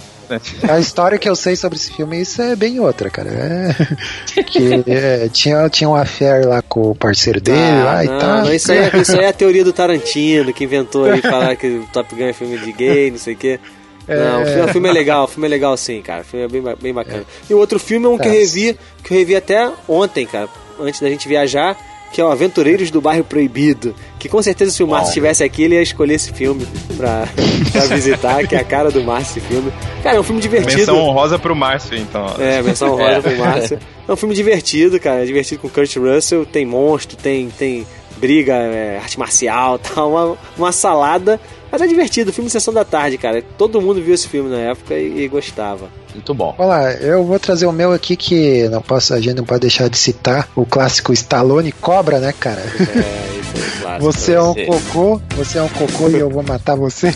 [0.68, 3.28] A história que eu sei sobre esse filme, isso é bem outra, cara.
[3.28, 8.08] É, que é, tinha, tinha um affair lá com o parceiro dele Ah, lá e
[8.08, 8.44] não, tal.
[8.44, 11.54] não, isso, aí, é- isso aí é a teoria do Tarantino, que inventou aí falar
[11.56, 13.60] que o Top Gun é filme de gay, não sei o quê.
[14.08, 16.20] Não, o filme, o filme é legal, o filme é legal sim, cara.
[16.22, 17.24] O filme é bem, bem bacana.
[17.50, 18.38] E o outro filme é um que eu Tá.
[18.38, 20.48] revi, que eu revi até ontem, cara,
[20.80, 21.76] antes da gente viajar,
[22.12, 23.94] que é o Aventureiros do Bairro Proibido.
[24.18, 26.66] Que com certeza se o Márcio estivesse aqui, ele ia escolher esse filme
[26.96, 27.26] pra,
[27.72, 29.72] pra visitar, que é a cara do Márcio esse filme.
[30.04, 30.78] Cara, é um filme divertido.
[30.78, 32.26] Menção honrosa pro Márcio, então.
[32.38, 33.20] É, menção rosa É.
[33.20, 33.78] pro Márcio.
[34.08, 35.22] É um filme divertido, cara.
[35.22, 36.46] É divertido com Kurt Russell.
[36.46, 37.84] Tem monstro, tem, tem
[38.16, 40.10] briga, é, arte marcial tal.
[40.10, 41.40] Uma, uma salada.
[41.70, 42.32] Mas é divertido.
[42.32, 43.42] Filme Sessão da Tarde, cara.
[43.58, 45.90] Todo mundo viu esse filme na época e, e gostava.
[46.16, 46.54] Muito bom.
[46.56, 49.60] Olha lá, eu vou trazer o meu aqui que não posso, a gente não pode
[49.60, 52.60] deixar de citar o clássico Stallone Cobra, né, cara?
[52.60, 54.02] É, isso é clássico.
[54.12, 54.64] Você é um você.
[54.64, 57.14] cocô, você é um cocô e eu vou matar você,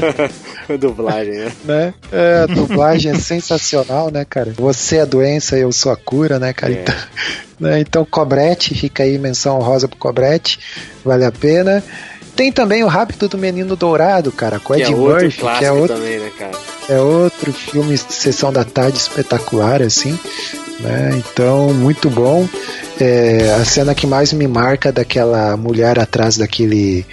[0.80, 1.52] Dublagem, né?
[1.64, 1.94] né?
[2.10, 4.54] É, a dublagem é sensacional, né, cara?
[4.56, 6.72] Você é a doença, eu sou a cura, né, cara?
[6.72, 6.80] É.
[6.80, 6.94] Então,
[7.60, 10.58] né, então, Cobrete, fica aí menção rosa pro Cobrete,
[11.04, 11.84] vale a pena.
[12.36, 15.96] Tem também o Rápido do Menino Dourado, cara, com Ed é Murphy, que é outro
[15.96, 16.30] também, né?
[16.88, 20.18] É outro filme Sessão da Tarde espetacular, assim.
[20.80, 21.10] Né?
[21.16, 22.48] Então, muito bom.
[23.00, 27.06] É, a cena que mais me marca daquela mulher atrás daquele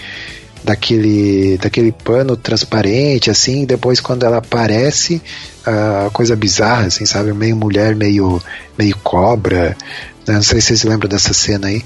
[0.63, 5.19] daquele daquele pano transparente assim depois quando ela aparece
[5.65, 8.39] a coisa bizarra assim sabe meio mulher meio
[8.77, 9.75] meio cobra?
[10.27, 11.83] Não sei se vocês lembram dessa cena aí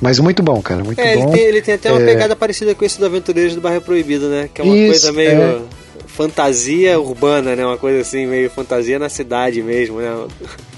[0.00, 2.04] mas muito bom cara muito É, ele bom tem, ele tem até uma É.
[2.04, 4.48] pegada parecida com esse do Aventureiros do Bairro Proibido, né?
[4.52, 5.60] Que é uma Isso, coisa meio é.
[6.06, 7.64] fantasia urbana, né?
[7.64, 10.26] Uma coisa assim, meio fantasia na cidade mesmo, né?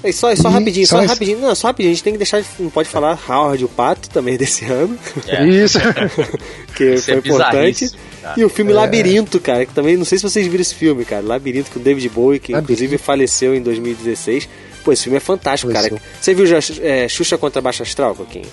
[0.02, 1.12] É só, só Ih, rapidinho, só, só isso.
[1.12, 1.38] rapidinho.
[1.40, 1.92] Não, só rapidinho.
[1.92, 5.46] A gente tem que deixar, não pode falar Howard o Pato também desse ano, É.
[5.46, 7.84] isso Isso que é foi importante.
[7.84, 7.92] bizarrice,
[8.22, 8.34] cara.
[8.40, 8.74] E o filme É.
[8.74, 11.22] Labirinto, cara, que também, não sei se vocês viram esse filme, cara.
[11.26, 12.72] Labirinto com o David Bowie, que Labirinto.
[12.72, 14.48] inclusive faleceu em 2016.
[14.84, 15.88] Pô, esse filme é fantástico, cara.
[15.88, 16.08] Faleceu.
[16.20, 18.46] Você viu já é, Xuxa contra Baixa Astral, Coquinho?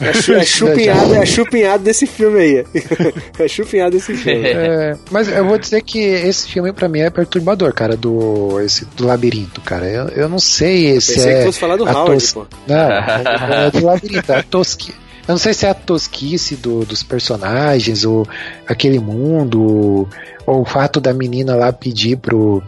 [0.00, 2.64] É, chu- é chupinhado, é chupinhado desse filme aí.
[3.38, 4.48] É chupinhado desse filme.
[4.48, 8.84] É, mas eu vou dizer que esse filme pra mim é perturbador, cara, do esse
[8.96, 9.86] do labirinto, cara.
[9.86, 12.46] Eu, eu não sei se Pensei é que fosse falar do a Howard, tos- pô.
[12.66, 14.92] Não, é do labirinto, é a tosqui.
[15.28, 18.26] Eu não sei se é a tosquice do- dos personagens, ou
[18.66, 20.08] aquele mundo,
[20.46, 22.62] ou o fato da menina lá pedir pro,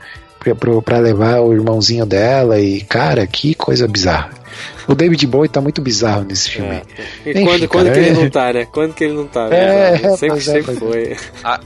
[0.84, 4.30] pra levar o irmãozinho dela e, cara, que coisa bizarra.
[4.88, 6.70] O David Bowie tá muito bizarro nesse filme.
[6.74, 6.82] É.
[7.26, 8.66] E Enfim, quando, quando cara, que ele é- não tá, né?
[8.70, 9.48] Quando que ele não tá?
[9.50, 10.16] É, né?
[10.16, 11.16] Sempre, é, sempre foi.
[11.44, 11.60] Ah,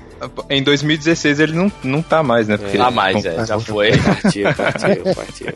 [0.50, 2.56] em 2016 ele não, não tá mais, né?
[2.58, 3.90] Porque Tá ele- mais, é, já foi.
[3.96, 5.46] Partiu, partiu, partiu.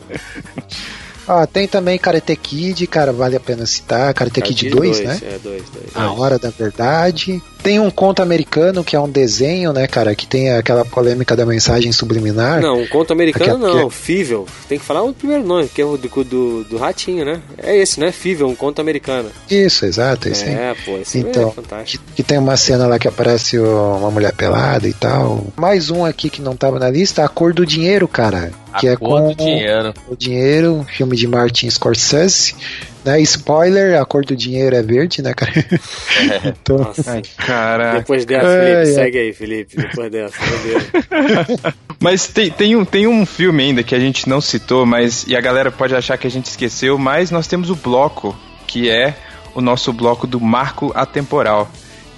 [1.27, 4.11] Ó, tem também Karate Kid, cara, vale a pena citar.
[4.13, 5.19] Karate Kid 2, né?
[5.21, 5.95] É, dois, dois.
[5.95, 7.41] A Hora da Verdade.
[7.63, 11.45] Tem um conto americano que é um desenho, né, cara, que tem aquela polêmica da
[11.45, 12.59] mensagem subliminar.
[12.59, 14.47] Não, um conto americano Aqui- não, aqui- Fível.
[14.67, 17.39] Tem que falar o primeiro nome, que é o do, do, do ratinho, né?
[17.57, 18.11] É esse, né?
[18.11, 19.29] Fível, um conto americano.
[19.49, 20.45] Isso, exato, esse.
[20.45, 22.03] É, pô, esse Então, é fantástico.
[22.07, 25.45] Que, que tem uma cena lá que aparece o- uma mulher pelada e tal.
[25.55, 28.51] Mais um aqui que não tava na lista, A Cor do Dinheiro, cara.
[28.79, 29.93] Que a é cor com do dinheiro.
[30.07, 32.55] o dinheiro, filme de Martin Scorsese.
[33.03, 33.19] Né?
[33.21, 35.51] Spoiler, a cor do dinheiro é verde, né, cara?
[36.45, 37.11] então, Nossa.
[37.11, 37.93] Ai, cara.
[37.95, 38.93] Depois dessa, É, Felipe, é.
[38.93, 39.75] segue aí, Felipe.
[39.77, 41.73] Depois dessa, meu.
[41.99, 45.35] Mas tem, tem, um, tem um filme ainda que a gente não citou, mas e
[45.35, 49.15] a galera pode achar que a gente esqueceu, mas nós temos o bloco, que é
[49.53, 51.69] o nosso bloco do Marco Atemporal,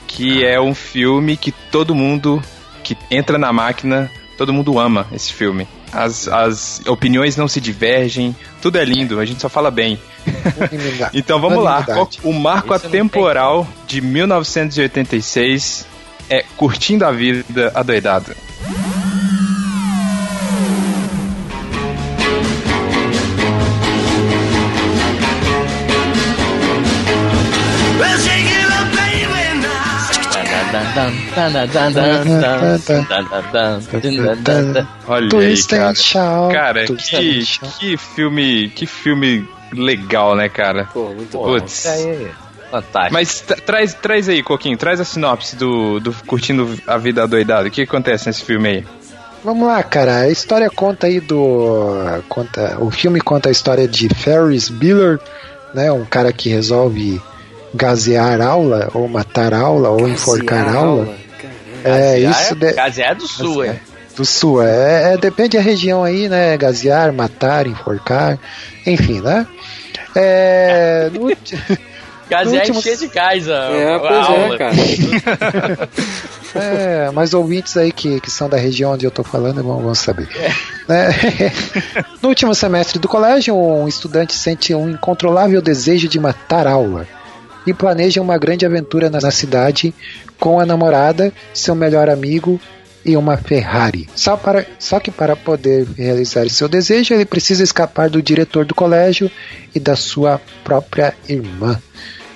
[0.07, 2.41] que é um filme que todo mundo
[2.81, 5.67] que entra na máquina, todo mundo ama esse filme.
[5.93, 9.99] As, as opiniões não se divergem, tudo é lindo, a gente só fala bem.
[11.13, 11.85] Então vamos lá,
[12.23, 15.85] o marco atemporal de 1986
[16.29, 18.33] é Curtindo a Vida Adoidado.
[35.07, 35.95] Olha Twist aí, cara.
[35.95, 36.53] shout.
[36.53, 37.43] Cara, que,
[37.79, 40.85] que filme, que filme legal, né, cara?
[40.93, 41.43] Pô, muito bom.
[41.45, 41.85] Putz.
[42.71, 43.13] Fantástico.
[43.13, 47.67] Mas tra- traz, traz aí, Coquinho, traz a sinopse do, do Curtindo a Vida Adoidado.
[47.67, 48.85] O que acontece nesse filme aí?
[49.43, 50.21] Vamos lá, cara.
[50.21, 51.91] A história conta aí do.
[52.29, 55.19] Conta, o filme conta a história de Ferris Bueller,
[55.73, 55.91] né?
[55.91, 57.21] Um cara que resolve
[57.73, 61.05] gasear aula, ou matar aula, ou enforcar Gasear aula.
[61.05, 61.23] Caramba.
[61.85, 63.79] É, isso de- Gazear do sul, é.
[64.15, 64.61] do sul.
[64.63, 66.55] É, é, depende da região aí, né?
[66.57, 68.37] Gasear, matar, enforcar,
[68.85, 69.45] enfim, né?
[70.15, 71.27] É, no
[72.29, 74.55] Gazear último- encher de gás a, É, a pois aula.
[74.55, 75.89] é, cara.
[76.55, 79.95] É, mas ouvintes aí que, que são da região onde eu tô falando vão, vão
[79.95, 80.29] saber.
[80.87, 81.09] Né?
[82.21, 87.07] no último semestre do colégio, um estudante sente um incontrolável desejo de matar aula
[87.65, 89.93] e planeja uma grande aventura na, cidade
[90.39, 92.59] com a namorada, seu melhor amigo
[93.05, 94.07] e uma Ferrari.
[94.15, 98.75] Só, para, só que para poder realizar seu desejo, ele precisa escapar do diretor do
[98.75, 99.29] colégio
[99.73, 101.81] e da sua própria irmã.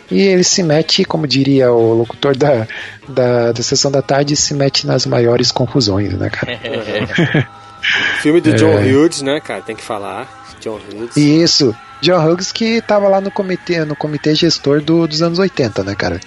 [0.10, 2.66] E ele se mete, como diria o locutor da,
[3.08, 6.58] da, da sessão da tarde, se mete nas maiores confusões, né, cara?
[8.22, 8.86] Filme do John É.
[8.86, 9.62] Hughes, né, cara?
[9.62, 10.56] Tem que falar.
[10.62, 11.16] John Hughes.
[11.16, 15.84] Isso, John Hughes que tava lá no comitê, no comitê gestor do- dos anos 80,
[15.84, 16.20] né, cara?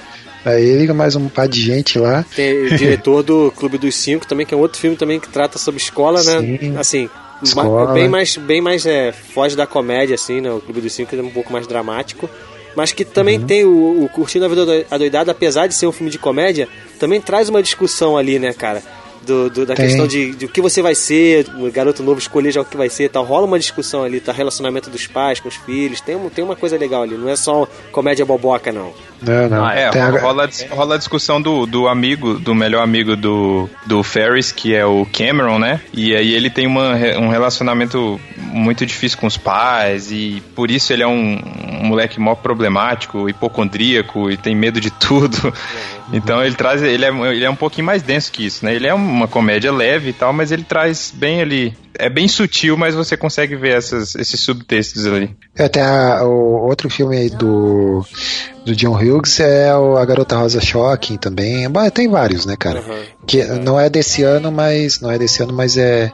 [0.44, 2.24] Aí ele mais um par de gente lá.
[2.34, 5.28] Tem o diretor do Clube dos Cinco também, que é um outro filme também que
[5.28, 6.38] trata sobre escola, né?
[6.40, 6.76] Sim.
[6.78, 7.10] Assim,
[7.42, 7.92] Escola.
[7.92, 10.50] bem mais, bem mais é, foge da comédia, assim, né?
[10.50, 12.28] O Clube dos Cinco é um pouco mais dramático.
[12.76, 13.46] Mas que também Uhum.
[13.46, 16.68] tem o, o Curtindo a Vida Ado- Adoidada, apesar de ser um filme de comédia,
[17.00, 18.80] também traz uma discussão ali, né, cara?
[19.30, 19.86] Do, do- da Tem.
[19.86, 22.76] questão de, de o que você vai ser, o garoto novo escolher já o que
[22.76, 23.24] vai ser e tal.
[23.24, 24.32] Rola uma discussão ali, tá?
[24.32, 26.00] Relacionamento dos pais com os filhos.
[26.00, 28.92] Tem, tem uma coisa legal ali, não é só comédia boboca, não.
[29.22, 29.64] Não, não.
[29.64, 34.02] Ah, É, a- rola, rola a discussão do, do amigo, do melhor amigo do, do
[34.02, 35.80] Ferris, que é o Cameron, né?
[35.92, 40.92] E aí ele tem uma, um relacionamento muito difícil com os pais, e por isso
[40.92, 41.40] ele é um,
[41.82, 45.52] um moleque mó problemático, hipocondríaco, e tem medo de tudo.
[46.12, 46.82] Então ele traz.
[46.82, 48.74] Ele é, ele é um pouquinho mais denso que isso, né?
[48.74, 51.72] Ele é uma comédia leve e tal, mas ele traz bem ali.
[51.96, 55.30] É bem sutil, mas você consegue ver essas, esses subtextos ali.
[55.56, 58.04] É, tem a- o outro filme aí do,
[58.64, 61.66] do John Hughes é o A Garota Rosa Shocking também.
[61.92, 62.80] Tem vários, né, cara?
[62.80, 62.98] Aham.
[63.26, 66.12] Que não é desse ano, mas não é desse ano, mas é,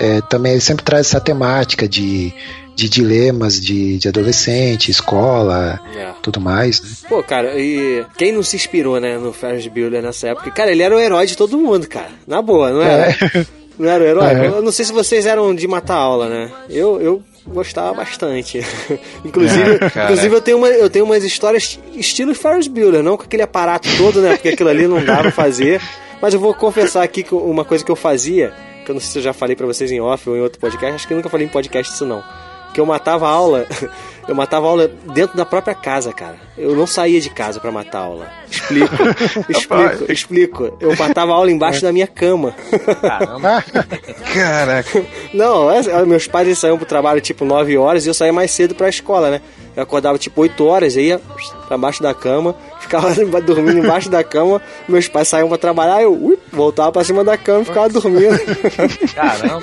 [0.00, 2.32] é também ele sempre traz essa temática de,
[2.76, 6.10] de dilemas de, de adolescente, escola, É.
[6.22, 6.80] tudo mais.
[6.80, 6.88] Né?
[7.08, 10.50] Pô, cara, e quem não se inspirou, né, no Ferris Bueller nessa época?
[10.50, 12.10] Cara, ele era o herói de todo mundo, cara.
[12.26, 13.16] Na boa, não era?
[13.78, 14.26] Não era o herói?
[14.34, 14.46] É.
[14.48, 16.50] Eu não sei se vocês eram de matar aula, né?
[16.68, 18.60] Eu, eu gostava bastante.
[19.24, 23.22] inclusive, É, inclusive eu, tenho uma, eu tenho umas histórias estilo Ferris Bueller, não com
[23.24, 24.34] aquele aparato todo, né?
[24.34, 25.80] Porque aquilo ali não dava pra fazer.
[26.20, 28.52] Mas eu vou confessar aqui que uma coisa que eu fazia,
[28.84, 30.58] que eu não sei se eu já falei pra vocês em off ou em outro
[30.58, 32.22] podcast, acho que eu nunca falei em podcast isso não.
[32.74, 33.66] Que eu matava a aula,
[34.28, 36.36] eu matava aula dentro da própria casa, cara.
[36.56, 38.28] Eu não saía de casa pra matar aula.
[38.50, 38.94] Explico,
[39.48, 40.76] explico, explico.
[40.80, 42.54] Eu matava aula embaixo da minha cama.
[43.00, 43.64] Caramba.
[44.34, 45.04] Caraca.
[45.32, 48.74] Não, é- meus pais saíam pro trabalho tipo 9 horas e eu saía mais cedo
[48.74, 49.40] pra escola, né?
[49.78, 51.20] Eu acordava tipo 8 horas, ia
[51.68, 52.52] pra baixo da cama,
[52.82, 57.22] ficava dormindo embaixo da cama, meus pais saíam pra trabalhar, eu ui, voltava pra cima
[57.22, 58.36] da cama e ficava dormindo.
[59.14, 59.62] Caramba.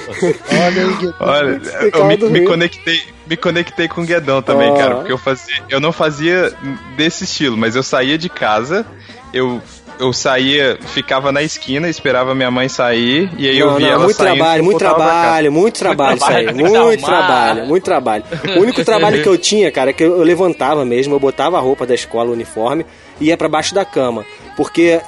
[0.50, 1.16] Olha.
[1.20, 1.62] Olha,
[1.94, 5.82] eu me, me conectei, me conectei com o Guedão também, cara, porque eu fazia, eu
[5.82, 6.54] não fazia
[6.96, 8.86] desse estilo, mas eu saía de casa,
[9.34, 9.62] eu
[10.00, 13.94] eu saía, ficava na esquina, esperava minha mãe sair, e aí eu Não, via não,
[13.96, 16.18] ela muito saindo, trabalho, eu muito trabalho, muito trabalho aí.
[16.20, 18.24] trabalho, tem que Muito trabalho, muito trabalho.
[18.58, 21.62] O único trabalho que eu tinha, cara, é que eu levantava mesmo, eu botava a
[21.62, 22.86] roupa da escola, o uniforme,
[23.20, 24.26] e ia pra baixo da cama.
[24.58, 25.00] Porque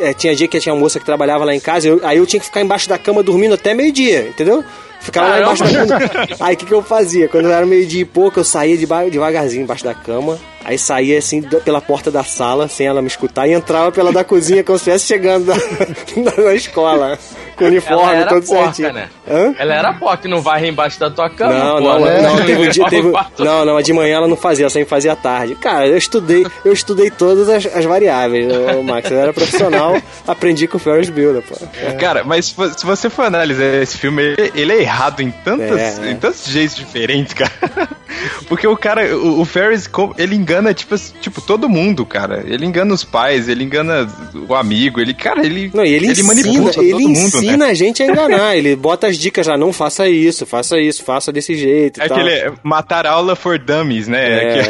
[0.00, 2.26] é, tinha dia que tinha uma moça que trabalhava lá em casa, eu- aí eu
[2.26, 4.64] tinha que ficar embaixo da cama dormindo até meio-dia, entendeu?
[5.04, 6.26] Ficava lá embaixo da cama.
[6.40, 7.28] Aí o que, que eu fazia?
[7.28, 10.38] Quando era meio-dia e pouco, eu saía devagarzinho embaixo da cama.
[10.64, 14.10] Aí saía assim da- pela porta da sala, sem ela me escutar, e entrava pela
[14.10, 15.54] da cozinha, como se estivesse chegando na,
[16.42, 17.18] na escola.
[17.54, 18.92] Com o Ela uniforme, era todo porca, certinho.
[18.94, 19.08] né?
[19.30, 19.54] Hã?
[19.58, 22.20] Ela era porca, não varre embaixo da tua cama, Não, pô, não, né?
[22.22, 24.88] não, teve um dia, teve, não, não, a de manhã ela não fazia, ela sempre
[24.88, 25.54] fazia à tarde.
[25.56, 30.66] Cara, eu estudei, eu estudei todas as, as variáveis, ô, Max, eu era profissional, aprendi
[30.66, 31.54] com o Ferris Bueller, pô.
[32.00, 35.76] Cara, mas se vo- se você for analisar esse filme, ele é errado em tantos,
[35.78, 36.10] É, é.
[36.12, 37.50] em tantos jeitos diferentes, cara.
[38.48, 42.42] Porque o cara, o, o Ferris, ele engana, tipo, tipo, todo mundo, cara.
[42.46, 44.08] Ele engana os pais, ele engana
[44.48, 45.70] o amigo, ele, cara, ele.
[45.74, 47.70] Não, e ele, ensina, manipula todo ele mundo, ensina né?
[47.70, 51.32] a gente a enganar, ele bota as dicas lá, não faça isso, faça isso, faça
[51.32, 54.58] desse jeito É aquele é, matar aula for dummies, né?
[54.58, 54.62] É,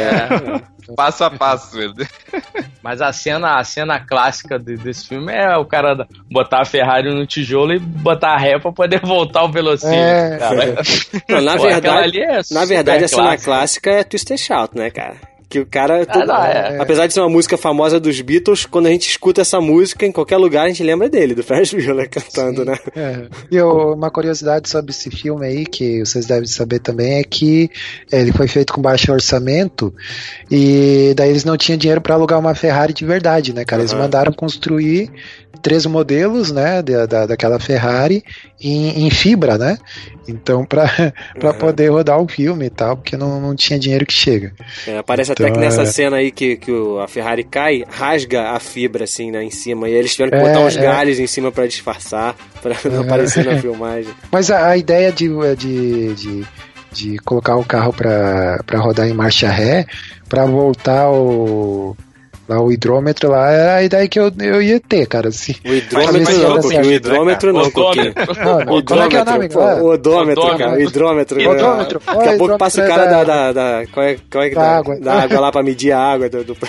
[0.59, 1.77] Que- passo a passo.
[2.83, 7.13] Mas a cena, a cena clássica de- desse filme é o cara botar a Ferrari
[7.13, 10.75] no tijolo e botar a ré pra poder voltar o velocímetro, É, cara.
[11.29, 13.43] Não, na verdade, ali é na verdade a cena clássica.
[13.51, 15.15] clássica é Twister Shout, né, cara?
[15.47, 16.77] Que o cara, todo- não, é.
[16.79, 20.11] apesar de ser uma música famosa dos Beatles, quando a gente escuta essa música em
[20.11, 22.75] qualquer lugar a gente lembra dele, do Ferris Bueller cantando, né?
[22.95, 23.27] É.
[23.51, 27.69] E eu- uma curiosidade sobre esse filme aí, que vocês devem saber também, é que
[28.11, 29.93] ele foi feito com baixo orçamento
[30.49, 33.81] e daí eles não tinham dinheiro para alugar uma Ferrari de verdade, né, cara?
[33.81, 34.01] Eles Aham.
[34.01, 35.11] mandaram construir
[35.61, 38.23] três modelos, né, da, da- daquela Ferrari
[38.61, 39.77] em, em fibra, né?
[40.27, 40.85] Então, pra
[41.43, 41.53] Aham.
[41.53, 44.53] poder rodar o filme e tal, porque não, não tinha dinheiro que chega.
[44.87, 45.85] É, parece Então, até que nessa é.
[45.85, 49.87] cena aí que, que o- a Ferrari cai, rasga a fibra assim, né, em cima.
[49.89, 50.81] E eles tiveram que É, botar uns é.
[50.81, 53.05] galhos em cima pra disfarçar, pra não É.
[53.05, 54.11] aparecer na filmagem.
[54.31, 56.45] Mas a, a ideia de, de, de,
[56.91, 59.85] de colocar o carro para rodar em marcha ré,
[60.27, 61.95] para voltar o,
[62.47, 65.29] lá, o hidrômetro lá, era a ideia que eu, eu ia ter, cara.
[65.29, 65.55] Assim.
[65.65, 68.13] O hidrômetro não, não, Coquinho, o hidrômetro não, Coquinho.
[68.85, 69.49] Como é que é o nome?
[69.81, 71.37] o odômetro, cara, o hidrômetro.
[71.37, 71.47] né?
[71.47, 72.01] Odômetro.
[72.05, 74.61] Daqui a pouco passa o cara da, da, da, qual é, qual é que Da
[74.61, 74.99] da, água.
[74.99, 76.55] da água lá pra medir a água do, do.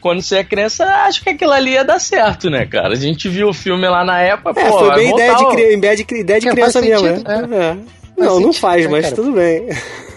[0.00, 2.92] Quando você é criança, acho que aquilo ali ia dar certo, né, cara?
[2.92, 5.52] A gente viu o filme lá na época, É, pô, foi bem ideia de, o-
[5.52, 7.78] ideia de, ideia de É, criança mesmo, sentido, né?
[8.16, 9.16] Faz Não, não faz, né, mas cara?
[9.16, 9.68] tudo bem.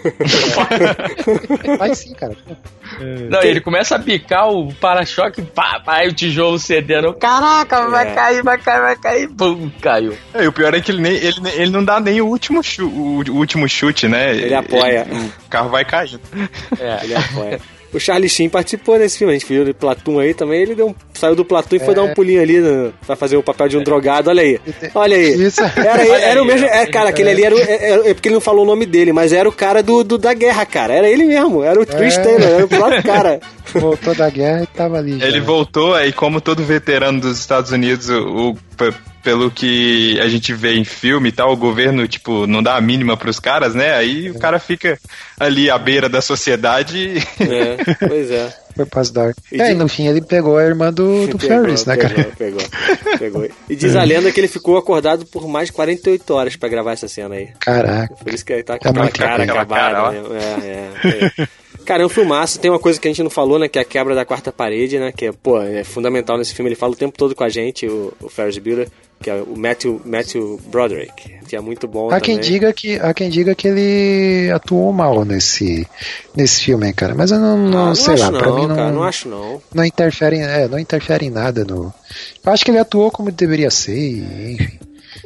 [1.78, 2.36] Vai sim, cara.
[3.30, 7.14] Não, ele começa a picar o para-choque, pá, pá, o tijolo cedendo.
[7.14, 8.14] Caraca, vai É.
[8.16, 9.30] cair, vai cair, vai cair.
[9.30, 10.18] Pum, caiu.
[10.34, 12.64] É, e o pior é que ele, nem, ele, ele não dá nem o último,
[12.64, 14.32] chu, o, o último chute, né?
[14.36, 15.06] Ele apoia.
[15.46, 16.20] o carro vai caindo.
[16.80, 17.04] É.
[17.04, 17.60] Ele apoia.
[17.94, 20.90] O Charlie Sheen participou desse filme, a gente viu de Platum aí também, ele deu
[20.90, 23.68] um- saiu do Platum e foi dar um pulinho ali no, pra fazer o papel
[23.68, 24.60] de um drogado, olha aí.
[24.94, 25.34] Olha aí.
[25.44, 25.62] Isso.
[25.76, 28.36] Era, ele- era o mesmo, é, cara, aquele ali era, o- é, é porque ele
[28.36, 30.94] não falou o nome dele, mas era o cara do, do- da guerra, cara.
[30.94, 32.22] Era ele mesmo, era o Chris É.
[32.22, 33.40] Taylor, era o próprio cara.
[33.74, 35.18] Voltou da guerra e tava ali.
[35.20, 35.26] já.
[35.28, 38.58] Ele voltou, aí como todo veterano dos Estados Unidos, o, o-
[39.30, 42.82] pelo que a gente vê em filme e tal, o governo, tipo, não dá a
[42.82, 43.94] mínima pros caras, né?
[43.94, 44.98] Aí o cara fica
[45.40, 47.14] ali à beira da sociedade.
[47.40, 48.52] É, pois é.
[48.76, 49.34] Foi pras dar.
[49.52, 51.98] E É, de- e no fim ele pegou a irmã do, do Pegou, Ferris, né,
[51.98, 52.32] pegou, cara?
[52.38, 52.62] Pegou,
[53.20, 53.50] pegou.
[53.70, 56.94] E diz a lenda que ele ficou acordado por mais de 48 horas pra gravar
[56.94, 57.50] essa cena aí.
[57.60, 58.16] Caraca.
[58.16, 59.82] Por isso que ele tá com É aquela cara acabada.
[59.82, 60.12] cara, ó.
[60.12, 60.22] né?
[61.04, 61.48] É, é, é.
[61.90, 62.60] Cara, é um filmaço.
[62.60, 63.68] Tem uma coisa que a gente não falou, né?
[63.68, 65.12] Que é a quebra da quarta parede, né?
[65.12, 66.70] Que é, pô, é fundamental nesse filme.
[66.70, 68.88] Ele fala o tempo todo com a gente, o, o Ferris Bueller,
[69.20, 72.52] que é o Matthew, Matthew Broderick, que é muito bom Há quem, também.
[72.52, 75.88] diga que, há quem diga que ele atuou mal nesse,
[76.36, 77.16] nesse filme, cara.
[77.16, 79.28] Mas eu não, não, Ah, não sei lá, não, pra mim não, cara, não acho
[79.28, 79.60] não.
[79.74, 81.92] não interfere, em- é, não interfere em nada no.
[82.46, 83.98] Eu acho que ele atuou como deveria ser,
[84.54, 84.80] enfim.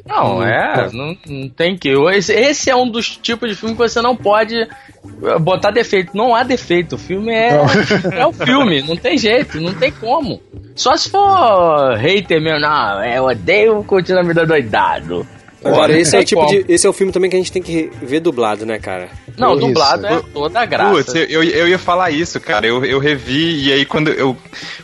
[0.06, 1.90] Não, Hum, é, não, não tem que.
[2.14, 6.16] Esse, esse é um dos tipos de filme que você não pode eh, botar defeito.
[6.16, 6.96] Não há defeito.
[6.96, 7.52] O filme é,
[8.12, 10.42] é o filme, não tem jeito, não tem como.
[10.76, 15.26] Só se for hater mesmo, não, eu odeio curtir a vida doidado.
[15.64, 17.52] Agora, esse não é, o tipo de, esse é o filme também que a gente
[17.52, 19.08] tem que ver dublado, né, cara?
[19.38, 19.68] Não, Isso.
[19.68, 20.92] dublado é toda a graça.
[20.92, 22.68] Putz, eu, eu, eu ia falar isso, cara.
[22.68, 24.36] Eu, eu revi, e aí quando eu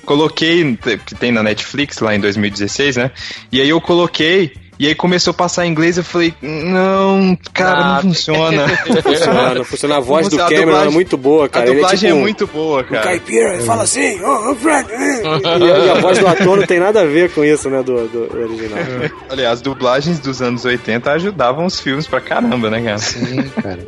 [0.06, 3.12] coloquei, que tem na Netflix lá em 2016, né?
[3.52, 7.80] E aí eu coloquei, E aí começou a passar em inglês, eu falei, não, cara,
[7.80, 8.68] Ah, não funciona.
[9.04, 9.98] Funciona, não funciona.
[9.98, 11.70] A voz do A Cameron dublagem- é muito boa, cara.
[11.70, 13.02] a dublagem ele é, tipo é muito boa, cara.
[13.04, 15.22] caipira, ele fala assim, oh, oh, Fred, eh."
[15.60, 17.84] e, a- e a voz do ator não tem nada a ver com isso, né,
[17.84, 18.80] do, do original.
[19.30, 22.98] Olha, as dublagens dos anos 80 ajudavam os filmes pra caramba, né, cara?
[23.00, 23.80] Sim, cara.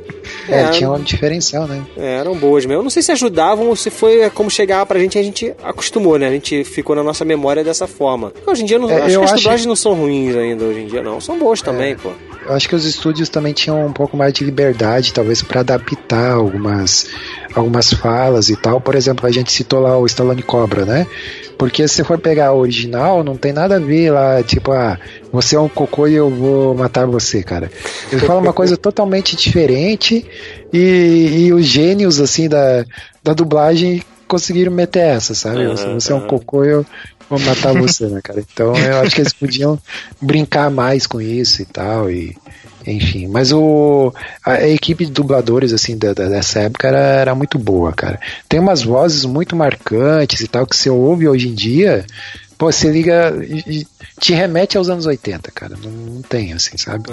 [0.50, 1.82] É, É, tinha um diferencial, né?
[1.98, 2.80] É, eram boas mesmo.
[2.80, 5.54] Eu não sei se ajudavam ou se foi é, como chegava pra gente, a gente
[5.64, 6.28] acostumou, né?
[6.28, 8.34] A gente ficou na nossa memória dessa forma.
[8.46, 10.66] Hoje em dia, não, É, acho eu que as acho- dublagens não são ruins ainda
[10.66, 11.22] hoje em dia, não.
[11.22, 12.12] São boas também, pô.
[12.46, 16.32] Eu acho que os estúdios também tinham um pouco mais de liberdade, talvez, pra adaptar
[16.32, 17.08] algumas,
[17.54, 18.82] algumas falas e tal.
[18.82, 21.08] Por exemplo, a gente citou lá o Stallone Cobra, né?
[21.58, 24.98] Porque se você for pegar o original, não tem nada a ver lá, tipo, ah,
[25.32, 27.72] você é um cocô e eu vou matar você, cara.
[28.12, 30.26] Ele fala uma coisa totalmente diferente
[30.74, 32.84] e, e os gênios, assim, da,
[33.24, 35.78] da dublagem conseguiram meter essa, sabe?
[35.78, 36.86] Se você é um cocô, eu
[37.38, 38.40] vou matar você, né, cara?
[38.54, 39.80] Então eu acho que eles podiam
[40.22, 42.36] brincar mais com isso e tal, e
[42.86, 43.28] enfim.
[43.28, 44.14] Mas o,
[44.46, 48.20] a, a equipe de dubladores, assim, da, da- dessa época era, era muito boa, cara.
[48.50, 52.06] Tem umas vozes muito marcantes e tal, que você ouve hoje em dia,
[52.58, 53.34] pô, você liga
[54.20, 55.76] te remete aos anos 80, cara.
[55.84, 57.06] Não, não tem, assim, sabe?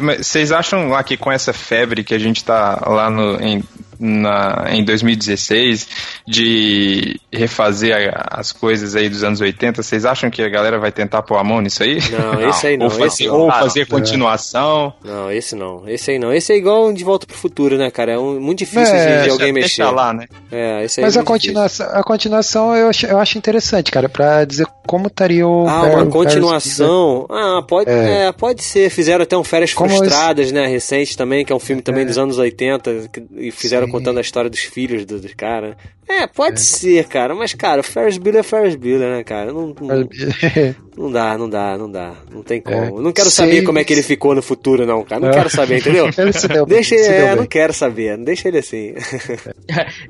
[0.00, 3.62] Mas Vocês acham lá que com essa febre que a gente tá lá no, em,
[4.04, 5.86] na, em 2016
[6.26, 10.90] de refazer a- as coisas aí dos anos 80, vocês acham que a galera vai
[10.90, 11.98] tentar pôr a mão nisso aí?
[12.10, 13.34] Não, esse aí não, Ou fazer, esse não.
[13.36, 14.92] ou Ah, fazer continuação?
[15.04, 15.88] Não, esse não.
[15.88, 16.32] Esse aí não.
[16.32, 18.12] Esse é igual um De Volta pro Futuro, né, cara?
[18.12, 19.84] É um, muito difícil É, de, alguém mexer.
[19.84, 20.26] lá, né?
[20.50, 21.24] É, esse aí Mas é a difícil.
[21.24, 25.66] continuação, a continuação eu acho, eu acho interessante, cara, pra dizer como estaria o.
[25.68, 27.26] Ah, Fer- uma continuação.
[27.30, 28.26] Ah, pode, É.
[28.26, 28.90] é, pode ser.
[28.90, 30.66] Fizeram até um Férias Como Frustradas, né?
[30.66, 33.08] Recente também, que é um filme também dos anos 80.
[33.12, 33.91] que- e fizeram Sim.
[33.92, 35.76] Contando a história dos filhos do, dos caras.
[36.08, 37.34] É, pode ser, cara.
[37.34, 39.52] Mas, cara, o Ferris Bueller é Ferris Bueller, né, cara?
[39.52, 40.08] Não, não,
[40.96, 42.12] não dá, não dá, não dá.
[42.30, 42.98] Não tem como.
[42.98, 43.02] É.
[43.02, 45.20] Não quero Sei, saber como é que ele ficou no futuro, não, cara.
[45.20, 45.32] Não É.
[45.32, 46.10] quero saber, entendeu?
[46.52, 48.16] Deu Deixa ele, é, não quero saber.
[48.18, 48.94] Deixa ele assim.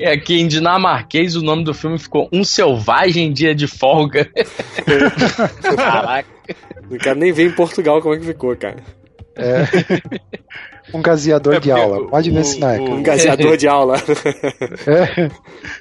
[0.00, 4.28] É que em dinamarquês o nome do filme ficou Um Selvagem Dia de Folga.
[5.76, 6.28] Caraca.
[6.90, 8.76] Não quero nem ver em Portugal como é que ficou, cara.
[10.92, 11.98] um gaseador É de aula.
[12.02, 12.78] o- Pode ver o- se não é.
[12.78, 12.90] o-.
[12.94, 13.96] Um gaseador de aula.
[14.86, 15.30] É.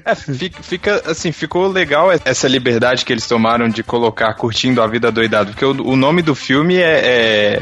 [0.06, 4.88] É, fica, fica, assim, ficou legal essa liberdade que eles tomaram de colocar curtindo a
[4.88, 7.61] vida doidado, porque o, o nome do filme é,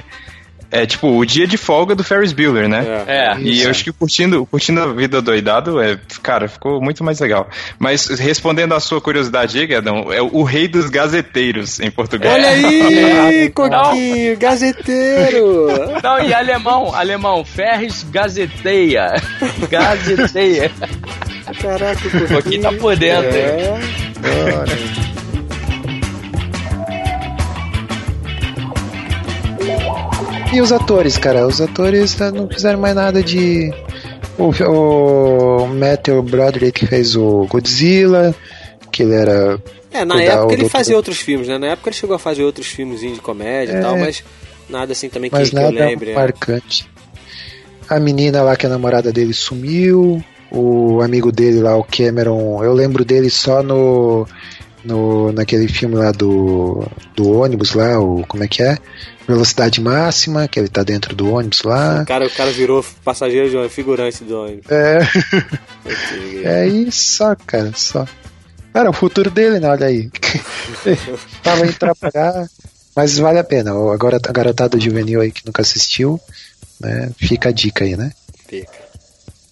[0.71, 3.03] é, é, tipo o dia de folga do Ferris Bueller, né?
[3.07, 3.37] É.
[3.39, 3.65] E Isso.
[3.65, 7.49] eu acho que curtindo, curtindo a vida doidado, é, cara, ficou muito mais legal.
[7.77, 12.33] Mas respondendo à sua curiosidade aí, Guedão, é o rei dos gazeteiros em Portugal.
[12.33, 15.67] Olha aí, Coquinho, gazeteiro.
[16.03, 19.13] Não, e alemão, alemão, Ferris Gazeteia.
[19.69, 20.71] Gazeteia.
[21.61, 23.37] Caraca, o O Coquinho Coquinho tá por dentro.
[23.37, 24.99] É.
[30.51, 31.45] E os atores, cara?
[31.45, 33.71] Os atores né, não fizeram mais nada de.
[34.37, 38.33] O, o Matthew Broderick fez o Godzilla,
[38.91, 39.59] que ele era.
[39.91, 41.57] É, na época ele fazia outros filmes, né?
[41.57, 43.81] Na época ele chegou a fazer outros filmes de comédia e É.
[43.81, 44.23] tal, mas
[44.69, 46.11] nada assim também que, Mas que eu nada lembre.
[46.11, 46.15] é.
[46.15, 46.87] marcante.
[47.87, 50.23] A menina lá, que é a namorada dele, sumiu.
[50.51, 54.27] O amigo dele lá, o Cameron, eu lembro dele só no.
[54.83, 56.83] no naquele filme lá do,
[57.15, 58.23] do ônibus lá, o.
[58.27, 58.77] Como é que é?
[59.29, 62.01] Velocidade máxima, que ele tá dentro do ônibus lá.
[62.01, 64.71] O cara, o cara virou passageiro de ônibus, figurante do ônibus.
[64.71, 64.99] É.
[66.43, 68.07] É isso, cara, só.
[68.73, 69.69] Era o futuro dele, né?
[69.69, 70.09] Olha aí.
[71.43, 72.47] Tava indo trabalhar.
[72.95, 73.71] Mas vale a pena.
[73.93, 76.19] Agora a garotada juvenil aí que nunca assistiu,
[76.79, 77.11] né?
[77.15, 78.11] Fica a dica aí, né?
[78.47, 78.89] Fica.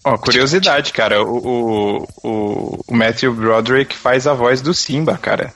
[0.03, 5.53] Ó, curiosidade, cara, o, o, o Matthew Broderick faz a voz do Simba, cara,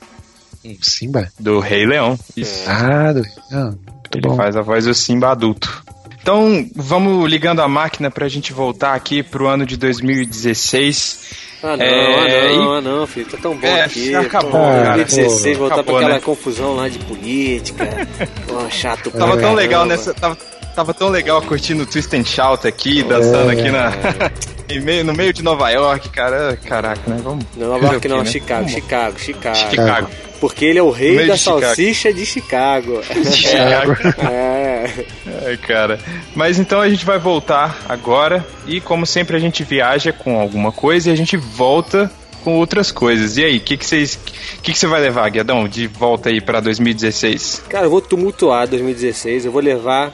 [0.80, 1.32] Simba?
[1.40, 2.18] do Rei Leão.
[2.36, 2.62] Isso.
[2.68, 3.22] Ah, do...
[3.50, 4.36] ah, muito Ele bom.
[4.36, 5.82] faz a voz do Simba adulto.
[6.20, 11.52] Então, vamos ligando a máquina pra gente voltar aqui pro ano de 2016.
[11.64, 14.14] Ah não, É, ah não, e- ah não, filho, tá tão bom É, aqui.
[14.14, 14.94] acabou, Pô, cara.
[14.96, 16.24] 2016, voltar Acabou, pra aquela né?
[16.24, 17.84] confusão lá de política.
[18.46, 19.60] Pô, chato pra Tava tão caramba.
[19.60, 20.12] legal nessa.
[20.14, 20.36] Tava,
[20.74, 23.54] tava tão legal curtindo o Twist and Shout aqui, dançando É.
[23.54, 23.92] aqui na.
[24.82, 26.56] meio- no meio de Nova York, cara.
[26.64, 27.20] Caraca, né?
[27.22, 27.44] Vamos.
[27.56, 28.24] Não, Nova York o não, né?
[28.24, 28.72] Chicago, Vamos.
[28.72, 29.56] Chicago, Chicago.
[29.70, 30.08] Chicago.
[30.40, 31.60] Porque ele é o rei da de Chicago.
[31.60, 33.00] salsicha de Chicago.
[33.30, 33.92] Chicago.
[34.28, 35.04] É.
[35.46, 36.00] Ai, cara.
[36.34, 40.72] Mas então a gente vai voltar agora e como sempre a gente viaja com alguma
[40.72, 42.10] coisa e a gente volta
[42.42, 43.36] com outras coisas.
[43.36, 44.18] E aí, o que que vocês
[44.62, 47.62] que que você vai levar, Guedão, de volta aí pra 2016?
[47.68, 49.44] Cara, eu vou tumultuar 2016.
[49.44, 50.12] Eu vou levar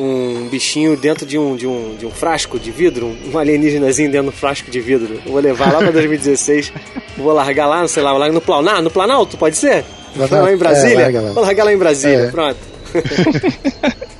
[0.00, 4.30] um bichinho dentro de um, de um, de um frasco de vidro, um alienígenazinho dentro
[4.30, 5.20] de um frasco de vidro.
[5.26, 6.72] Eu vou levar lá pra 2016.
[7.16, 9.84] vou largar lá, não sei lá, largar no Planalto, no Planalto, pode ser?
[10.14, 10.94] Planalto, Lá em Brasília?
[10.94, 11.32] é, larga lá.
[11.32, 12.30] Vou largar lá em Brasília, É.
[12.30, 12.58] pronto.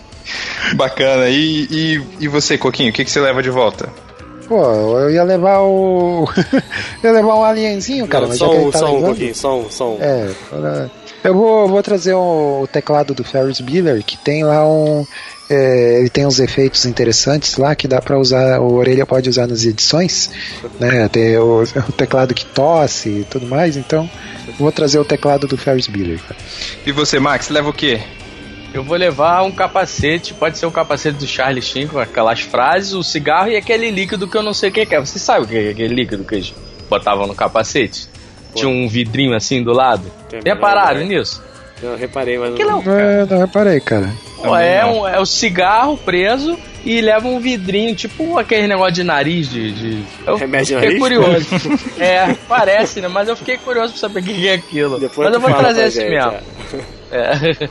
[0.74, 1.28] Bacana.
[1.28, 3.89] E, e, e você, Coquinho, o que, que você leva de volta?
[4.47, 6.28] Pô, eu ia levar o.
[7.02, 9.61] eu ia levar um alienzinho, cara, Não, mas só um, tá só um pouquinho, só
[9.61, 9.98] um, só um.
[10.01, 10.28] É,
[11.23, 15.07] eu vou, vou trazer o, o teclado do Ferris Bueller, que tem lá um.
[15.51, 19.49] É, ele tem uns efeitos interessantes lá que dá pra usar, o Orelha pode usar
[19.49, 20.31] nas edições,
[20.79, 21.09] né?
[21.09, 24.09] Tem o, o teclado que tosse e tudo mais, então
[24.57, 26.21] vou trazer o teclado do Ferris Bueller.
[26.87, 28.01] E você, Max, leva o quê?
[28.73, 32.93] Eu vou levar um capacete, pode ser o capacete do Charlie Sheen com aquelas frases,
[32.93, 35.01] o cigarro e aquele líquido que eu não sei o que é.
[35.01, 36.55] Você sabe o que é aquele líquido que eles
[36.89, 38.09] botavam no capacete?
[38.55, 40.05] Tinha um vidrinho assim do lado.
[40.29, 41.43] Tem Repararam nisso?
[41.83, 44.13] Não, reparei, mas Aquilo é um É, não reparei, cara.
[44.43, 49.05] Pô, é, um, é o cigarro preso e leva um vidrinho, tipo aquele negócio de
[49.05, 49.73] nariz de.
[49.73, 50.05] de...
[50.27, 50.99] Eu Remédio fiquei nariz?
[50.99, 51.47] curioso.
[52.01, 53.09] é, parece, né?
[53.09, 54.99] Mas eu fiquei curioso pra saber o que é aquilo.
[54.99, 56.33] Depois Mas eu vou trazer esse gente, mesmo.
[57.12, 57.19] é.
[57.67, 57.69] É.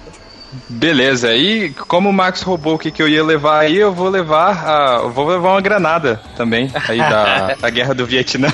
[0.67, 4.09] Beleza, e como o Max roubou o que, que eu ia levar aí, eu vou
[4.09, 8.47] levar a, eu vou levar uma granada também, aí da, da guerra do Vietnã.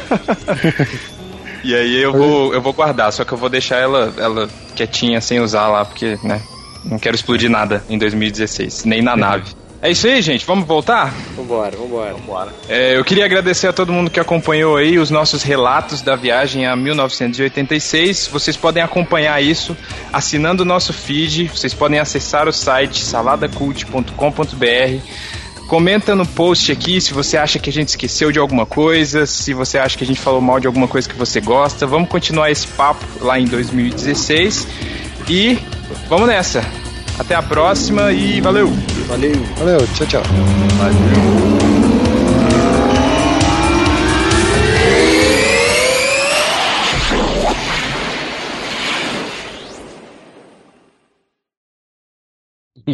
[1.63, 5.21] e aí eu vou, eu vou guardar, só que eu vou deixar ela, ela quietinha
[5.21, 6.41] sem usar lá, porque, né,
[6.85, 9.45] não quero explodir nada em 2016, nem na nave.
[9.81, 11.13] É isso aí, gente, vamos voltar?
[11.35, 12.15] Vambora, vambora.
[12.25, 12.53] Bora.
[12.67, 16.65] É, eu queria agradecer a todo mundo que acompanhou aí os nossos relatos da viagem
[16.65, 18.27] a 1986.
[18.31, 19.77] Vocês podem acompanhar isso
[20.11, 21.49] assinando o nosso feed.
[21.49, 25.67] Vocês podem acessar o site saladacult.com.br.
[25.67, 29.53] Comenta no post aqui se você acha que a gente esqueceu de alguma coisa, se
[29.53, 31.85] você acha que a gente falou mal de alguma coisa que você gosta.
[31.85, 34.67] Vamos continuar esse papo lá em 2016.
[35.27, 35.57] E
[36.07, 36.61] vamos nessa.
[37.17, 38.67] Até a próxima e valeu!
[39.07, 39.33] Valeu.
[39.57, 40.23] Valeu, tchau, tchau.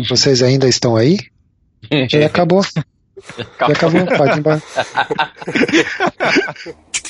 [0.07, 1.18] Vocês ainda estão aí?
[2.09, 2.63] Já acabou.
[2.63, 4.61] Já acabou, pode ir embora.